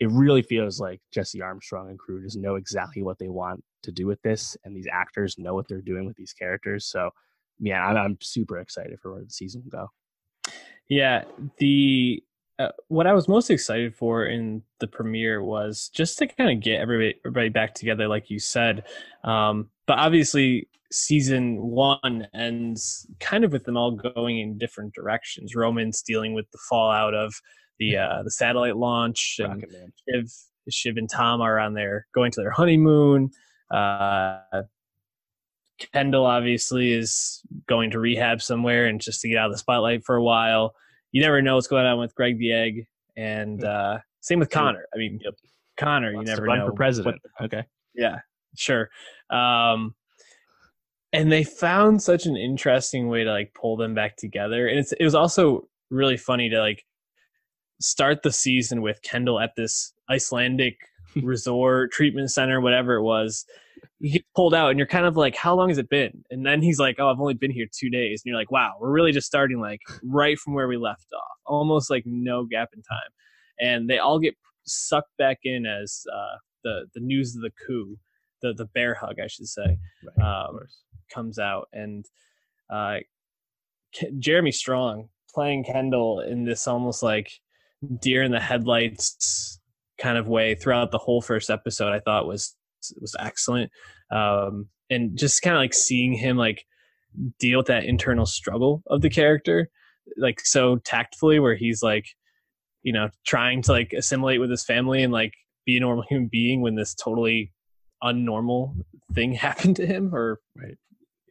it 0.00 0.10
really 0.10 0.42
feels 0.42 0.80
like 0.80 1.00
Jesse 1.12 1.42
Armstrong 1.42 1.88
and 1.88 1.98
crew 1.98 2.22
just 2.22 2.36
know 2.36 2.56
exactly 2.56 3.02
what 3.02 3.18
they 3.18 3.28
want 3.28 3.62
to 3.84 3.92
do 3.92 4.06
with 4.06 4.20
this, 4.22 4.56
and 4.64 4.76
these 4.76 4.88
actors 4.90 5.38
know 5.38 5.54
what 5.54 5.68
they're 5.68 5.80
doing 5.80 6.06
with 6.06 6.16
these 6.16 6.32
characters. 6.32 6.86
So, 6.86 7.10
yeah, 7.60 7.86
I'm, 7.86 7.96
I'm 7.96 8.18
super 8.20 8.58
excited 8.58 8.98
for 9.00 9.14
where 9.14 9.24
the 9.24 9.30
season 9.30 9.62
will 9.64 9.70
go. 9.70 10.52
Yeah, 10.88 11.24
the 11.58 12.22
uh, 12.58 12.68
what 12.88 13.06
I 13.06 13.12
was 13.12 13.28
most 13.28 13.50
excited 13.50 13.94
for 13.94 14.26
in 14.26 14.62
the 14.80 14.86
premiere 14.86 15.42
was 15.42 15.90
just 15.92 16.18
to 16.18 16.26
kind 16.26 16.50
of 16.50 16.62
get 16.62 16.80
everybody 16.80 17.14
everybody 17.24 17.48
back 17.48 17.74
together, 17.74 18.06
like 18.06 18.30
you 18.30 18.38
said. 18.38 18.84
Um, 19.24 19.70
but 19.86 19.98
obviously 19.98 20.68
season 20.92 21.60
one 21.60 22.28
ends 22.32 23.06
kind 23.18 23.44
of 23.44 23.52
with 23.52 23.64
them 23.64 23.76
all 23.76 23.90
going 23.90 24.38
in 24.38 24.58
different 24.58 24.94
directions. 24.94 25.56
Roman's 25.56 26.02
dealing 26.02 26.32
with 26.34 26.48
the 26.52 26.58
fallout 26.68 27.14
of 27.14 27.34
the 27.78 27.96
uh, 27.98 28.22
the 28.22 28.30
satellite 28.30 28.76
launch, 28.76 29.40
and 29.40 29.64
Shiv, 30.08 30.30
Shiv 30.70 30.96
and 30.96 31.10
Tom 31.10 31.40
are 31.40 31.58
on 31.58 31.74
their 31.74 32.06
going 32.14 32.30
to 32.32 32.40
their 32.40 32.52
honeymoon. 32.52 33.30
Uh, 33.70 34.38
Kendall 35.92 36.26
obviously 36.26 36.92
is 36.92 37.42
going 37.66 37.90
to 37.90 37.98
rehab 37.98 38.40
somewhere 38.40 38.86
and 38.86 39.00
just 39.00 39.20
to 39.22 39.28
get 39.28 39.38
out 39.38 39.46
of 39.46 39.52
the 39.52 39.58
spotlight 39.58 40.04
for 40.04 40.14
a 40.14 40.22
while. 40.22 40.74
You 41.14 41.22
never 41.22 41.40
know 41.40 41.54
what's 41.54 41.68
going 41.68 41.86
on 41.86 42.00
with 42.00 42.12
Greg 42.16 42.40
the 42.40 42.52
Egg, 42.52 42.88
and 43.16 43.62
uh, 43.62 43.98
same 44.20 44.40
with 44.40 44.50
Connor. 44.50 44.84
I 44.92 44.98
mean, 44.98 45.20
yep. 45.24 45.34
Connor, 45.76 46.10
you 46.10 46.24
never 46.24 46.44
know. 46.44 46.66
for 46.66 46.72
president. 46.72 47.20
What, 47.38 47.44
okay. 47.44 47.62
Yeah, 47.94 48.18
sure. 48.56 48.90
Um, 49.30 49.94
and 51.12 51.30
they 51.30 51.44
found 51.44 52.02
such 52.02 52.26
an 52.26 52.36
interesting 52.36 53.06
way 53.06 53.22
to 53.22 53.30
like 53.30 53.54
pull 53.54 53.76
them 53.76 53.94
back 53.94 54.16
together, 54.16 54.66
and 54.66 54.76
it's 54.76 54.90
it 54.90 55.04
was 55.04 55.14
also 55.14 55.68
really 55.88 56.16
funny 56.16 56.50
to 56.50 56.58
like 56.58 56.84
start 57.80 58.24
the 58.24 58.32
season 58.32 58.82
with 58.82 59.00
Kendall 59.02 59.38
at 59.38 59.54
this 59.56 59.92
Icelandic 60.10 60.78
resort 61.22 61.92
treatment 61.92 62.32
center, 62.32 62.60
whatever 62.60 62.96
it 62.96 63.04
was. 63.04 63.46
He 64.04 64.10
gets 64.10 64.26
pulled 64.36 64.54
out, 64.54 64.68
and 64.68 64.78
you're 64.78 64.86
kind 64.86 65.06
of 65.06 65.16
like, 65.16 65.34
"How 65.34 65.54
long 65.54 65.70
has 65.70 65.78
it 65.78 65.88
been?" 65.88 66.24
And 66.30 66.44
then 66.44 66.60
he's 66.60 66.78
like, 66.78 66.96
"Oh, 66.98 67.08
I've 67.08 67.20
only 67.20 67.34
been 67.34 67.50
here 67.50 67.66
two 67.72 67.88
days." 67.88 68.22
And 68.22 68.30
you're 68.30 68.38
like, 68.38 68.50
"Wow, 68.50 68.74
we're 68.78 68.92
really 68.92 69.12
just 69.12 69.26
starting 69.26 69.60
like 69.60 69.80
right 70.02 70.38
from 70.38 70.52
where 70.52 70.68
we 70.68 70.76
left 70.76 71.06
off, 71.16 71.38
almost 71.46 71.90
like 71.90 72.04
no 72.06 72.44
gap 72.44 72.68
in 72.76 72.82
time." 72.82 73.10
And 73.58 73.88
they 73.88 73.98
all 73.98 74.18
get 74.18 74.34
sucked 74.66 75.16
back 75.16 75.38
in 75.44 75.64
as 75.64 76.04
uh, 76.12 76.36
the 76.64 76.86
the 76.94 77.00
news 77.00 77.34
of 77.34 77.42
the 77.42 77.52
coup, 77.66 77.96
the 78.42 78.52
the 78.52 78.66
bear 78.66 78.94
hug, 78.94 79.16
I 79.22 79.26
should 79.26 79.48
say, 79.48 79.78
right, 80.18 80.46
um, 80.48 80.60
comes 81.10 81.38
out, 81.38 81.68
and 81.72 82.04
uh, 82.68 82.98
Jeremy 84.18 84.52
Strong 84.52 85.08
playing 85.32 85.64
Kendall 85.64 86.20
in 86.20 86.44
this 86.44 86.68
almost 86.68 87.02
like 87.02 87.30
deer 88.00 88.22
in 88.22 88.32
the 88.32 88.40
headlights 88.40 89.60
kind 89.98 90.18
of 90.18 90.28
way 90.28 90.54
throughout 90.54 90.90
the 90.90 90.98
whole 90.98 91.22
first 91.22 91.50
episode 91.50 91.92
i 91.92 92.00
thought 92.00 92.26
was 92.26 92.56
was 93.00 93.14
excellent. 93.18 93.70
Um 94.10 94.68
and 94.90 95.16
just 95.16 95.42
kind 95.42 95.56
of 95.56 95.60
like 95.60 95.74
seeing 95.74 96.12
him 96.12 96.36
like 96.36 96.64
deal 97.38 97.58
with 97.58 97.66
that 97.66 97.84
internal 97.84 98.26
struggle 98.26 98.82
of 98.88 99.00
the 99.00 99.08
character 99.08 99.70
like 100.16 100.40
so 100.40 100.76
tactfully 100.78 101.38
where 101.38 101.54
he's 101.54 101.82
like 101.82 102.06
you 102.82 102.92
know 102.92 103.08
trying 103.24 103.62
to 103.62 103.72
like 103.72 103.92
assimilate 103.92 104.40
with 104.40 104.50
his 104.50 104.64
family 104.64 105.02
and 105.02 105.12
like 105.12 105.32
be 105.64 105.76
a 105.76 105.80
normal 105.80 106.04
human 106.08 106.28
being 106.30 106.60
when 106.60 106.74
this 106.74 106.94
totally 106.94 107.52
unnormal 108.02 108.74
thing 109.14 109.32
happened 109.46 109.76
to 109.76 109.86
him 109.86 110.14
or 110.14 110.40
right. 110.56 110.76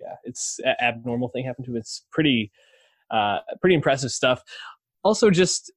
yeah 0.01 0.15
it's 0.23 0.59
abnormal 0.81 1.29
thing 1.29 1.45
happened 1.45 1.65
to 1.65 1.71
him. 1.71 1.77
It's 1.77 2.05
pretty 2.11 2.51
uh 3.11 3.39
pretty 3.61 3.75
impressive 3.75 4.11
stuff. 4.11 4.41
Also 5.03 5.29
just 5.29 5.71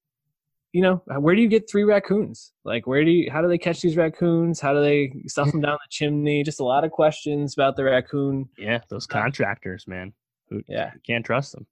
you 0.73 0.83
know, 0.83 1.03
where 1.19 1.35
do 1.35 1.41
you 1.41 1.49
get 1.49 1.71
three 1.71 1.85
raccoons? 1.85 2.53
Like, 2.65 2.87
where 2.87 3.05
do 3.05 3.11
you, 3.11 3.31
how 3.31 3.41
do 3.41 3.49
they 3.49 3.59
catch 3.59 3.81
these 3.81 3.97
raccoons? 3.97 4.61
How 4.61 4.75
do 4.75 4.81
they 4.81 5.13
stuff 5.27 5.51
them 5.51 5.61
down 5.63 5.79
the 5.83 5.89
chimney? 5.91 6.43
Just 6.43 6.61
a 6.61 6.65
lot 6.65 6.85
of 6.85 6.91
questions 6.91 7.55
about 7.55 7.77
the 7.77 7.85
raccoon. 7.85 8.49
Yeah, 8.59 8.81
those 8.91 9.07
contractors, 9.07 9.87
man. 9.87 10.13
Who, 10.51 10.63
yeah, 10.69 10.93
you 10.95 11.01
can't 11.07 11.25
trust 11.25 11.53
them. 11.53 11.67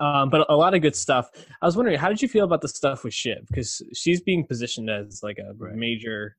Um, 0.00 0.30
but 0.30 0.46
a 0.48 0.56
lot 0.56 0.74
of 0.74 0.82
good 0.82 0.96
stuff. 0.96 1.30
I 1.62 1.66
was 1.66 1.76
wondering, 1.76 1.98
how 1.98 2.08
did 2.08 2.20
you 2.20 2.28
feel 2.28 2.44
about 2.44 2.62
the 2.62 2.68
stuff 2.68 3.04
with 3.04 3.14
Shiv? 3.14 3.46
Because 3.46 3.82
she's 3.92 4.20
being 4.20 4.46
positioned 4.46 4.90
as 4.90 5.20
like 5.22 5.38
a 5.38 5.52
right. 5.56 5.74
major 5.74 6.36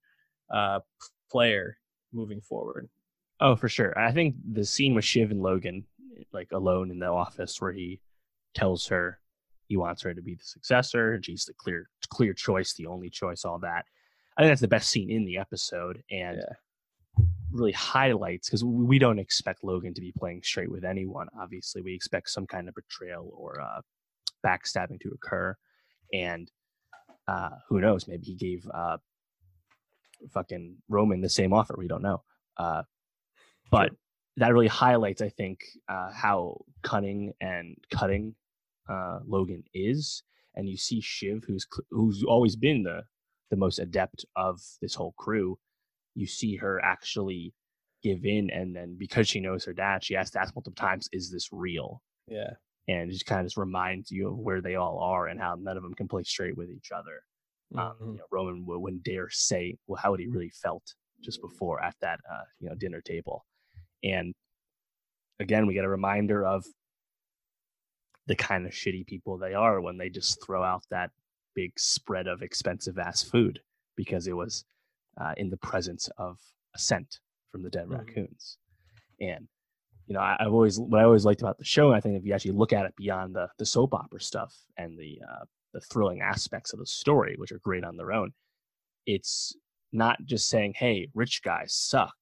uh, 0.54 0.80
player 1.32 1.78
moving 2.12 2.41
forward. 2.41 2.89
Oh, 3.39 3.56
for 3.56 3.69
sure. 3.69 3.98
I 4.00 4.12
think 4.12 4.36
the 4.54 4.65
scene 4.65 4.95
with 4.95 5.06
Shiv 5.06 5.32
and 5.32 5.41
Logan, 5.41 5.86
like 6.34 6.52
alone 6.52 6.91
in 6.91 7.00
the 7.00 7.08
office, 7.08 7.62
where 7.62 7.71
he 7.74 8.02
tells 8.56 8.88
her 8.88 9.19
he 9.67 9.78
wants 9.78 10.01
her 10.04 10.13
to 10.13 10.21
be 10.21 10.36
the 10.36 10.43
successor, 10.43 11.13
and 11.13 11.25
she's 11.25 11.45
the 11.45 11.54
clear 11.54 11.89
clear 12.10 12.34
choice, 12.34 12.73
the 12.73 12.86
only 12.88 13.10
choice, 13.10 13.45
all 13.45 13.60
that. 13.60 13.86
I 14.38 14.41
think 14.41 14.51
that's 14.51 14.62
the 14.62 14.67
best 14.67 14.89
scene 14.89 15.10
in 15.10 15.25
the 15.25 15.38
episode, 15.38 16.04
and 16.12 16.38
yeah. 16.38 17.25
really 17.51 17.71
highlights 17.71 18.49
because 18.49 18.63
we 18.63 18.99
don't 18.99 19.19
expect 19.19 19.63
Logan 19.63 19.93
to 19.93 20.01
be 20.01 20.12
playing 20.12 20.43
straight 20.43 20.69
with 20.69 20.84
anyone. 20.84 21.28
Obviously, 21.39 21.82
we 21.82 21.93
expect 21.93 22.30
some 22.30 22.45
kind 22.45 22.67
of 22.67 22.75
betrayal 22.75 23.32
or 23.36 23.60
uh, 23.62 23.82
backstabbing 24.45 24.99
to 25.01 25.10
occur, 25.10 25.56
and 26.13 26.51
uh, 27.28 27.49
who 27.67 27.82
knows? 27.82 28.08
Maybe 28.08 28.25
he 28.25 28.36
gave 28.36 28.67
uh, 28.73 28.97
fucking 30.32 30.78
Roman 30.89 31.21
the 31.21 31.30
same 31.30 31.54
offer. 31.54 31.75
We 31.78 31.88
don't 31.88 32.04
know, 32.04 32.23
uh, 32.58 32.84
but. 33.71 33.89
Sure. 33.89 33.97
That 34.38 34.51
really 34.51 34.67
highlights, 34.67 35.21
I 35.21 35.30
think, 35.30 35.62
uh, 35.88 36.12
how 36.12 36.65
cunning 36.84 37.32
and 37.39 37.78
cutting 37.89 38.36
uh, 38.89 39.19
Logan 39.26 39.63
is, 39.74 40.24
and 40.56 40.69
you 40.69 40.78
see 40.78 41.02
Shiv, 41.02 41.43
who's 41.45 41.67
who's 41.91 42.24
always 42.24 42.56
been 42.56 42.84
the 42.84 43.04
the 43.52 43.58
most 43.58 43.80
adept 43.80 44.26
of 44.36 44.62
this 44.82 44.95
whole 44.95 45.13
crew. 45.17 45.58
You 46.15 46.28
see 46.28 46.56
her 46.58 46.84
actually 46.84 47.54
give 48.04 48.26
in, 48.26 48.50
and 48.50 48.76
then 48.76 48.95
because 48.98 49.28
she 49.28 49.39
knows 49.39 49.65
her 49.65 49.74
dad, 49.74 50.04
she 50.04 50.13
has 50.13 50.32
to 50.32 50.39
ask 50.39 50.56
multiple 50.56 50.76
times, 50.76 51.10
"Is 51.12 51.32
this 51.32 51.50
real?" 51.52 52.02
Yeah, 52.28 52.52
and 52.88 53.10
it 53.10 53.13
just 53.13 53.26
kind 53.26 53.41
of 53.41 53.48
just 53.48 53.58
reminds 53.58 54.12
you 54.12 54.30
of 54.30 54.38
where 54.38 54.62
they 54.62 54.76
all 54.76 55.00
are 55.00 55.28
and 55.28 55.39
how 55.39 55.56
none 55.60 55.78
of 55.78 55.84
them 55.84 55.93
can 55.93 56.08
play 56.08 56.24
straight 56.24 56.58
with 56.58 56.69
each 56.69 56.91
other. 56.91 57.21
Um, 57.78 57.93
mm-hmm. 57.93 58.12
You 58.12 58.17
know, 58.17 58.26
Roman 58.32 58.65
wouldn't 58.65 59.04
dare 59.04 59.30
say, 59.30 59.78
"Well, 59.88 60.00
how 60.02 60.12
would 60.12 60.19
he 60.19 60.28
really 60.28 60.52
felt 60.52 60.84
just 61.21 61.41
before 61.41 61.84
at 61.84 61.95
that 62.02 62.19
uh, 62.32 62.43
you 62.60 62.69
know 62.69 62.76
dinner 62.76 63.02
table," 63.02 63.45
and 64.04 64.34
again, 65.39 65.67
we 65.67 65.74
get 65.74 65.86
a 65.86 65.89
reminder 65.89 66.45
of 66.45 66.65
the 68.28 68.36
kind 68.36 68.66
of 68.66 68.72
shitty 68.72 69.06
people 69.06 69.38
they 69.38 69.54
are 69.54 69.82
when 69.82 69.98
they 69.98 70.10
just 70.10 70.44
throw 70.44 70.64
out 70.64 70.84
that 70.90 71.12
big 71.56 71.72
spread 71.78 72.28
of 72.28 72.42
expensive 72.42 72.98
ass 72.98 73.24
food 73.24 73.60
because 73.96 74.28
it 74.28 74.36
was 74.36 74.66
uh, 75.20 75.34
in 75.38 75.50
the 75.50 75.58
presence 75.58 76.10
of 76.18 76.38
a 76.76 76.80
scent 76.80 77.20
from 77.52 77.64
the 77.64 77.70
dead 77.70 77.88
mm-hmm. 77.88 77.98
raccoons. 77.98 78.58
And 79.22 79.48
you 80.08 80.14
know, 80.14 80.20
I, 80.20 80.36
have 80.40 80.54
always 80.54 80.80
what 80.80 81.00
I 81.00 81.04
always 81.04 81.26
liked 81.26 81.42
about 81.42 81.58
the 81.58 81.66
show. 81.66 81.92
I 81.92 82.00
think 82.00 82.18
if 82.18 82.26
you 82.26 82.34
actually 82.34 82.52
look 82.52 82.74
at 82.74 82.86
it 82.86 82.96
beyond 82.96 83.36
the 83.36 83.48
the 83.58 83.66
soap 83.66 83.94
opera 83.94 84.22
stuff 84.22 84.54
and 84.78 85.00
the 85.00 85.20
uh, 85.28 85.46
the 85.74 85.82
thrilling 85.82 86.22
aspects 86.22 86.74
of 86.74 86.80
the 86.80 86.86
story, 86.86 87.36
which 87.38 87.52
are 87.52 87.60
great 87.60 87.84
on 87.84 87.98
their 87.98 88.12
own, 88.12 88.32
it's 89.08 89.56
not 89.92 90.20
just 90.26 90.48
saying, 90.48 90.74
"Hey, 90.76 91.08
rich 91.16 91.42
guys 91.44 91.74
suck." 91.74 92.14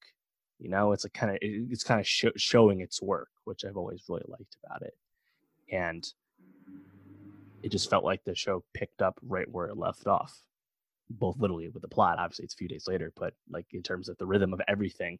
You 0.59 0.69
know, 0.69 0.93
it's 0.93 1.03
a 1.03 1.09
kind 1.09 1.33
of 1.33 1.39
it's 1.41 1.83
kind 1.83 1.99
of 1.99 2.07
sh- 2.07 2.25
showing 2.37 2.79
its 2.79 3.01
work, 3.01 3.29
which 3.43 3.65
I've 3.65 3.75
always 3.75 4.03
really 4.07 4.23
liked 4.29 4.55
about 4.63 4.83
it 4.83 4.93
and 5.73 6.07
it 7.63 7.71
just 7.71 7.89
felt 7.89 8.03
like 8.03 8.23
the 8.23 8.35
show 8.35 8.63
picked 8.73 9.01
up 9.01 9.17
right 9.23 9.49
where 9.49 9.67
it 9.67 9.77
left 9.77 10.07
off 10.07 10.41
both 11.09 11.37
literally 11.39 11.69
with 11.69 11.81
the 11.81 11.87
plot 11.87 12.17
obviously 12.19 12.45
it's 12.45 12.53
a 12.53 12.57
few 12.57 12.67
days 12.67 12.85
later 12.87 13.11
but 13.15 13.33
like 13.51 13.65
in 13.71 13.81
terms 13.81 14.07
of 14.07 14.17
the 14.17 14.25
rhythm 14.25 14.53
of 14.53 14.61
everything 14.67 15.17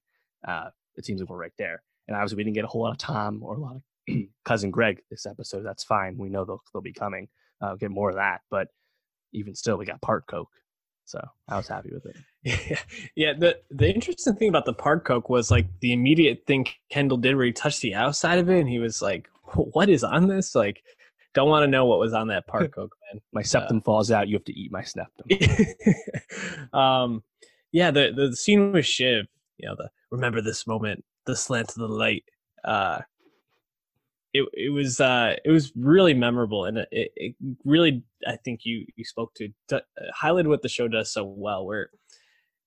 uh 0.47 0.69
it 0.95 1.05
seems 1.05 1.19
like 1.19 1.29
we're 1.29 1.37
right 1.37 1.53
there 1.57 1.81
and 2.07 2.15
obviously 2.15 2.37
we 2.37 2.43
didn't 2.43 2.55
get 2.55 2.63
a 2.63 2.67
whole 2.67 2.83
lot 2.83 2.91
of 2.91 2.97
tom 2.97 3.41
or 3.43 3.55
a 3.55 3.59
lot 3.59 3.75
of 3.75 4.15
cousin 4.45 4.71
greg 4.71 5.01
this 5.09 5.25
episode 5.25 5.63
that's 5.63 5.83
fine 5.83 6.17
we 6.17 6.29
know 6.29 6.45
they'll, 6.45 6.61
they'll 6.71 6.81
be 6.81 6.93
coming 6.93 7.27
uh, 7.61 7.75
get 7.75 7.91
more 7.91 8.09
of 8.09 8.15
that 8.15 8.41
but 8.49 8.67
even 9.33 9.55
still 9.55 9.77
we 9.77 9.85
got 9.85 10.01
part 10.01 10.25
coke 10.27 10.49
so 11.05 11.19
I 11.49 11.57
was 11.57 11.67
happy 11.67 11.91
with 11.93 12.05
it. 12.05 12.15
Yeah, 12.69 12.79
yeah. 13.15 13.33
The 13.33 13.59
the 13.71 13.89
interesting 13.93 14.35
thing 14.35 14.49
about 14.49 14.65
the 14.65 14.73
part 14.73 15.05
coke 15.05 15.29
was 15.29 15.49
like 15.49 15.67
the 15.79 15.93
immediate 15.93 16.43
thing 16.45 16.65
Kendall 16.89 17.17
did 17.17 17.35
where 17.35 17.45
he 17.45 17.53
touched 17.53 17.81
the 17.81 17.95
outside 17.95 18.37
of 18.37 18.49
it 18.49 18.59
and 18.59 18.69
he 18.69 18.79
was 18.79 19.01
like, 19.01 19.29
what 19.73 19.89
is 19.89 20.03
on 20.03 20.27
this? 20.27 20.55
Like, 20.55 20.83
don't 21.33 21.49
want 21.49 21.63
to 21.63 21.67
know 21.67 21.85
what 21.85 21.99
was 21.99 22.13
on 22.13 22.27
that 22.27 22.47
park 22.47 22.73
coke, 22.73 22.95
man. 23.11 23.21
my 23.33 23.41
septum 23.41 23.77
uh, 23.77 23.81
falls 23.81 24.11
out. 24.11 24.27
You 24.27 24.35
have 24.35 24.45
to 24.45 24.59
eat 24.59 24.71
my 24.71 24.83
septum. 24.83 25.27
um, 26.73 27.23
yeah, 27.71 27.91
the 27.91 28.11
the 28.15 28.35
scene 28.35 28.71
with 28.71 28.85
Shiv, 28.85 29.25
you 29.57 29.67
know, 29.67 29.75
the 29.75 29.89
remember 30.11 30.41
this 30.41 30.67
moment, 30.67 31.03
the 31.25 31.35
slant 31.35 31.69
of 31.69 31.75
the 31.75 31.87
light. 31.87 32.23
Uh, 32.63 33.01
it 34.33 34.47
it 34.53 34.69
was 34.69 34.99
uh 34.99 35.35
it 35.43 35.51
was 35.51 35.71
really 35.75 36.13
memorable, 36.13 36.65
and 36.65 36.79
it, 36.79 36.87
it 36.91 37.35
really 37.65 38.03
I 38.27 38.35
think 38.37 38.61
you 38.63 38.85
you 38.95 39.05
spoke 39.05 39.33
to, 39.35 39.49
to 39.69 39.77
uh, 39.77 39.81
highlighted 40.21 40.47
what 40.47 40.61
the 40.61 40.69
show 40.69 40.87
does 40.87 41.11
so 41.11 41.23
well, 41.23 41.65
where 41.65 41.89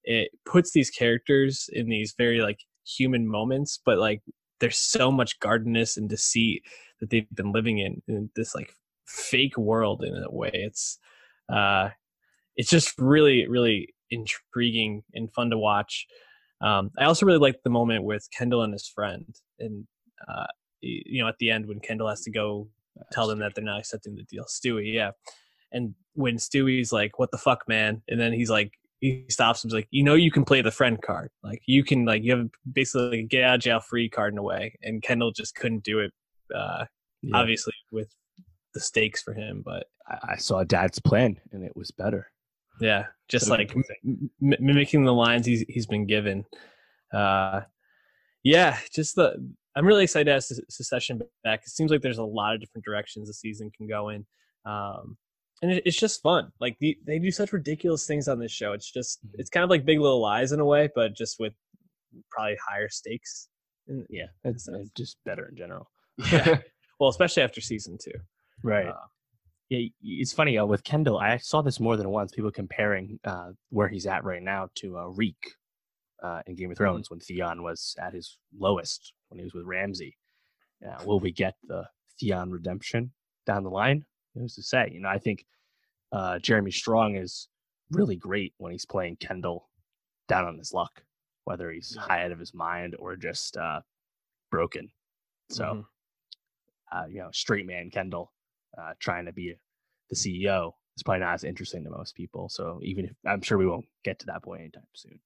it 0.05 0.30
puts 0.45 0.70
these 0.70 0.91
characters 0.91 1.68
in 1.72 1.89
these 1.89 2.14
very 2.16 2.41
like 2.41 2.61
human 2.84 3.26
moments, 3.26 3.80
but 3.84 3.99
like 3.99 4.22
there's 4.61 4.78
so 4.78 5.11
much 5.11 5.38
gardenness 5.40 5.96
and 5.96 6.09
deceit 6.09 6.62
that 7.00 7.11
they've 7.11 7.28
been 7.34 7.52
living 7.52 7.78
in 7.78 8.02
in 8.09 8.30
this 8.36 8.54
like 8.54 8.72
fake 9.07 9.57
world 9.57 10.02
in 10.02 10.14
a 10.14 10.30
way. 10.30 10.50
It's 10.52 10.98
uh, 11.52 11.90
it's 12.57 12.70
just 12.70 12.98
really 12.98 13.46
really 13.48 13.94
intriguing 14.11 15.02
and 15.14 15.32
fun 15.32 15.50
to 15.50 15.59
watch. 15.59 16.07
Um, 16.61 16.90
I 16.98 17.04
also 17.04 17.26
really 17.26 17.38
like 17.38 17.62
the 17.62 17.70
moment 17.70 18.04
with 18.04 18.28
Kendall 18.36 18.62
and 18.62 18.72
his 18.72 18.88
friend, 18.88 19.34
and 19.59 19.86
uh, 20.26 20.46
you 20.80 21.22
know 21.22 21.28
at 21.28 21.38
the 21.38 21.50
end 21.50 21.66
when 21.66 21.80
Kendall 21.80 22.09
has 22.09 22.22
to 22.22 22.30
go 22.30 22.68
tell 23.12 23.26
them 23.26 23.40
that 23.40 23.54
they're 23.54 23.64
not 23.64 23.80
accepting 23.80 24.14
the 24.14 24.22
deal. 24.22 24.44
Stewie, 24.44 24.92
yeah, 24.92 25.11
and 25.72 25.94
when 26.14 26.36
Stewie's 26.36 26.92
like, 26.92 27.18
"What 27.18 27.30
the 27.30 27.38
fuck, 27.38 27.68
man," 27.68 28.02
and 28.09 28.18
then 28.18 28.32
he's 28.32 28.50
like 28.50 28.72
he 29.01 29.24
stops 29.28 29.62
him. 29.64 29.68
He's 29.68 29.74
like, 29.74 29.88
you 29.90 30.03
know, 30.03 30.14
you 30.14 30.30
can 30.30 30.44
play 30.44 30.62
the 30.62 30.70
friend 30.70 31.01
card. 31.03 31.30
Like 31.42 31.61
you 31.66 31.84
can 31.84 32.05
like 32.05 32.22
you 32.22 32.36
have 32.36 32.49
basically 32.72 33.22
get 33.24 33.44
out 33.44 33.57
of 33.57 33.61
jail 33.61 33.80
free 33.80 34.09
card 34.09 34.32
in 34.32 34.38
a 34.38 34.42
way. 34.42 34.74
And 34.82 35.03
Kendall 35.03 35.32
just 35.32 35.55
couldn't 35.55 35.84
do 35.84 36.01
it. 36.01 36.12
Uh, 36.55 36.84
Yeah. 37.22 37.36
obviously 37.38 37.74
with 37.90 38.09
the 38.74 38.80
stakes 38.80 39.22
for 39.22 39.34
him, 39.34 39.62
but 39.64 39.86
I, 40.28 40.36
saw 40.36 40.62
Dad's 40.62 41.01
plan, 41.01 41.40
and 41.53 41.64
it 41.64 41.74
was 41.74 41.90
better. 41.90 42.30
yeah, 42.80 43.07
just 43.28 43.49
like 43.51 43.74
m- 43.74 44.28
mimicking 44.40 45.05
the 45.05 45.12
lines 45.14 45.47
he's 45.47 45.64
he's 45.68 45.86
been 45.86 46.07
given. 46.07 46.44
Uh, 47.12 47.62
yeah, 48.44 48.78
just 48.94 49.16
the 49.16 49.34
I'm 49.74 49.84
really 49.86 50.05
excited 50.05 50.26
to 50.26 50.32
have 50.32 50.44
Se- 50.44 50.62
Succession 50.70 51.20
back. 51.42 51.62
It 51.64 51.70
seems 51.70 51.90
like 51.90 52.03
there's 52.03 52.18
a 52.18 52.24
lot 52.24 52.55
of 52.55 52.61
different 52.61 52.84
directions 52.84 53.26
the 53.28 53.34
season 53.34 53.70
can 53.76 53.88
go 53.88 54.11
in, 54.11 54.24
um, 54.64 55.16
and 55.62 55.72
it, 55.72 55.82
it's 55.86 55.98
just 55.98 56.22
fun. 56.22 56.50
Like 56.61 56.76
the, 56.80 56.96
they 57.07 57.18
do 57.18 57.30
such 57.30 57.52
ridiculous 57.52 58.07
things 58.07 58.28
on 58.28 58.38
this 58.38 58.52
show. 58.52 58.72
It's 58.72 58.90
just 58.90 59.24
Mhm. 59.26 59.30
it's 59.34 59.50
kind 59.50 59.64
of 59.64 59.70
like 59.70 59.84
Big 59.84 60.00
Little 60.00 60.20
Lies 60.20 60.52
in 60.52 60.61
a 60.61 60.64
way, 60.64 60.88
but 60.94 61.14
just 61.14 61.38
with 61.40 61.54
probably 62.30 62.57
higher 62.68 62.88
stakes. 62.88 63.48
And- 63.88 64.07
Yeah, 64.11 64.26
it's, 64.44 64.68
just 64.96 65.18
better 65.24 65.46
in 65.48 65.57
general. 65.57 65.90
Yeah. 66.32 66.59
well, 67.00 67.09
especially 67.11 67.42
after 67.42 67.61
season 67.61 67.98
two. 68.02 68.12
Right. 68.62 68.86
Uh, 68.88 68.94
yeah, 69.68 69.88
it's 70.02 70.32
funny 70.32 70.59
uh, 70.59 70.64
with 70.64 70.84
Kendall. 70.84 71.18
I 71.18 71.38
saw 71.38 71.61
this 71.61 71.80
more 71.80 71.96
than 71.96 72.09
once. 72.11 72.32
People 72.32 72.50
comparing 72.52 73.18
uh, 73.24 73.50
where 73.70 73.88
he's 73.88 74.07
at 74.07 74.24
right 74.24 74.42
now 74.42 74.68
to 74.76 74.96
uh, 74.98 75.07
Reek 75.09 75.36
uh, 76.22 76.40
in 76.46 76.54
Game 76.54 76.70
of 76.70 76.76
Thrones 76.76 77.11
when 77.11 77.18
Theon 77.20 77.62
was 77.62 77.94
at 78.00 78.14
his 78.14 78.38
lowest 78.57 79.12
when 79.28 79.38
he 79.38 79.44
was 79.44 79.54
with 79.54 79.64
Ramsay. 79.64 80.16
Uh, 80.86 81.02
will 81.04 81.18
we 81.20 81.32
get 81.32 81.54
the 81.66 81.84
Theon 82.20 82.50
redemption 82.50 83.12
down 83.46 83.64
the 83.64 83.70
line? 83.70 84.04
Who's 84.37 84.55
to 84.57 84.62
say? 84.62 84.91
You 84.93 85.01
know, 85.01 85.09
I 85.09 85.18
think 85.18 85.45
uh, 86.12 86.39
Jeremy 86.39 86.70
Strong 86.70 87.16
is 87.16 87.49
really 87.91 88.16
great 88.16 88.55
when 88.59 88.72
he's 88.72 88.87
playing 88.87 89.16
Kendall 89.16 89.68
down 90.28 90.45
on 90.45 90.59
his 90.59 90.72
luck, 90.72 91.03
whether 91.45 91.70
he's 91.70 91.97
high 91.97 92.24
out 92.24 92.32
of 92.32 92.39
his 92.39 92.55
mind 92.55 92.97
or 92.99 93.16
just 93.16 93.57
uh, 93.57 93.80
broken. 94.51 94.91
So 95.51 95.64
mhm. 95.64 95.84
uh, 96.93 97.07
you 97.09 97.18
know, 97.18 97.30
straight 97.32 97.66
man 97.66 97.91
Kendall 97.91 98.32
uh, 98.80 98.93
trying 98.99 99.26
to 99.26 99.32
be 99.32 99.55
the 100.11 100.16
CEO 100.16 100.72
is 100.97 101.03
probably 101.03 101.20
not 101.20 101.34
as 101.34 101.45
interesting 101.45 101.84
to 101.84 101.91
most 101.91 102.14
people. 102.14 102.49
So 102.49 102.80
even 102.82 103.05
if 103.07 103.12
I'm 103.26 103.43
sure 103.43 103.59
we 103.59 103.66
won't 103.66 103.87
get 104.05 104.18
to 104.20 104.26
that 104.26 104.43
point 104.43 104.62
anytime 104.62 104.84
soon. 104.95 105.20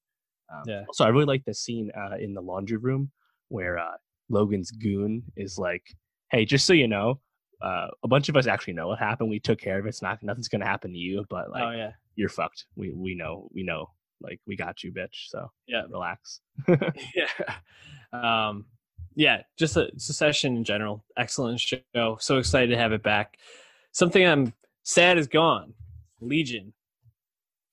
Um, 0.53 0.63
Yeah. 0.65 0.83
So 0.93 1.05
I 1.05 1.09
really 1.09 1.25
like 1.25 1.45
the 1.45 1.53
scene 1.53 1.91
uh, 1.95 2.17
in 2.17 2.33
the 2.33 2.41
laundry 2.41 2.77
room 2.77 3.11
where 3.47 3.77
uh, 3.77 3.97
Logan's 4.29 4.71
goon 4.71 5.23
is 5.35 5.57
like, 5.57 5.83
"Hey, 6.29 6.45
just 6.45 6.65
so 6.65 6.73
you 6.73 6.87
know, 6.87 7.19
uh, 7.61 7.87
a 8.03 8.07
bunch 8.07 8.29
of 8.29 8.35
us 8.37 8.47
actually 8.47 8.73
know 8.73 8.87
what 8.87 8.99
happened. 8.99 9.29
We 9.29 9.39
took 9.39 9.59
care 9.59 9.79
of 9.79 9.85
it. 9.85 9.89
It's 9.89 10.01
not 10.01 10.21
nothing's 10.23 10.47
gonna 10.47 10.65
happen 10.65 10.91
to 10.91 10.97
you, 10.97 11.25
but 11.29 11.51
like 11.51 11.63
oh 11.63 11.71
yeah, 11.71 11.91
you're 12.15 12.29
fucked. 12.29 12.65
We 12.75 12.91
we 12.91 13.15
know 13.15 13.49
we 13.53 13.63
know. 13.63 13.87
Like 14.21 14.39
we 14.45 14.55
got 14.55 14.83
you, 14.83 14.91
bitch. 14.91 15.29
So 15.29 15.51
yeah. 15.67 15.83
relax. 15.89 16.41
yeah 17.15 17.55
um 18.13 18.65
yeah 19.15 19.41
just 19.57 19.77
a 19.77 19.89
succession 19.97 20.55
in 20.55 20.63
general 20.63 21.03
excellent 21.17 21.59
show 21.59 22.17
so 22.19 22.37
excited 22.37 22.69
to 22.69 22.77
have 22.77 22.91
it 22.91 23.03
back 23.03 23.37
something 23.91 24.25
i'm 24.25 24.53
sad 24.83 25.17
is 25.17 25.27
gone 25.27 25.73
legion 26.19 26.73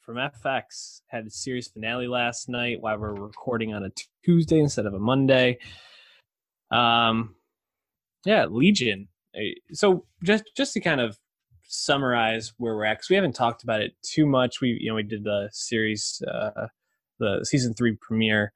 from 0.01 0.17
fx 0.17 1.01
had 1.09 1.27
a 1.27 1.31
series 1.31 1.69
finale 1.69 2.09
last 2.09 2.49
night 2.49 2.81
while 2.81 2.99
we're 2.99 3.15
recording 3.15 3.73
on 3.73 3.85
a 3.85 3.91
tuesday 4.25 4.59
instead 4.59 4.87
of 4.87 4.95
a 4.95 4.99
monday 4.99 5.59
um 6.71 7.35
yeah 8.25 8.47
legion 8.47 9.09
so 9.73 10.05
just 10.23 10.45
just 10.57 10.73
to 10.73 10.81
kind 10.81 11.01
of 11.01 11.19
summarize 11.65 12.55
where 12.59 12.75
we're 12.75 12.85
at 12.85 12.95
because 12.95 13.11
we 13.11 13.17
haven't 13.17 13.35
talked 13.35 13.63
about 13.63 13.81
it 13.83 13.93
too 14.03 14.27
much 14.27 14.61
we 14.61 14.79
you 14.81 14.89
know 14.89 14.95
we 14.95 15.03
did 15.03 15.23
the 15.25 15.49
series 15.53 16.23
uh 16.27 16.67
the 17.19 17.45
season 17.45 17.75
three 17.75 17.97
premiere 18.01 18.53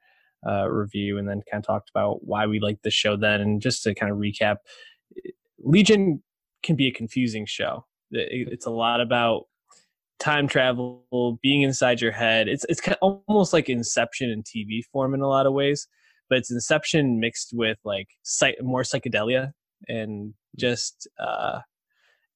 uh, 0.47 0.68
review 0.68 1.18
and 1.18 1.28
then 1.28 1.43
kind 1.51 1.62
of 1.62 1.66
talked 1.66 1.91
about 1.91 2.24
why 2.24 2.47
we 2.47 2.61
liked 2.61 2.83
the 2.83 2.91
show 2.91 3.16
then. 3.16 3.41
And 3.41 3.61
just 3.61 3.83
to 3.85 3.95
kind 3.95 4.11
of 4.11 4.18
recap, 4.18 4.57
Legion 5.59 6.22
can 6.62 6.76
be 6.76 6.89
a 6.89 6.93
confusing 6.93 7.47
show. 7.47 7.85
It's 8.11 8.66
a 8.66 8.70
lot 8.70 9.01
about 9.01 9.45
time 10.18 10.47
travel, 10.47 11.39
being 11.43 11.62
inside 11.62 12.01
your 12.01 12.12
head. 12.12 12.49
It's 12.49 12.64
it's 12.68 12.80
kind 12.80 12.97
of 13.01 13.22
almost 13.26 13.53
like 13.53 13.68
Inception 13.68 14.30
in 14.30 14.43
TV 14.43 14.83
form 14.93 15.14
in 15.14 15.20
a 15.20 15.28
lot 15.28 15.47
of 15.47 15.53
ways, 15.53 15.89
but 16.28 16.39
it's 16.39 16.51
Inception 16.51 17.20
mixed 17.20 17.51
with 17.55 17.78
like 17.85 18.09
more 18.61 18.83
psychedelia 18.83 19.53
and 19.89 20.35
just 20.57 21.09
uh, 21.18 21.61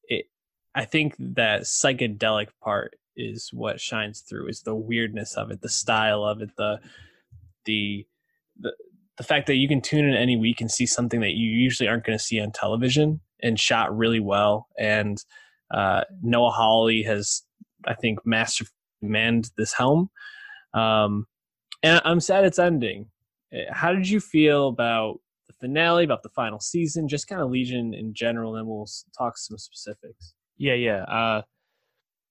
it. 0.08 0.26
I 0.74 0.84
think 0.84 1.14
that 1.18 1.62
psychedelic 1.62 2.48
part 2.62 2.96
is 3.16 3.50
what 3.52 3.80
shines 3.80 4.20
through. 4.20 4.48
Is 4.48 4.62
the 4.62 4.74
weirdness 4.74 5.34
of 5.34 5.50
it, 5.50 5.62
the 5.62 5.68
style 5.68 6.24
of 6.24 6.42
it, 6.42 6.50
the 6.56 6.80
the 7.64 8.06
the 8.58 8.72
the 9.16 9.24
fact 9.24 9.46
that 9.46 9.56
you 9.56 9.68
can 9.68 9.80
tune 9.80 10.04
in 10.04 10.14
any 10.14 10.36
week 10.36 10.60
and 10.60 10.70
see 10.70 10.86
something 10.86 11.20
that 11.20 11.32
you 11.32 11.48
usually 11.48 11.88
aren't 11.88 12.04
going 12.04 12.18
to 12.18 12.24
see 12.24 12.40
on 12.40 12.52
television 12.52 13.20
and 13.42 13.58
shot 13.58 13.96
really 13.96 14.20
well. 14.20 14.68
And 14.78 15.22
uh, 15.70 16.02
Noah 16.22 16.50
Hawley 16.50 17.02
has, 17.02 17.42
I 17.86 17.94
think, 17.94 18.20
masterfully 18.24 18.72
manned 19.00 19.50
this 19.56 19.72
helm. 19.72 20.10
Um, 20.74 21.26
and 21.82 22.00
I'm 22.04 22.20
sad 22.20 22.44
it's 22.44 22.58
ending. 22.58 23.06
Eh, 23.52 23.64
How 23.70 23.92
did 23.92 24.08
you 24.08 24.20
feel 24.20 24.68
about 24.68 25.20
finale, 25.60 26.04
about 26.04 26.22
the 26.22 26.28
final 26.30 26.60
season, 26.60 27.08
just 27.08 27.28
kind 27.28 27.40
of 27.40 27.50
Legion 27.50 27.94
in 27.94 28.14
general? 28.14 28.56
And 28.56 28.66
we'll 28.66 28.88
talk 29.16 29.36
some 29.38 29.58
specifics. 29.58 30.34
Yeah, 30.58 30.74
yeah. 30.74 31.02
Uh, 31.04 31.42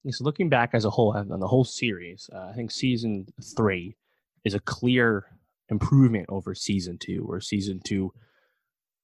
so 0.09 0.23
looking 0.23 0.49
back 0.49 0.71
as 0.73 0.86
a 0.86 0.89
whole 0.89 1.15
on 1.15 1.39
the 1.39 1.47
whole 1.47 1.63
series, 1.63 2.30
uh, 2.34 2.49
I 2.51 2.53
think 2.53 2.71
season 2.71 3.28
three 3.55 3.95
is 4.43 4.53
a 4.53 4.59
clear 4.59 5.26
improvement 5.69 6.28
over 6.30 6.53
season 6.53 6.97
two, 6.97 7.21
where 7.21 7.41
season 7.41 7.82
two 7.84 8.13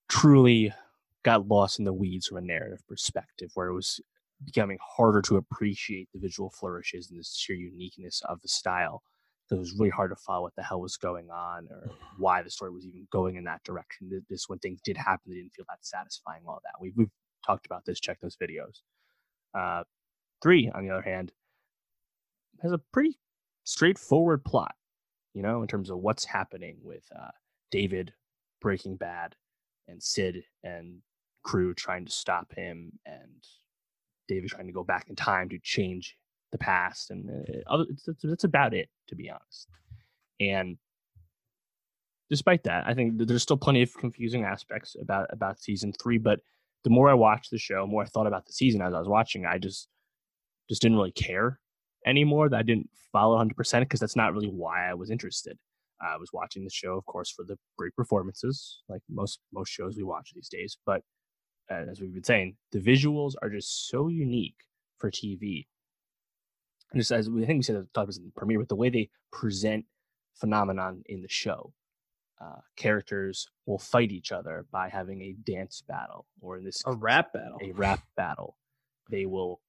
truly 0.08 0.74
got 1.24 1.48
lost 1.48 1.80
in 1.80 1.86
the 1.86 1.94
weeds 1.94 2.28
from 2.28 2.38
a 2.38 2.42
narrative 2.42 2.86
perspective, 2.88 3.50
where 3.56 3.68
it 3.68 3.74
was 3.74 4.00
becoming 4.44 4.78
harder 4.82 5.22
to 5.22 5.38
appreciate 5.38 6.10
the 6.14 6.20
visual 6.20 6.50
flourishes 6.50 7.10
and 7.10 7.20
the 7.20 7.24
sheer 7.24 7.56
uniqueness 7.56 8.22
of 8.28 8.42
the 8.42 8.48
style. 8.48 9.04
It 9.52 9.60
was 9.60 9.74
really 9.78 9.92
hard 9.92 10.12
to 10.12 10.18
follow 10.18 10.44
what 10.44 10.56
the 10.58 10.64
hell 10.64 10.82
was 10.82 10.98
going 10.98 11.30
on 11.32 11.68
or 11.72 11.92
why 12.20 12.44
the 12.44 12.52
story 12.52 12.72
was 12.72 12.86
even 12.86 13.08
going 13.12 13.38
in 13.38 13.46
that 13.46 13.64
direction. 13.66 14.10
Th- 14.10 14.24
This 14.30 14.50
when 14.50 14.60
things 14.60 14.82
did 14.84 14.98
happen, 14.98 15.32
they 15.32 15.38
didn't 15.38 15.54
feel 15.54 15.66
that 15.70 15.86
satisfying. 15.86 16.44
All 16.48 16.62
that 16.64 16.82
we've, 16.82 16.94
we've 16.98 17.12
talked 17.46 17.66
about 17.68 17.86
this. 17.86 18.00
Check 18.00 18.20
those 18.22 18.38
videos. 18.38 18.82
Uh, 19.58 19.84
three, 20.44 20.72
on 20.76 20.86
the 20.86 20.92
other 20.94 21.04
hand, 21.04 21.34
has 22.62 22.74
a 22.74 22.82
pretty 22.94 23.20
straightforward 23.66 24.46
plot, 24.46 24.76
you 25.34 25.42
know, 25.44 25.62
in 25.62 25.70
terms 25.70 25.90
of 25.90 26.00
what's 26.00 26.26
happening 26.26 26.78
with 26.84 27.06
uh, 27.16 27.32
David 27.72 28.14
breaking 28.62 28.98
bad 28.98 29.36
and 29.88 30.04
Sid 30.04 30.44
and 30.64 31.00
crew 31.44 31.74
trying 31.74 32.06
to 32.06 32.12
stop 32.12 32.54
him 32.56 32.94
and 33.06 33.44
David 34.28 34.50
trying 34.52 34.68
to 34.68 34.74
go 34.74 34.84
back 34.84 35.08
in 35.10 35.16
time 35.18 35.50
to 35.50 35.60
change 35.64 36.18
the 36.52 36.58
past. 36.58 37.12
And 37.12 37.30
uh, 37.30 37.74
other, 37.74 37.86
it's, 37.90 38.08
that's 38.24 38.44
about 38.44 38.74
it, 38.74 38.90
to 39.08 39.16
be 39.16 39.30
honest. 39.30 39.68
And 40.40 40.78
despite 42.30 42.64
that, 42.64 42.86
I 42.88 42.94
think 42.94 43.18
that 43.18 43.28
there's 43.28 43.44
still 43.44 43.58
plenty 43.58 43.82
of 43.82 43.94
confusing 43.96 44.44
aspects 44.44 44.96
about 45.00 45.28
about 45.32 45.60
season 45.60 45.94
three. 45.94 46.18
But 46.18 46.40
the 46.84 46.90
more 46.90 47.10
I 47.10 47.14
watched 47.14 47.52
the 47.52 47.58
show, 47.58 47.82
the 47.82 47.92
more 47.92 48.04
I 48.04 48.08
thought 48.08 48.28
about 48.28 48.46
the 48.46 48.54
season 48.54 48.82
as 48.82 48.94
I 48.94 49.00
was 49.00 49.08
watching. 49.08 49.46
I 49.46 49.58
just 49.58 49.88
just 50.70 50.82
didn't 50.82 50.98
really 50.98 51.12
care 51.12 51.60
anymore. 52.06 52.50
That 52.50 52.60
I 52.60 52.64
didn't 52.64 52.90
follow 53.12 53.36
100 53.36 53.56
percent 53.56 53.86
because 53.86 54.00
that's 54.00 54.16
not 54.16 54.34
really 54.34 54.50
why 54.50 54.90
I 54.90 54.94
was 54.94 55.12
interested. 55.12 55.58
I 56.02 56.18
was 56.18 56.34
watching 56.34 56.64
the 56.64 56.72
show, 56.72 56.98
of 56.98 57.06
course, 57.06 57.30
for 57.30 57.46
the 57.46 57.58
great 57.78 57.96
performances, 57.96 58.82
like 58.90 59.02
most 59.10 59.40
most 59.54 59.70
shows 59.70 59.96
we 59.96 60.04
watch 60.04 60.32
these 60.34 60.50
days. 60.50 60.78
But 60.86 61.04
uh, 61.70 61.86
as 61.90 62.02
we've 62.02 62.14
been 62.14 62.24
saying, 62.24 62.56
the 62.72 62.80
visuals 62.80 63.34
are 63.42 63.50
just 63.50 63.90
so 63.90 64.08
unique 64.08 64.56
for 64.98 65.12
TV. 65.12 65.68
Just 66.96 67.12
as 67.12 67.30
we 67.30 67.44
I 67.44 67.46
think 67.46 67.60
we 67.60 67.64
said 67.64 67.78
the 67.78 67.88
top 67.94 68.10
of 68.10 68.16
the 68.16 68.32
premiere, 68.36 68.60
but 68.60 68.70
the 68.70 68.76
way 68.76 68.90
they 68.90 69.10
present 69.32 69.86
phenomenon 70.34 71.04
in 71.06 71.22
the 71.22 71.30
show, 71.30 71.74
uh, 72.42 72.60
characters 72.76 73.48
will 73.66 73.78
fight 73.80 74.12
each 74.12 74.32
other 74.32 74.66
by 74.72 74.90
having 74.90 75.22
a 75.22 75.34
dance 75.50 75.82
battle, 75.88 76.26
or 76.42 76.58
in 76.58 76.64
this 76.66 76.84
A 76.86 76.94
rap 76.94 77.34
battle. 77.34 77.58
a 77.62 77.72
rap 77.72 78.02
battle. 78.16 78.58
They 79.10 79.26
will 79.26 79.62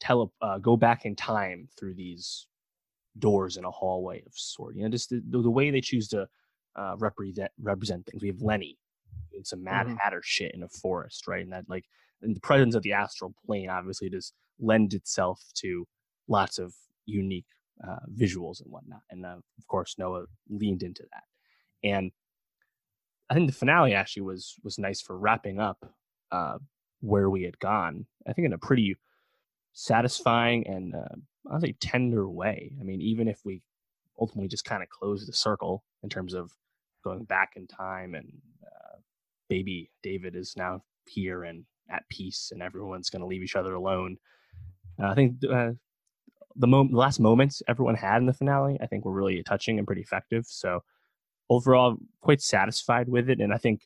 tele 0.00 0.30
uh, 0.42 0.58
go 0.58 0.76
back 0.76 1.04
in 1.04 1.16
time 1.16 1.68
through 1.78 1.94
these 1.94 2.46
doors 3.18 3.56
in 3.56 3.64
a 3.64 3.70
hallway 3.70 4.22
of 4.26 4.32
sort. 4.34 4.76
You 4.76 4.82
know, 4.84 4.88
just 4.88 5.10
the, 5.10 5.22
the, 5.26 5.50
way 5.50 5.70
they 5.70 5.80
choose 5.80 6.08
to 6.08 6.28
uh, 6.76 6.96
represent 6.98 7.50
represent 7.60 8.06
things. 8.06 8.22
We 8.22 8.28
have 8.28 8.42
Lenny 8.42 8.78
doing 9.30 9.44
some 9.44 9.62
Mad 9.64 9.86
Mhm. 9.86 9.96
Hatter 9.98 10.22
shit 10.22 10.54
in 10.54 10.62
a 10.62 10.68
forest, 10.68 11.26
right? 11.26 11.42
And 11.42 11.52
that 11.52 11.68
like 11.68 11.86
in 12.22 12.34
the 12.34 12.40
presence 12.40 12.74
of 12.74 12.82
the 12.82 12.92
astral 12.92 13.34
plane 13.46 13.68
obviously 13.70 14.10
does 14.10 14.32
lend 14.58 14.94
itself 14.94 15.42
to 15.54 15.86
lots 16.30 16.58
of 16.58 16.74
unique 17.04 17.46
uh, 17.86 17.98
visuals 18.14 18.62
and 18.62 18.70
whatnot. 18.70 19.02
And 19.10 19.26
uh, 19.26 19.36
of 19.58 19.66
course, 19.66 19.96
Noah 19.98 20.24
leaned 20.48 20.82
into 20.82 21.02
that. 21.02 21.24
And 21.86 22.12
I 23.28 23.34
think 23.34 23.46
the 23.46 23.56
finale 23.56 23.94
actually 23.94 24.22
was 24.22 24.54
was 24.64 24.78
nice 24.78 25.00
for 25.00 25.18
wrapping 25.18 25.60
up 25.60 25.84
uh, 26.32 26.58
where 27.00 27.28
we 27.28 27.42
had 27.42 27.58
gone. 27.58 28.06
I 28.26 28.32
think 28.32 28.46
in 28.46 28.52
a 28.52 28.58
pretty 28.58 28.96
satisfying 29.72 30.66
and 30.66 30.94
uh, 30.94 31.52
I'd 31.52 31.62
say 31.62 31.74
tender 31.80 32.28
way. 32.28 32.72
I 32.80 32.82
mean, 32.82 33.00
even 33.00 33.28
if 33.28 33.40
we 33.44 33.62
ultimately 34.20 34.48
just 34.48 34.64
kind 34.64 34.82
of 34.82 34.88
close 34.88 35.26
the 35.26 35.32
circle 35.32 35.84
in 36.02 36.08
terms 36.08 36.34
of 36.34 36.52
going 37.02 37.24
back 37.24 37.52
in 37.56 37.66
time 37.66 38.14
and 38.14 38.30
uh, 38.64 38.98
baby 39.48 39.90
David 40.02 40.36
is 40.36 40.54
now 40.56 40.82
here 41.06 41.44
and 41.44 41.64
at 41.88 42.08
peace 42.08 42.50
and 42.52 42.62
everyone's 42.62 43.10
going 43.10 43.20
to 43.20 43.26
leave 43.26 43.42
each 43.42 43.56
other 43.56 43.74
alone. 43.74 44.16
Uh, 45.02 45.06
I 45.06 45.14
think 45.14 45.36
uh, 45.50 45.70
the, 46.56 46.66
mo- 46.66 46.88
the 46.88 46.96
last 46.96 47.20
moments 47.20 47.62
everyone 47.68 47.94
had 47.94 48.18
in 48.18 48.26
the 48.26 48.32
finale, 48.32 48.78
I 48.80 48.86
think 48.86 49.04
were 49.04 49.12
really 49.12 49.42
touching 49.42 49.78
and 49.78 49.86
pretty 49.86 50.02
effective. 50.02 50.46
So 50.46 50.82
overall, 51.48 51.96
quite 52.20 52.40
satisfied 52.40 53.08
with 53.08 53.30
it. 53.30 53.40
And 53.40 53.52
I 53.52 53.58
think 53.58 53.82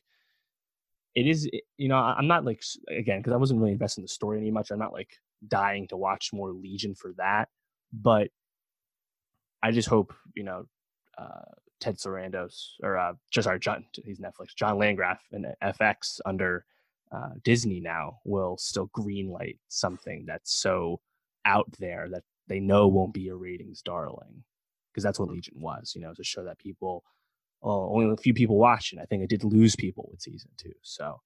it 1.15 1.27
is, 1.27 1.49
you 1.77 1.87
know, 1.87 1.97
I'm 1.97 2.27
not 2.27 2.45
like, 2.45 2.61
again, 2.89 3.19
because 3.19 3.33
I 3.33 3.37
wasn't 3.37 3.59
really 3.59 3.71
invested 3.71 4.01
in 4.01 4.05
the 4.05 4.09
story 4.09 4.39
any 4.39 4.51
much. 4.51 4.71
I'm 4.71 4.79
not 4.79 4.93
like 4.93 5.17
dying 5.47 5.87
to 5.87 5.97
watch 5.97 6.31
more 6.33 6.51
Legion 6.51 6.95
for 6.95 7.13
that. 7.17 7.49
But 7.93 8.29
I 9.63 9.71
just 9.71 9.87
hope, 9.87 10.13
you 10.35 10.43
know, 10.43 10.65
uh, 11.17 11.51
Ted 11.79 11.97
Sarandos 11.97 12.71
or 12.83 12.97
uh, 12.97 13.13
just 13.31 13.47
our 13.47 13.57
John, 13.57 13.85
he's 14.03 14.19
Netflix, 14.19 14.55
John 14.55 14.77
Landgraf 14.77 15.21
and 15.31 15.47
FX 15.63 16.19
under 16.25 16.65
uh, 17.11 17.29
Disney 17.43 17.79
now 17.79 18.19
will 18.25 18.57
still 18.57 18.89
greenlight 18.89 19.57
something 19.67 20.25
that's 20.27 20.53
so 20.53 20.99
out 21.45 21.71
there 21.79 22.09
that 22.11 22.23
they 22.47 22.59
know 22.59 22.87
won't 22.87 23.13
be 23.13 23.27
a 23.29 23.35
ratings 23.35 23.81
darling 23.81 24.43
because 24.91 25.03
that's 25.03 25.19
what 25.19 25.29
Legion 25.29 25.55
was, 25.57 25.93
you 25.95 26.01
know, 26.01 26.13
to 26.13 26.23
show 26.23 26.43
that 26.43 26.57
people, 26.57 27.03
oh, 27.61 27.93
only 27.93 28.11
a 28.11 28.17
few 28.17 28.33
people 28.33 28.57
watched 28.57 28.93
it. 28.93 28.99
I 29.01 29.05
think 29.05 29.23
it 29.23 29.29
did 29.29 29.43
lose 29.43 29.75
people 29.75 30.07
with 30.11 30.21
season 30.21 30.51
two. 30.57 30.73
So 30.81 31.19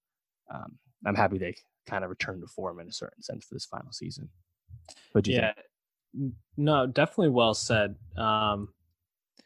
um, 0.54 0.78
I'm 1.06 1.16
happy 1.16 1.38
they 1.38 1.56
kind 1.88 2.04
of 2.04 2.10
returned 2.10 2.42
to 2.42 2.48
form 2.48 2.80
in 2.80 2.88
a 2.88 2.94
certain 2.94 3.22
sense 3.22 3.46
for 3.46 3.54
this 3.54 3.66
final 3.66 3.92
season. 3.92 4.30
But 5.14 5.28
yeah, 5.28 5.54
think? 6.16 6.34
no, 6.58 6.88
definitely 6.88 7.30
well 7.30 7.54
said. 7.54 7.96
Um, 8.18 8.70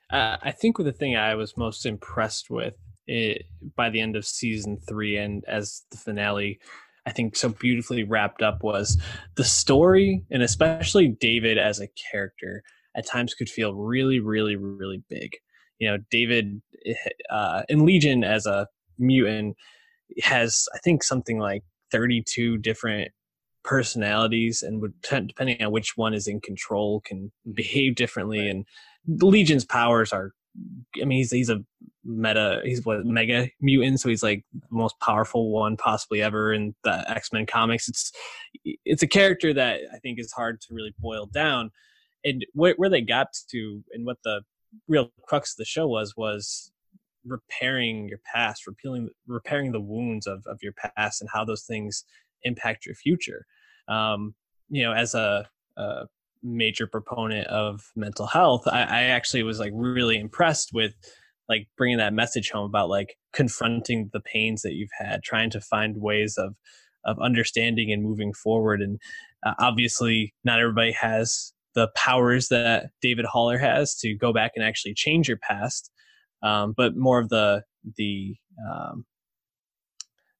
I, 0.10 0.38
I 0.42 0.52
think 0.52 0.78
the 0.78 0.92
thing 0.92 1.16
I 1.16 1.36
was 1.36 1.58
most 1.58 1.86
impressed 1.86 2.50
with 2.50 2.76
it, 3.08 3.46
by 3.76 3.90
the 3.90 4.00
end 4.00 4.16
of 4.16 4.26
season 4.26 4.78
three 4.88 5.18
and 5.18 5.44
as 5.46 5.84
the 5.92 5.98
finale 5.98 6.60
I 7.06 7.12
think 7.12 7.36
so 7.36 7.50
beautifully 7.50 8.04
wrapped 8.04 8.42
up 8.42 8.64
was 8.64 8.98
the 9.36 9.44
story 9.44 10.24
and 10.32 10.42
especially 10.42 11.10
David 11.10 11.58
as 11.58 11.80
a 11.80 11.90
character 12.12 12.64
at 12.96 13.08
times 13.08 13.34
could 13.34 13.50
feel 13.50 13.74
really, 13.74 14.20
really, 14.20 14.56
really 14.56 15.04
big. 15.10 15.36
You 15.80 15.90
know, 15.90 15.98
David 16.10 16.62
eh, 16.86 16.94
uh, 17.30 17.64
in 17.68 17.86
Legion 17.86 18.24
as 18.24 18.46
a 18.46 18.68
mutant 18.98 19.58
has 20.22 20.68
I 20.74 20.78
think 20.80 21.04
something 21.04 21.40
like 21.40 21.64
32 21.92 22.58
different 22.58 23.12
personalities 23.64 24.62
and 24.62 24.82
would 24.82 24.94
depending 25.02 25.62
on 25.64 25.72
which 25.72 25.94
one 25.96 26.14
is 26.14 26.28
in 26.28 26.42
control 26.42 27.02
can 27.06 27.32
behave 27.54 27.96
differently 27.96 28.40
right. 28.40 28.50
and 28.50 28.66
Legion's 29.08 29.66
powers 29.66 30.12
are 30.12 30.32
I 31.02 31.06
mean, 31.06 31.18
he's 31.18 31.32
he's 31.32 31.50
a 31.50 31.64
meta. 32.04 32.62
He's 32.64 32.86
what 32.86 33.06
mega 33.06 33.50
mutant, 33.62 34.00
so 34.00 34.10
he's 34.10 34.24
like 34.24 34.46
the 34.54 34.62
most 34.70 35.00
powerful 35.00 35.52
one 35.52 35.78
possibly 35.78 36.22
ever 36.22 36.54
in 36.54 36.76
the 36.84 37.10
X 37.10 37.34
Men 37.34 37.46
comics. 37.46 37.88
It's 37.90 38.12
it's 38.86 39.04
a 39.04 39.08
character 39.08 39.54
that 39.54 39.82
I 39.94 39.98
think 40.00 40.20
is 40.20 40.32
hard 40.32 40.62
to 40.62 40.74
really 40.74 40.94
boil 41.00 41.26
down, 41.26 41.72
and 42.24 42.46
where, 42.54 42.76
where 42.78 42.90
they 42.90 43.02
got 43.02 43.30
to 43.50 43.84
and 43.94 44.06
what 44.06 44.18
the 44.24 44.42
real 44.88 45.12
crux 45.28 45.54
of 45.54 45.58
the 45.58 45.66
show 45.66 45.88
was 45.88 46.16
was 46.16 46.72
repairing 47.26 48.10
your 48.10 48.20
past, 48.32 48.68
repealing, 48.68 49.10
repairing 49.28 49.72
the 49.72 49.82
wounds 49.82 50.28
of 50.28 50.44
of 50.46 50.60
your 50.62 50.74
past, 50.74 51.22
and 51.22 51.30
how 51.34 51.44
those 51.44 51.64
things 51.64 52.04
impact 52.44 52.86
your 52.86 52.96
future. 52.96 53.46
Um, 53.88 54.36
you 54.70 54.84
know, 54.84 54.94
as 54.94 55.14
a, 55.14 55.48
a 55.78 56.06
major 56.44 56.88
proponent 56.88 57.48
of 57.48 57.92
mental 57.96 58.28
health, 58.28 58.68
I, 58.68 58.82
I 58.82 59.02
actually 59.04 59.44
was 59.44 59.60
like 59.60 59.72
really 59.74 60.20
impressed 60.20 60.72
with 60.74 60.94
like 61.50 61.68
bringing 61.78 61.98
that 61.98 62.14
message 62.14 62.52
home 62.52 62.66
about 62.66 62.90
like 62.90 63.18
confronting 63.34 64.10
the 64.14 64.22
pains 64.22 64.62
that 64.62 64.74
you've 64.74 64.90
had, 64.98 65.24
trying 65.24 65.50
to 65.52 65.62
find 65.62 65.98
ways 65.98 66.36
of 66.38 66.56
of 67.06 67.20
understanding 67.20 67.92
and 67.92 68.02
moving 68.02 68.34
forward. 68.34 68.82
And 68.82 69.00
uh, 69.46 69.54
obviously, 69.60 70.34
not 70.44 70.60
everybody 70.60 70.94
has 70.94 71.54
the 71.76 71.90
powers 71.96 72.48
that 72.50 72.92
David 73.02 73.26
Haller 73.26 73.58
has 73.58 73.96
to 73.96 74.14
go 74.16 74.32
back 74.32 74.52
and 74.56 74.64
actually 74.64 74.94
change 74.94 75.28
your 75.28 75.38
past, 75.38 75.92
um, 76.42 76.74
but 76.76 76.96
more 76.96 77.20
of 77.20 77.30
the 77.30 77.64
the 77.98 78.36
um, 78.70 79.06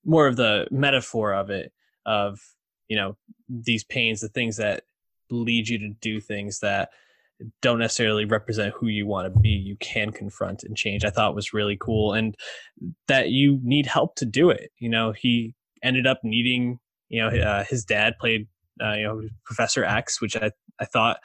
more 0.06 0.28
of 0.28 0.36
the 0.36 0.68
metaphor 0.72 1.34
of 1.34 1.50
it 1.50 1.72
of 2.06 2.40
you 2.88 2.96
know 2.96 3.18
these 3.50 3.84
pains, 3.84 4.22
the 4.22 4.30
things 4.30 4.58
that 4.58 4.84
lead 5.34 5.68
you 5.68 5.78
to 5.80 5.90
do 6.02 6.20
things 6.20 6.60
that 6.60 6.90
don't 7.62 7.80
necessarily 7.80 8.26
represent 8.26 8.74
who 8.74 8.88
you 8.88 9.06
want 9.06 9.32
to 9.32 9.40
be 9.40 9.50
you 9.50 9.76
can 9.78 10.12
confront 10.12 10.64
and 10.64 10.78
change 10.78 11.04
i 11.04 11.10
thought 11.10 11.36
was 11.36 11.54
really 11.54 11.78
cool 11.80 12.14
and 12.14 12.36
that 13.08 13.30
you 13.30 13.60
need 13.64 13.86
help 13.86 14.16
to 14.16 14.26
do 14.26 14.50
it 14.50 14.72
you 14.78 14.90
know? 14.90 15.12
He 15.12 15.56
ended 15.84 16.08
up 16.08 16.20
needing 16.24 16.80
you 17.10 17.22
know 17.22 17.28
uh, 17.30 17.64
his 17.64 17.86
dad 17.86 18.16
played 18.20 18.48
uh, 18.82 18.94
you 18.94 19.04
know 19.04 19.22
professor 19.46 19.84
x 19.84 20.22
which 20.22 20.36
i 20.36 20.52
i 20.80 20.86
thought 20.86 21.18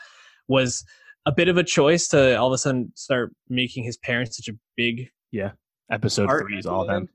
was 0.49 0.85
a 1.27 1.33
bit 1.33 1.49
of 1.49 1.57
a 1.57 1.65
choice 1.65 2.09
to 2.09 2.37
all 2.37 2.49
of 2.49 2.53
a 2.53 2.59
sudden 2.59 2.93
start 2.95 3.33
making 3.49 3.85
his 3.85 3.97
parents 3.97 4.37
such 4.37 4.49
a 4.49 4.59
big 4.77 5.09
yeah 5.31 5.53
episode 5.91 6.29
three 6.29 6.59
is 6.59 6.67
all 6.67 6.87
them. 6.87 7.09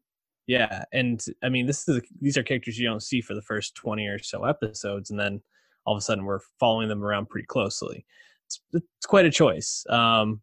yeah 0.48 0.84
and 0.92 1.26
i 1.44 1.50
mean 1.50 1.68
this 1.68 1.88
is 1.88 2.02
these 2.20 2.38
are 2.38 2.44
characters 2.44 2.78
you 2.80 2.88
don't 2.88 3.04
see 3.04 3.22
for 3.22 3.36
the 3.36 3.42
first 3.42 3.76
20 3.76 4.08
or 4.08 4.20
so 4.20 4.44
episodes 4.46 5.12
and 5.12 5.20
then 5.20 5.42
all 5.86 5.96
of 5.96 5.98
a 5.98 6.02
sudden 6.02 6.26
we're 6.26 6.40
following 6.60 6.88
them 6.88 7.04
around 7.04 7.30
pretty 7.30 7.46
closely. 7.46 8.06
It's, 8.46 8.62
it's 8.74 9.06
quite 9.06 9.26
a 9.26 9.32
choice. 9.32 9.86
Um, 9.90 10.42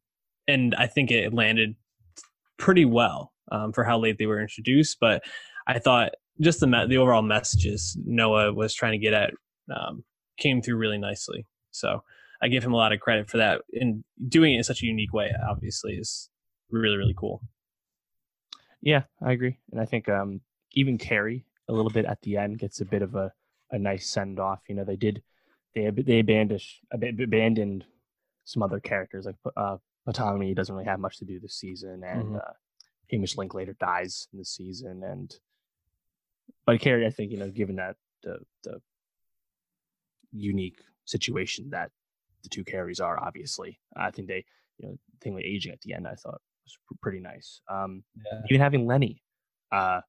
and 0.49 0.74
I 0.74 0.86
think 0.86 1.11
it 1.11 1.32
landed 1.32 1.74
pretty 2.59 2.84
well 2.84 3.32
um, 3.53 3.72
for 3.72 3.84
how 3.84 3.99
late 3.99 4.18
they 4.18 4.26
were 4.26 4.41
introduced. 4.41 4.99
But 5.01 5.22
I 5.66 5.78
thought 5.78 6.12
just 6.41 6.61
the 6.61 6.66
me- 6.66 6.86
the 6.86 6.99
overall 6.99 7.22
messages 7.22 7.97
Noah 8.05 8.53
was 8.53 8.74
trying 8.74 8.93
to 8.93 8.99
get 8.99 9.12
at 9.12 9.34
um, 9.74 10.05
came 10.38 10.62
through 10.62 10.76
really 10.76 10.99
nicely. 10.99 11.47
So 11.70 12.03
I 12.43 12.49
give 12.49 12.64
him 12.64 12.72
a 12.72 12.76
lot 12.76 12.93
of 12.93 13.01
credit 13.01 13.28
for 13.28 13.36
that. 13.36 13.62
And 13.72 14.03
doing 14.28 14.55
it 14.55 14.59
in 14.59 14.64
such 14.64 14.82
a 14.82 14.86
unique 14.86 15.12
way, 15.12 15.32
obviously, 15.49 15.95
is 15.95 16.28
really 16.70 16.97
really 16.97 17.14
cool. 17.16 17.43
Yeah, 18.82 19.03
I 19.22 19.32
agree, 19.32 19.59
and 19.72 19.80
I 19.80 19.84
think 19.84 20.09
um, 20.09 20.41
even 20.72 20.97
Carrie 20.97 21.45
a 21.68 21.72
little 21.72 21.91
bit 21.91 22.07
at 22.07 22.22
the 22.22 22.36
end 22.36 22.59
gets 22.59 22.80
a 22.80 22.84
bit 22.86 23.03
of 23.03 23.14
a 23.14 23.30
a 23.70 23.78
nice 23.78 24.08
send 24.08 24.38
off. 24.38 24.60
You 24.68 24.76
know, 24.76 24.84
they 24.84 24.96
did 24.96 25.22
they 25.74 25.90
they 25.90 26.20
abandoned 26.20 26.62
abandoned 26.92 27.84
some 28.44 28.62
other 28.62 28.80
characters 28.80 29.26
like 29.26 29.36
uh, 29.56 29.76
Ptonomy 30.08 30.54
doesn't 30.54 30.74
really 30.74 30.88
have 30.88 31.00
much 31.00 31.18
to 31.18 31.24
do 31.24 31.38
this 31.40 31.54
season, 31.54 32.02
and 32.04 32.24
mm-hmm. 32.24 32.36
uh, 32.36 32.52
Hamish 33.10 33.36
Linklater 33.36 33.76
dies 33.78 34.28
in 34.32 34.38
the 34.38 34.44
season, 34.44 35.02
and 35.04 35.34
but 36.66 36.80
Carrie, 36.80 37.06
I 37.06 37.10
think 37.10 37.30
you 37.30 37.38
know, 37.38 37.50
given 37.50 37.76
that 37.76 37.96
the 38.22 38.38
the 38.64 38.80
unique 40.32 40.80
situation 41.04 41.70
that 41.70 41.90
the 42.42 42.48
two 42.48 42.64
Carries 42.64 43.00
are, 43.00 43.22
obviously, 43.22 43.78
I 43.96 44.10
think 44.10 44.28
they 44.28 44.44
you 44.78 44.88
know 44.88 44.98
thing 45.20 45.34
with 45.34 45.44
aging 45.44 45.72
at 45.72 45.80
the 45.82 45.94
end, 45.94 46.06
I 46.08 46.14
thought 46.14 46.40
was 46.64 46.96
pretty 47.00 47.20
nice. 47.20 47.60
Um, 47.68 48.02
yeah. 48.16 48.40
Even 48.48 48.60
having 48.60 48.86
Lenny 48.86 49.22
uh, 49.72 50.00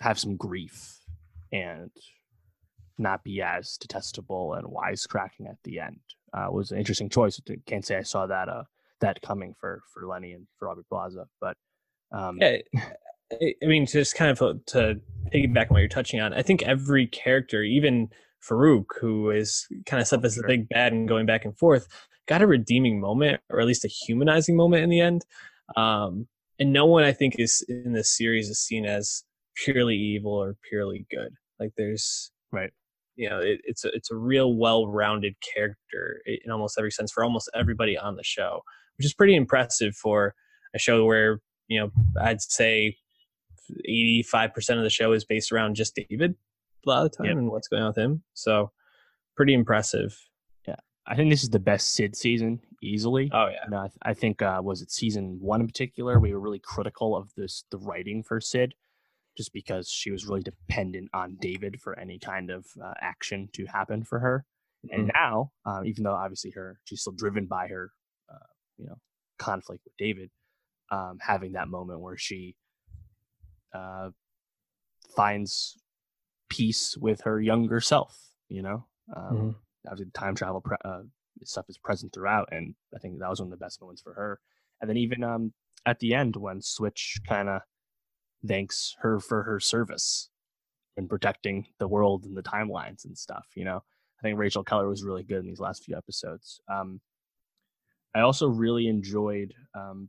have 0.00 0.18
some 0.18 0.36
grief 0.36 0.98
and 1.62 1.90
not 2.98 3.24
be 3.24 3.42
as 3.42 3.76
detestable 3.78 4.54
and 4.54 4.66
wisecracking 4.66 5.48
at 5.48 5.58
the 5.64 5.80
end 5.80 6.00
uh, 6.32 6.48
was 6.50 6.70
an 6.70 6.78
interesting 6.78 7.08
choice. 7.08 7.40
Can't 7.66 7.84
say 7.84 7.96
I 7.96 8.02
saw 8.02 8.26
that 8.26 8.48
uh, 8.48 8.64
that 9.00 9.20
coming 9.22 9.54
for 9.60 9.82
for 9.92 10.06
Lenny 10.06 10.32
and 10.32 10.46
for 10.58 10.68
Aubrey 10.68 10.84
Plaza, 10.88 11.26
but 11.40 11.56
um, 12.12 12.38
yeah, 12.40 12.58
I 13.32 13.66
mean, 13.66 13.86
just 13.86 14.14
kind 14.14 14.30
of 14.30 14.64
to 14.66 15.00
piggyback 15.34 15.62
on 15.62 15.74
what 15.74 15.80
you're 15.80 15.88
touching 15.88 16.20
on, 16.20 16.32
I 16.32 16.42
think 16.42 16.62
every 16.62 17.06
character, 17.06 17.62
even 17.62 18.08
Farouk, 18.48 18.86
who 19.00 19.30
is 19.30 19.66
kind 19.86 20.00
of 20.00 20.06
set 20.06 20.24
as 20.24 20.36
the 20.36 20.44
big 20.46 20.68
bad 20.68 20.92
and 20.92 21.08
going 21.08 21.26
back 21.26 21.44
and 21.44 21.56
forth, 21.56 21.88
got 22.28 22.42
a 22.42 22.46
redeeming 22.46 23.00
moment 23.00 23.40
or 23.50 23.60
at 23.60 23.66
least 23.66 23.84
a 23.84 23.88
humanizing 23.88 24.56
moment 24.56 24.84
in 24.84 24.90
the 24.90 25.00
end. 25.00 25.24
Um, 25.76 26.28
and 26.58 26.72
no 26.72 26.86
one, 26.86 27.04
I 27.04 27.12
think, 27.12 27.36
is 27.38 27.64
in 27.68 27.92
this 27.92 28.16
series 28.16 28.48
is 28.48 28.60
seen 28.60 28.86
as 28.86 29.24
purely 29.56 29.96
evil 29.96 30.32
or 30.32 30.56
purely 30.68 31.06
good. 31.10 31.34
Like 31.58 31.72
there's 31.76 32.30
right, 32.52 32.70
you 33.16 33.28
know, 33.28 33.38
it, 33.40 33.60
it's 33.64 33.84
a 33.84 33.88
it's 33.88 34.10
a 34.10 34.16
real 34.16 34.54
well-rounded 34.54 35.34
character 35.54 36.20
in 36.26 36.50
almost 36.50 36.76
every 36.78 36.90
sense 36.90 37.12
for 37.12 37.24
almost 37.24 37.50
everybody 37.54 37.96
on 37.96 38.16
the 38.16 38.24
show, 38.24 38.62
which 38.98 39.06
is 39.06 39.14
pretty 39.14 39.34
impressive 39.34 39.94
for 39.94 40.34
a 40.74 40.78
show 40.78 41.04
where 41.04 41.40
you 41.68 41.80
know 41.80 41.90
I'd 42.20 42.42
say 42.42 42.96
85% 43.88 44.76
of 44.76 44.82
the 44.82 44.90
show 44.90 45.12
is 45.12 45.24
based 45.24 45.50
around 45.50 45.74
just 45.74 45.98
David 46.08 46.36
a 46.86 46.90
lot 46.90 47.04
of 47.04 47.10
the 47.10 47.16
time 47.16 47.26
yep. 47.26 47.36
and 47.36 47.50
what's 47.50 47.68
going 47.68 47.82
on 47.82 47.88
with 47.88 47.98
him. 47.98 48.22
So 48.34 48.70
pretty 49.36 49.54
impressive. 49.54 50.16
Yeah. 50.66 50.76
I 51.06 51.16
think 51.16 51.30
this 51.30 51.42
is 51.42 51.50
the 51.50 51.58
best 51.58 51.92
Sid 51.92 52.16
season 52.16 52.60
easily. 52.82 53.30
Oh 53.32 53.48
yeah. 53.48 53.64
No, 53.68 53.78
I, 53.78 53.88
th- 53.88 53.98
I 54.02 54.14
think 54.14 54.42
uh, 54.42 54.60
was 54.62 54.82
it 54.82 54.90
season 54.90 55.38
one 55.40 55.60
in 55.60 55.66
particular? 55.66 56.18
We 56.18 56.32
were 56.32 56.40
really 56.40 56.60
critical 56.62 57.16
of 57.16 57.32
this 57.36 57.64
the 57.70 57.78
writing 57.78 58.22
for 58.22 58.40
Sid 58.40 58.74
just 59.36 59.52
because 59.52 59.88
she 59.88 60.10
was 60.10 60.26
really 60.26 60.42
dependent 60.42 61.10
on 61.12 61.36
David 61.40 61.80
for 61.80 61.98
any 61.98 62.18
kind 62.18 62.50
of 62.50 62.66
uh, 62.82 62.94
action 63.00 63.48
to 63.52 63.66
happen 63.66 64.04
for 64.04 64.18
her. 64.18 64.44
And 64.90 65.10
now, 65.14 65.52
um, 65.64 65.84
even 65.84 66.04
though 66.04 66.14
obviously 66.14 66.52
her 66.52 66.78
she's 66.84 67.00
still 67.00 67.12
driven 67.12 67.46
by 67.46 67.66
her, 67.68 67.90
uh, 68.32 68.46
you 68.78 68.86
know, 68.86 68.98
conflict 69.38 69.82
with 69.84 69.96
David, 69.96 70.30
um, 70.90 71.18
having 71.20 71.52
that 71.52 71.68
moment 71.68 72.00
where 72.00 72.16
she 72.16 72.56
uh, 73.72 74.10
finds 75.14 75.76
peace 76.48 76.96
with 76.96 77.22
her 77.22 77.40
younger 77.40 77.80
self. 77.80 78.16
You 78.48 78.62
know, 78.62 78.86
um, 79.14 79.36
Mhm. 79.36 79.54
obviously 79.90 80.10
time 80.12 80.34
travel 80.36 80.60
pre- 80.60 80.76
uh, 80.84 81.02
stuff 81.42 81.68
is 81.68 81.78
present 81.78 82.12
throughout, 82.12 82.48
and 82.52 82.74
I 82.94 82.98
think 82.98 83.18
that 83.18 83.28
was 83.28 83.40
one 83.40 83.52
of 83.52 83.58
the 83.58 83.64
best 83.64 83.80
moments 83.80 84.02
for 84.02 84.14
her. 84.14 84.40
And 84.80 84.88
then 84.88 84.96
even 84.96 85.24
um, 85.24 85.52
at 85.84 85.98
the 85.98 86.14
end 86.14 86.36
when 86.36 86.62
Switch 86.62 87.18
kind 87.26 87.48
of 87.48 87.62
thanks 88.46 88.96
her 89.00 89.20
for 89.20 89.42
her 89.44 89.60
service 89.60 90.30
in 90.96 91.08
protecting 91.08 91.66
the 91.78 91.88
world 91.88 92.24
and 92.24 92.36
the 92.36 92.42
timelines 92.42 93.04
and 93.04 93.16
stuff. 93.16 93.46
You 93.54 93.64
know, 93.64 93.82
I 94.18 94.22
think 94.22 94.38
Rachel 94.38 94.64
Keller 94.64 94.88
was 94.88 95.04
really 95.04 95.22
good 95.22 95.40
in 95.40 95.46
these 95.46 95.60
last 95.60 95.84
few 95.84 95.96
episodes. 95.96 96.60
Um, 96.72 97.00
I 98.14 98.20
also 98.20 98.48
really 98.48 98.88
enjoyed 98.88 99.52
um, 99.74 100.08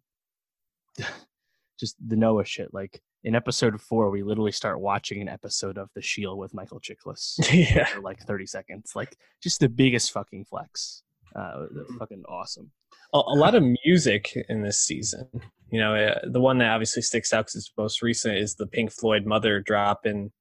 just 1.79 1.95
the 2.05 2.15
Noah 2.15 2.45
shit. 2.45 2.73
Like 2.73 3.01
in 3.23 3.35
episode 3.35 3.79
four, 3.81 4.09
we 4.09 4.23
literally 4.23 4.53
start 4.53 4.79
watching 4.79 5.21
an 5.21 5.27
episode 5.27 5.77
of 5.77 5.89
The 5.93 6.01
Shield 6.01 6.37
with 6.37 6.53
Michael 6.53 6.79
Chiklis 6.79 7.37
yeah. 7.75 7.85
for 7.85 8.01
like 8.01 8.21
30 8.21 8.45
seconds. 8.45 8.93
Like 8.95 9.17
just 9.43 9.59
the 9.59 9.69
biggest 9.69 10.11
fucking 10.11 10.45
flex. 10.45 11.03
Uh, 11.35 11.65
fucking 11.99 12.23
awesome. 12.29 12.71
a, 13.13 13.17
a 13.17 13.35
lot 13.35 13.53
of 13.53 13.63
music 13.85 14.31
in 14.47 14.61
this 14.61 14.79
season. 14.79 15.27
You 15.69 15.79
know, 15.79 15.95
uh, 15.95 16.19
the 16.23 16.39
one 16.39 16.59
that 16.59 16.71
obviously 16.71 17.01
sticks 17.01 17.33
out 17.33 17.45
because 17.45 17.55
it's 17.55 17.71
most 17.77 18.01
recent 18.01 18.37
is 18.37 18.55
the 18.55 18.67
Pink 18.67 18.91
Floyd 18.91 19.25
"Mother" 19.25 19.59
drop 19.59 20.05
in 20.05 20.31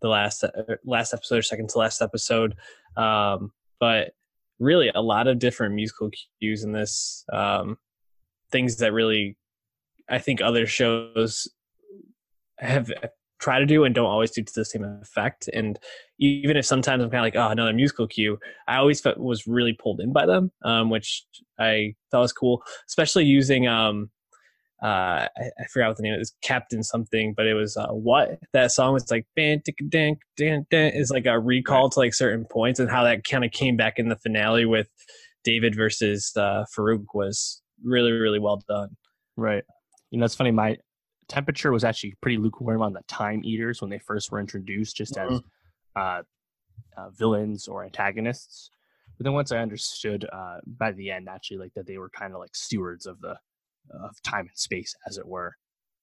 the 0.00 0.08
last 0.08 0.44
uh, 0.44 0.50
last 0.84 1.12
episode, 1.12 1.38
or 1.38 1.42
second 1.42 1.68
to 1.70 1.78
last 1.78 2.02
episode. 2.02 2.54
Um, 2.96 3.52
but 3.78 4.12
really, 4.58 4.90
a 4.94 5.02
lot 5.02 5.26
of 5.26 5.38
different 5.38 5.74
musical 5.74 6.10
cues 6.40 6.62
in 6.62 6.72
this. 6.72 7.24
Um, 7.32 7.78
things 8.52 8.76
that 8.76 8.92
really, 8.92 9.36
I 10.08 10.18
think, 10.18 10.40
other 10.40 10.66
shows 10.66 11.48
have 12.58 12.92
tried 13.40 13.60
to 13.60 13.66
do 13.66 13.84
and 13.84 13.94
don't 13.94 14.06
always 14.06 14.30
do 14.30 14.42
to 14.42 14.52
the 14.54 14.64
same 14.64 14.84
effect. 15.02 15.48
And 15.52 15.78
even 16.18 16.56
if 16.56 16.66
sometimes 16.66 17.02
I'm 17.02 17.10
kind 17.10 17.20
of 17.20 17.24
like, 17.24 17.36
oh, 17.36 17.50
another 17.50 17.72
musical 17.72 18.06
cue, 18.06 18.38
I 18.68 18.76
always 18.76 19.00
felt 19.00 19.18
was 19.18 19.46
really 19.46 19.72
pulled 19.72 20.00
in 20.00 20.12
by 20.12 20.26
them, 20.26 20.52
um, 20.62 20.90
which 20.90 21.24
I 21.58 21.94
thought 22.10 22.20
was 22.20 22.32
cool, 22.32 22.62
especially 22.86 23.24
using 23.24 23.66
um, 23.66 24.10
uh, 24.82 25.28
I, 25.36 25.50
I 25.58 25.64
forgot 25.70 25.88
what 25.88 25.96
the 25.98 26.02
name 26.02 26.18
is, 26.18 26.34
Captain 26.42 26.82
something, 26.82 27.34
but 27.36 27.46
it 27.46 27.54
was 27.54 27.76
uh, 27.76 27.88
what 27.88 28.38
that 28.52 28.72
song 28.72 28.94
was 28.94 29.10
like. 29.10 29.26
Ban, 29.36 29.60
tick, 29.62 29.76
dan, 29.88 30.16
dan, 30.36 30.66
dan, 30.70 30.92
is 30.92 31.10
like 31.10 31.26
a 31.26 31.38
recall 31.38 31.90
to 31.90 31.98
like 31.98 32.14
certain 32.14 32.46
points, 32.50 32.80
and 32.80 32.90
how 32.90 33.04
that 33.04 33.24
kind 33.24 33.44
of 33.44 33.50
came 33.50 33.76
back 33.76 33.98
in 33.98 34.08
the 34.08 34.16
finale 34.16 34.64
with 34.64 34.88
David 35.44 35.74
versus 35.76 36.32
uh, 36.36 36.64
Farouk 36.74 37.04
was 37.14 37.62
really 37.84 38.12
really 38.12 38.38
well 38.38 38.62
done. 38.68 38.96
Right. 39.36 39.64
You 40.10 40.18
know, 40.18 40.24
it's 40.24 40.34
funny. 40.34 40.50
My 40.50 40.76
temperature 41.28 41.72
was 41.72 41.84
actually 41.84 42.14
pretty 42.20 42.38
lukewarm 42.38 42.82
on 42.82 42.92
the 42.92 43.02
Time 43.06 43.42
Eaters 43.44 43.80
when 43.80 43.90
they 43.90 43.98
first 43.98 44.32
were 44.32 44.40
introduced, 44.40 44.96
just 44.96 45.16
as 45.16 45.40
uh, 45.96 46.22
uh, 46.96 47.10
villains 47.10 47.68
or 47.68 47.84
antagonists. 47.84 48.70
But 49.16 49.24
then 49.24 49.34
once 49.34 49.52
I 49.52 49.58
understood 49.58 50.26
uh, 50.32 50.58
by 50.66 50.92
the 50.92 51.10
end, 51.10 51.28
actually, 51.28 51.58
like 51.58 51.74
that 51.74 51.86
they 51.86 51.98
were 51.98 52.08
kind 52.08 52.32
of 52.32 52.40
like 52.40 52.56
stewards 52.56 53.04
of 53.06 53.20
the 53.20 53.36
of 53.90 54.20
time 54.22 54.46
and 54.46 54.56
space, 54.56 54.94
as 55.06 55.18
it 55.18 55.26
were, 55.26 55.54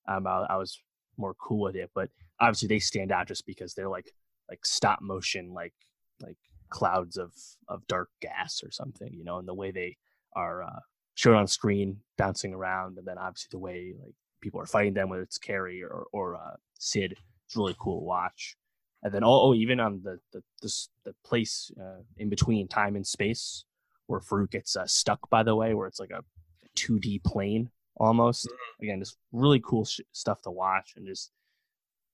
um, 0.08 0.28
I, 0.28 0.46
I 0.50 0.56
was 0.58 0.80
more 1.18 1.36
cool 1.36 1.62
with 1.62 1.76
it. 1.76 1.92
But 1.94 2.10
obviously, 2.40 2.68
they 2.68 2.80
stand 2.80 3.12
out 3.12 3.28
just 3.28 3.46
because 3.46 3.74
they're 3.74 3.90
like 3.90 4.12
like 4.50 4.66
stop 4.66 5.00
motion, 5.02 5.54
like 5.54 5.74
like 6.22 6.38
clouds 6.70 7.18
of 7.18 7.34
of 7.68 7.88
dark 7.88 8.10
gas 8.22 8.62
or 8.64 8.72
something, 8.72 9.14
you 9.14 9.24
know, 9.24 9.38
and 9.40 9.48
the 9.48 9.54
way 9.54 9.72
they 9.72 9.98
are 10.36 10.64
uh, 10.64 10.80
shown 11.16 11.36
on 11.36 11.48
screen, 11.48 11.98
bouncing 12.18 12.54
around, 12.54 12.98
and 12.98 13.08
then 13.08 13.18
obviously 13.18 13.50
the 13.52 13.60
way 13.60 13.94
like 14.04 14.14
people 14.42 14.62
are 14.62 14.66
fighting 14.66 14.94
them, 14.94 15.10
whether 15.10 15.24
it's 15.24 15.38
Carrie 15.38 15.84
or 15.84 16.06
or 16.12 16.36
uh, 16.36 16.56
Sid, 16.80 17.16
it's 17.46 17.56
really 17.56 17.76
cool 17.80 18.00
to 18.00 18.06
watch. 18.06 18.56
And 19.04 19.14
then 19.14 19.24
oh, 19.24 19.50
oh 19.50 19.54
even 19.54 19.80
on 19.80 20.02
the 20.04 20.20
the 20.34 20.42
the, 20.62 21.14
place 21.24 21.72
uh, 21.80 22.02
in 22.18 22.30
between 22.30 22.68
time 22.68 22.96
and 22.96 23.06
space 23.06 23.66
where 24.08 24.20
Farouk 24.20 24.52
gets 24.52 24.76
uh, 24.76 24.88
stuck, 24.88 25.30
by 25.30 25.44
the 25.44 25.56
way, 25.56 25.74
where 25.74 25.88
it's 25.88 26.00
like 26.00 26.12
a 26.12 26.24
2D 26.78 27.24
plane 27.24 27.70
almost. 27.98 28.48
Mm-hmm. 28.48 28.84
Again, 28.84 29.00
just 29.00 29.18
really 29.32 29.62
cool 29.64 29.86
sh- 29.86 30.02
stuff 30.12 30.42
to 30.44 30.52
watch, 30.52 30.94
and 30.96 31.06
just 31.08 31.32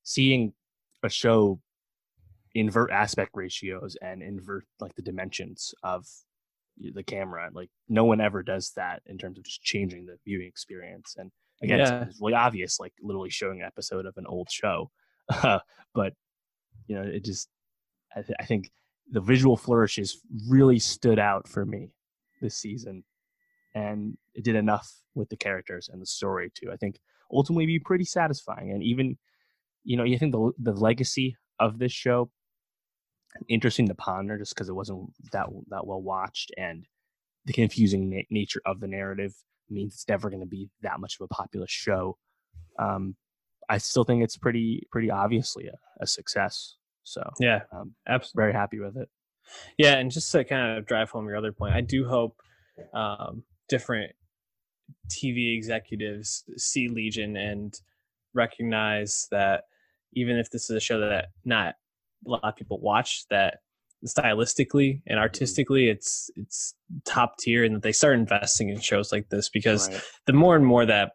seeing 0.04 0.54
a 1.04 1.10
show 1.10 1.60
invert 2.56 2.92
aspect 2.92 3.32
ratios 3.34 3.98
and 4.02 4.22
invert 4.22 4.66
like 4.80 4.94
the 4.96 5.02
dimensions 5.02 5.74
of 5.84 6.06
the 6.80 7.04
camera. 7.04 7.50
Like 7.54 7.70
no 7.90 8.06
one 8.06 8.22
ever 8.22 8.44
does 8.44 8.72
that 8.76 9.02
in 9.06 9.18
terms 9.18 9.38
of 9.38 9.44
just 9.46 9.62
changing 9.64 10.06
the 10.06 10.18
viewing 10.26 10.48
experience. 10.48 11.16
And 11.18 11.32
again, 11.62 11.80
Yeah. 11.80 12.02
it's, 12.02 12.12
it's 12.12 12.22
really 12.22 12.34
obvious, 12.36 12.80
like 12.80 12.94
literally 13.02 13.30
showing 13.30 13.62
an 13.62 13.68
episode 13.68 14.06
of 14.06 14.14
an 14.18 14.26
old 14.28 14.50
show. 14.52 14.92
but 15.42 16.14
you 16.88 16.96
know, 16.96 17.04
it 17.04 17.24
just 17.24 17.48
I, 18.16 18.22
th- 18.22 18.38
I 18.40 18.46
think 18.46 18.72
the 19.12 19.22
visual 19.22 19.58
flourishes 19.58 20.22
really 20.48 20.80
stood 20.80 21.20
out 21.20 21.48
for 21.48 21.66
me 21.66 21.92
this 22.42 22.56
season, 22.58 23.04
and 23.74 24.18
it 24.36 24.44
did 24.44 24.56
enough 24.56 24.92
with 25.16 25.30
the 25.30 25.38
characters 25.38 25.90
and 25.92 26.02
the 26.02 26.06
story 26.06 26.52
to 26.56 26.72
I 26.72 26.78
think 26.78 27.00
ultimately 27.32 27.66
be 27.66 27.80
pretty 27.80 28.06
satisfying. 28.06 28.72
And 28.72 28.84
even 28.84 29.18
you 29.84 29.98
know, 29.98 30.04
you 30.04 30.18
think 30.18 30.32
the 30.32 30.52
the 30.58 30.74
legacy 30.74 31.36
of 31.60 31.80
this 31.80 31.92
show 31.92 32.32
interesting 33.50 33.88
to 33.88 33.96
ponder 33.96 34.38
just 34.38 34.54
because 34.54 34.70
it 34.70 34.76
wasn't 34.76 35.10
that 35.32 35.48
that 35.70 35.86
well 35.88 36.02
watched 36.02 36.52
and 36.58 36.86
the 37.46 37.54
confusing 37.54 38.10
na- 38.10 38.22
nature 38.30 38.62
of 38.66 38.80
the 38.80 38.88
narrative 38.88 39.34
means 39.70 39.94
it's 39.96 40.08
never 40.08 40.30
going 40.30 40.40
to 40.40 40.46
be 40.46 40.70
that 40.82 41.00
much 41.00 41.18
of 41.20 41.24
a 41.26 41.28
popular 41.28 41.66
show 41.68 42.16
um 42.78 43.16
i 43.70 43.78
still 43.78 44.04
think 44.04 44.24
it's 44.24 44.38
pretty 44.38 44.88
pretty 44.92 45.10
obviously 45.10 45.66
a, 45.68 45.74
a 46.00 46.06
success 46.06 46.76
so 47.04 47.28
Yeah, 47.40 47.62
um 47.72 47.96
absolutely. 48.08 48.44
very 48.44 48.54
happy 48.54 48.80
with 48.80 48.98
it 48.98 49.10
Yeah, 49.78 49.96
and 49.98 50.12
just 50.12 50.32
to 50.32 50.44
kind 50.44 50.78
of 50.78 50.86
drive 50.86 51.10
home 51.10 51.28
your 51.28 51.38
other 51.38 51.52
point, 51.52 51.74
I 51.74 51.82
do 51.82 52.08
hope 52.08 52.40
um, 52.94 53.44
different 53.68 54.14
TV 55.10 55.56
executives 55.56 56.44
see 56.58 56.88
Legion 56.88 57.36
and 57.38 57.74
recognize 58.34 59.28
that 59.32 59.64
even 60.14 60.38
if 60.38 60.50
this 60.52 60.70
is 60.70 60.76
a 60.76 60.80
show 60.80 61.00
that 61.00 61.28
not 61.46 61.76
a 62.26 62.30
lot 62.30 62.44
of 62.44 62.56
people 62.56 62.80
watch, 62.80 63.26
that 63.30 63.60
stylistically 64.06 65.02
and 65.08 65.18
artistically 65.18 65.88
it's 65.88 66.30
it's 66.36 66.76
top 67.06 67.38
tier, 67.38 67.64
and 67.64 67.76
that 67.76 67.84
they 67.84 67.92
start 67.92 68.16
investing 68.16 68.70
in 68.70 68.80
shows 68.80 69.12
like 69.12 69.30
this 69.30 69.50
because 69.50 69.90
Right. 69.90 70.02
the 70.26 70.34
more 70.34 70.56
and 70.56 70.66
more 70.66 70.86
that 70.86 71.14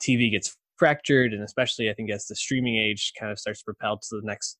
TV 0.00 0.30
gets 0.30 0.56
fractured, 0.76 1.32
and 1.32 1.42
especially 1.42 1.90
I 1.90 1.94
think 1.94 2.10
as 2.10 2.26
the 2.26 2.36
streaming 2.36 2.76
age 2.76 3.12
kind 3.18 3.32
of 3.32 3.38
starts 3.38 3.60
to 3.60 3.64
propel 3.64 3.98
to 3.98 4.08
the 4.20 4.22
next 4.26 4.58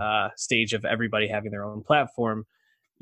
uh, 0.00 0.30
stage 0.36 0.72
of 0.72 0.84
everybody 0.84 1.28
having 1.28 1.50
their 1.50 1.64
own 1.64 1.82
platform, 1.82 2.46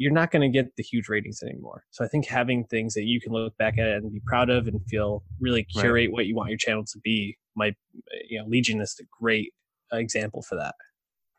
you're 0.00 0.12
not 0.12 0.30
going 0.30 0.42
to 0.42 0.48
get 0.48 0.74
the 0.76 0.82
huge 0.82 1.08
ratings 1.08 1.42
anymore. 1.42 1.82
So 1.90 2.04
I 2.04 2.08
think 2.08 2.24
having 2.26 2.64
things 2.64 2.94
that 2.94 3.02
you 3.04 3.20
can 3.20 3.32
look 3.32 3.56
back 3.58 3.76
at 3.78 3.86
and 3.88 4.10
be 4.12 4.22
proud 4.24 4.48
of 4.48 4.66
and 4.68 4.80
feel 4.86 5.22
really 5.40 5.66
Right. 5.74 5.82
curate 5.82 6.12
what 6.12 6.26
you 6.26 6.34
want 6.36 6.48
your 6.50 6.56
channel 6.58 6.84
to 6.84 6.98
be 7.00 7.36
might, 7.56 7.74
you 8.28 8.38
know, 8.38 8.46
Legion 8.46 8.80
is 8.80 8.96
a 9.00 9.04
great 9.20 9.52
example 9.92 10.40
for 10.42 10.54
that. 10.56 10.74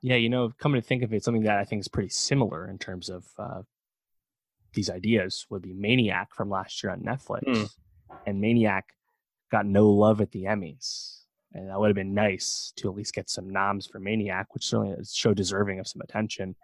yeah 0.01 0.15
you 0.15 0.29
know 0.29 0.51
coming 0.59 0.79
to 0.81 0.85
think 0.87 1.03
of 1.03 1.13
it 1.13 1.23
something 1.23 1.43
that 1.43 1.57
i 1.57 1.63
think 1.65 1.79
is 1.81 1.87
pretty 1.87 2.09
similar 2.09 2.67
in 2.69 2.77
terms 2.77 3.09
of 3.09 3.25
uh 3.37 3.61
these 4.73 4.89
ideas 4.89 5.45
would 5.49 5.61
be 5.61 5.73
maniac 5.73 6.29
from 6.33 6.49
last 6.49 6.83
year 6.83 6.91
on 6.91 7.01
netflix 7.01 7.43
Mm. 7.45 7.69
and 8.25 8.41
maniac 8.41 8.85
got 9.51 9.65
no 9.65 9.87
love 9.89 10.19
at 10.21 10.31
the 10.31 10.43
emmys 10.43 11.21
and 11.53 11.69
that 11.69 11.79
would 11.79 11.87
have 11.89 11.95
been 11.95 12.13
nice 12.13 12.71
to 12.77 12.89
at 12.89 12.95
least 12.95 13.13
get 13.13 13.29
some 13.29 13.49
noms 13.49 13.85
for 13.87 13.99
maniac 13.99 14.53
which 14.53 14.65
certainly 14.65 14.91
is 14.97 15.13
show 15.13 15.33
deserving 15.33 15.79
of 15.79 15.87
some 15.87 16.01
attention 16.01 16.55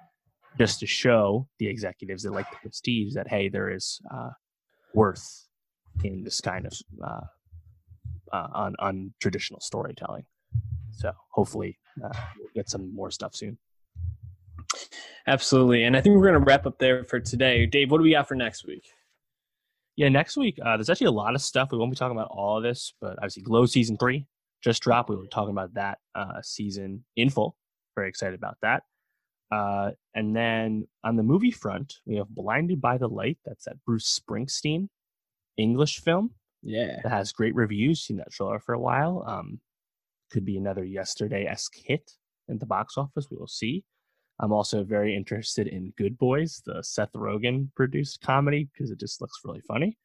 just 0.57 0.79
to 0.79 0.87
show 0.87 1.47
the 1.59 1.67
executives 1.67 2.23
that 2.23 2.31
like 2.31 2.49
the 2.51 2.57
prestige 2.57 3.13
that 3.13 3.27
hey 3.27 3.49
there 3.49 3.69
is 3.69 4.01
uh 4.13 4.29
worth 4.93 5.47
in 6.03 6.23
this 6.23 6.41
kind 6.41 6.65
of 6.65 6.73
uh, 7.03 7.21
uh 8.33 8.47
on 8.53 8.75
untraditional 8.81 9.61
storytelling 9.61 10.25
so 10.91 11.11
hopefully 11.31 11.77
uh, 12.03 12.17
we'll 12.37 12.49
get 12.55 12.69
some 12.69 12.93
more 12.93 13.11
stuff 13.11 13.35
soon 13.35 13.57
Absolutely. 15.27 15.83
And 15.83 15.97
I 15.97 16.01
think 16.01 16.15
we're 16.15 16.29
going 16.29 16.39
to 16.39 16.45
wrap 16.45 16.65
up 16.65 16.77
there 16.77 17.03
for 17.03 17.19
today. 17.19 17.65
Dave, 17.65 17.89
what 17.89 17.97
do 17.97 18.03
we 18.03 18.11
got 18.11 18.27
for 18.27 18.35
next 18.35 18.65
week? 18.65 18.85
Yeah, 19.95 20.09
next 20.09 20.37
week 20.37 20.59
uh, 20.63 20.77
there's 20.77 20.89
actually 20.89 21.07
a 21.07 21.11
lot 21.11 21.35
of 21.35 21.41
stuff. 21.41 21.71
We 21.71 21.77
won't 21.77 21.91
be 21.91 21.95
talking 21.95 22.17
about 22.17 22.29
all 22.29 22.57
of 22.57 22.63
this, 22.63 22.93
but 22.99 23.13
obviously 23.17 23.43
Glow 23.43 23.65
season 23.65 23.97
three 23.97 24.27
just 24.63 24.83
dropped. 24.83 25.09
We 25.09 25.15
were 25.15 25.27
talking 25.27 25.51
about 25.51 25.73
that 25.75 25.99
uh, 26.13 26.41
season 26.41 27.05
in 27.15 27.29
full. 27.29 27.55
Very 27.95 28.09
excited 28.09 28.37
about 28.37 28.57
that. 28.61 28.83
Uh, 29.51 29.91
and 30.13 30.35
then 30.35 30.87
on 31.03 31.15
the 31.15 31.23
movie 31.23 31.51
front, 31.51 31.95
we 32.05 32.15
have 32.15 32.29
Blinded 32.29 32.81
by 32.81 32.97
the 32.97 33.07
Light. 33.07 33.37
That's 33.45 33.65
that 33.65 33.83
Bruce 33.85 34.19
Springsteen 34.19 34.89
English 35.57 35.99
film 36.01 36.31
Yeah. 36.63 36.99
that 37.03 37.11
has 37.11 37.31
great 37.31 37.55
reviews. 37.55 38.01
Seen 38.01 38.17
that 38.17 38.31
trailer 38.31 38.59
for 38.59 38.73
a 38.73 38.79
while. 38.79 39.23
Um, 39.27 39.59
could 40.31 40.45
be 40.45 40.57
another 40.57 40.83
yesterday 40.83 41.45
esque 41.45 41.75
hit 41.75 42.11
in 42.47 42.57
the 42.57 42.65
box 42.65 42.97
office. 42.97 43.27
We 43.29 43.37
will 43.37 43.47
see. 43.47 43.85
I'm 44.39 44.51
also 44.51 44.83
very 44.83 45.15
interested 45.15 45.67
in 45.67 45.93
Good 45.97 46.17
Boys, 46.17 46.61
the 46.65 46.83
Seth 46.83 47.13
Rogen 47.13 47.73
produced 47.75 48.19
comedy, 48.21 48.67
because 48.73 48.91
it 48.91 48.99
just 48.99 49.21
looks 49.21 49.39
really 49.45 49.61
funny. 49.61 49.97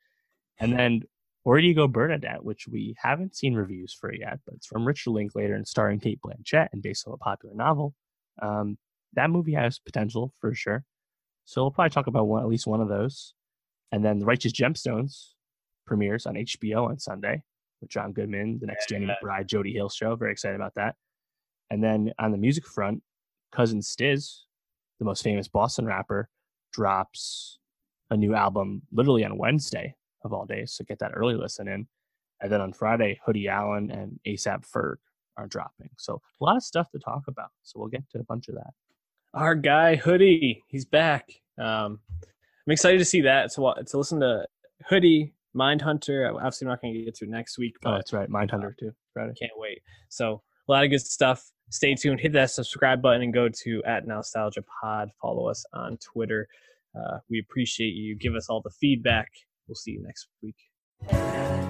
And 0.61 0.73
then 0.79 1.03
Where 1.43 1.61
Do 1.61 1.67
You 1.67 1.75
Go 1.75 1.89
Bernadette, 1.89 2.45
which 2.45 2.69
we 2.69 2.95
haven't 2.99 3.35
seen 3.35 3.55
reviews 3.55 3.93
for 3.93 4.15
yet, 4.15 4.39
but 4.45 4.55
it's 4.55 4.67
from 4.67 4.87
Richard 4.87 5.11
Linklater 5.13 5.55
and 5.55 5.67
starring 5.67 5.99
Cate 5.99 6.21
Blanchett 6.25 6.69
and 6.73 6.83
based 6.83 7.09
on 7.09 7.15
a 7.15 7.17
popular 7.17 7.55
novel. 7.57 7.95
Um, 8.41 8.79
that 9.15 9.31
movie 9.31 9.55
has 9.55 9.79
potential 9.79 10.33
for 10.41 10.55
sure. 10.55 10.85
So 11.45 11.63
we'll 11.63 11.71
probably 11.71 11.91
talk 11.91 12.07
about 12.07 12.27
one, 12.27 12.43
at 12.43 12.49
least 12.49 12.67
one 12.67 12.81
of 12.81 12.89
those. 12.89 13.35
And 13.93 14.05
then 14.05 14.19
The 14.19 14.27
Righteous 14.27 14.53
Gemstones 14.53 15.31
premieres 15.87 16.27
on 16.27 16.35
HBO 16.35 16.89
on 16.89 16.99
Sunday 16.99 17.43
with 17.81 17.91
John 17.91 18.13
Goodman, 18.13 18.59
the 18.61 18.67
next 18.67 18.89
Danny 18.89 19.07
McBride, 19.07 19.47
Jody 19.47 19.73
Hill 19.73 19.89
show. 19.89 20.15
Very 20.15 20.33
excited 20.33 20.55
about 20.55 20.75
that. 20.77 20.95
And 21.71 21.83
then 21.83 22.13
on 22.19 22.31
the 22.31 22.39
music 22.39 22.67
front, 22.67 23.03
Cousin 23.53 23.81
Stizz, 23.81 24.43
the 24.99 25.05
most 25.05 25.25
famous 25.25 25.49
Boston 25.49 25.87
rapper, 25.87 26.29
drops 26.73 27.59
a 28.11 28.17
new 28.17 28.35
album 28.35 28.83
literally 28.93 29.25
on 29.25 29.39
Wednesday 29.39 29.95
of 30.25 30.33
all 30.33 30.47
days. 30.47 30.73
So 30.73 30.85
get 30.85 30.99
that 31.01 31.13
early 31.15 31.35
listen 31.35 31.69
in. 31.69 31.89
And 32.41 32.51
then 32.51 32.61
on 32.61 32.73
Friday, 32.73 33.21
Hoodie 33.25 33.49
Allen 33.49 33.91
and 33.91 34.19
ASAP 34.27 34.65
Ferg 34.69 34.97
are 35.37 35.47
dropping. 35.47 35.91
So 35.99 36.21
a 36.41 36.45
lot 36.45 36.57
of 36.57 36.63
stuff 36.63 36.91
to 36.93 36.99
talk 36.99 37.23
about. 37.29 37.51
So 37.63 37.79
we'll 37.79 37.89
get 37.89 38.09
to 38.11 38.21
a 38.21 38.25
bunch 38.25 38.49
of 38.49 38.55
that. 38.55 38.71
Our 39.35 39.55
guy 39.55 39.97
Hoodie, 39.97 40.65
he's 40.67 40.85
back. 40.85 41.31
Um, 41.59 42.01
I'm 42.67 42.73
excited 42.73 42.99
to 42.99 43.05
see 43.05 43.21
that. 43.23 43.53
So 43.53 43.73
to 43.87 43.99
listen 43.99 44.21
to 44.21 44.45
Hoodie, 44.89 45.35
Mindhunter. 45.57 46.35
Obviously, 46.35 46.67
I'm 46.67 46.71
not 46.71 46.83
going 46.83 46.95
to 46.95 47.05
get 47.05 47.15
to 47.17 47.27
next 47.27 47.59
week, 47.59 47.75
oh, 47.77 47.81
but 47.83 47.91
oh, 47.91 47.95
that's 47.97 48.13
right, 48.13 48.29
Mindhunter 48.29 48.77
too. 48.79 48.93
Friday. 49.13 49.33
Can't 49.39 49.53
wait. 49.57 49.83
So 50.09 50.43
a 50.69 50.73
lot 50.73 50.85
of 50.85 50.91
good 50.91 51.01
stuff. 51.01 51.51
Stay 51.71 51.95
tuned. 51.95 52.21
Hit 52.21 52.33
that 52.33 52.51
subscribe 52.51 53.01
button 53.01 53.23
and 53.23 53.33
go 53.33 53.49
to 53.49 53.83
at 53.85 54.07
Nostalgia 54.07 54.65
Pod. 54.83 55.11
Follow 55.21 55.49
us 55.49 55.65
on 55.73 55.99
Twitter. 55.99 56.49
Uh, 56.99 57.19
we 57.29 57.39
appreciate 57.39 57.95
you. 57.95 58.17
Give 58.17 58.35
us 58.35 58.49
all 58.49 58.61
the 58.61 58.71
feedback. 58.71 59.31
We'll 59.69 59.77
see 59.77 59.93
you 59.93 60.03
next 60.03 60.27
week. 60.43 61.70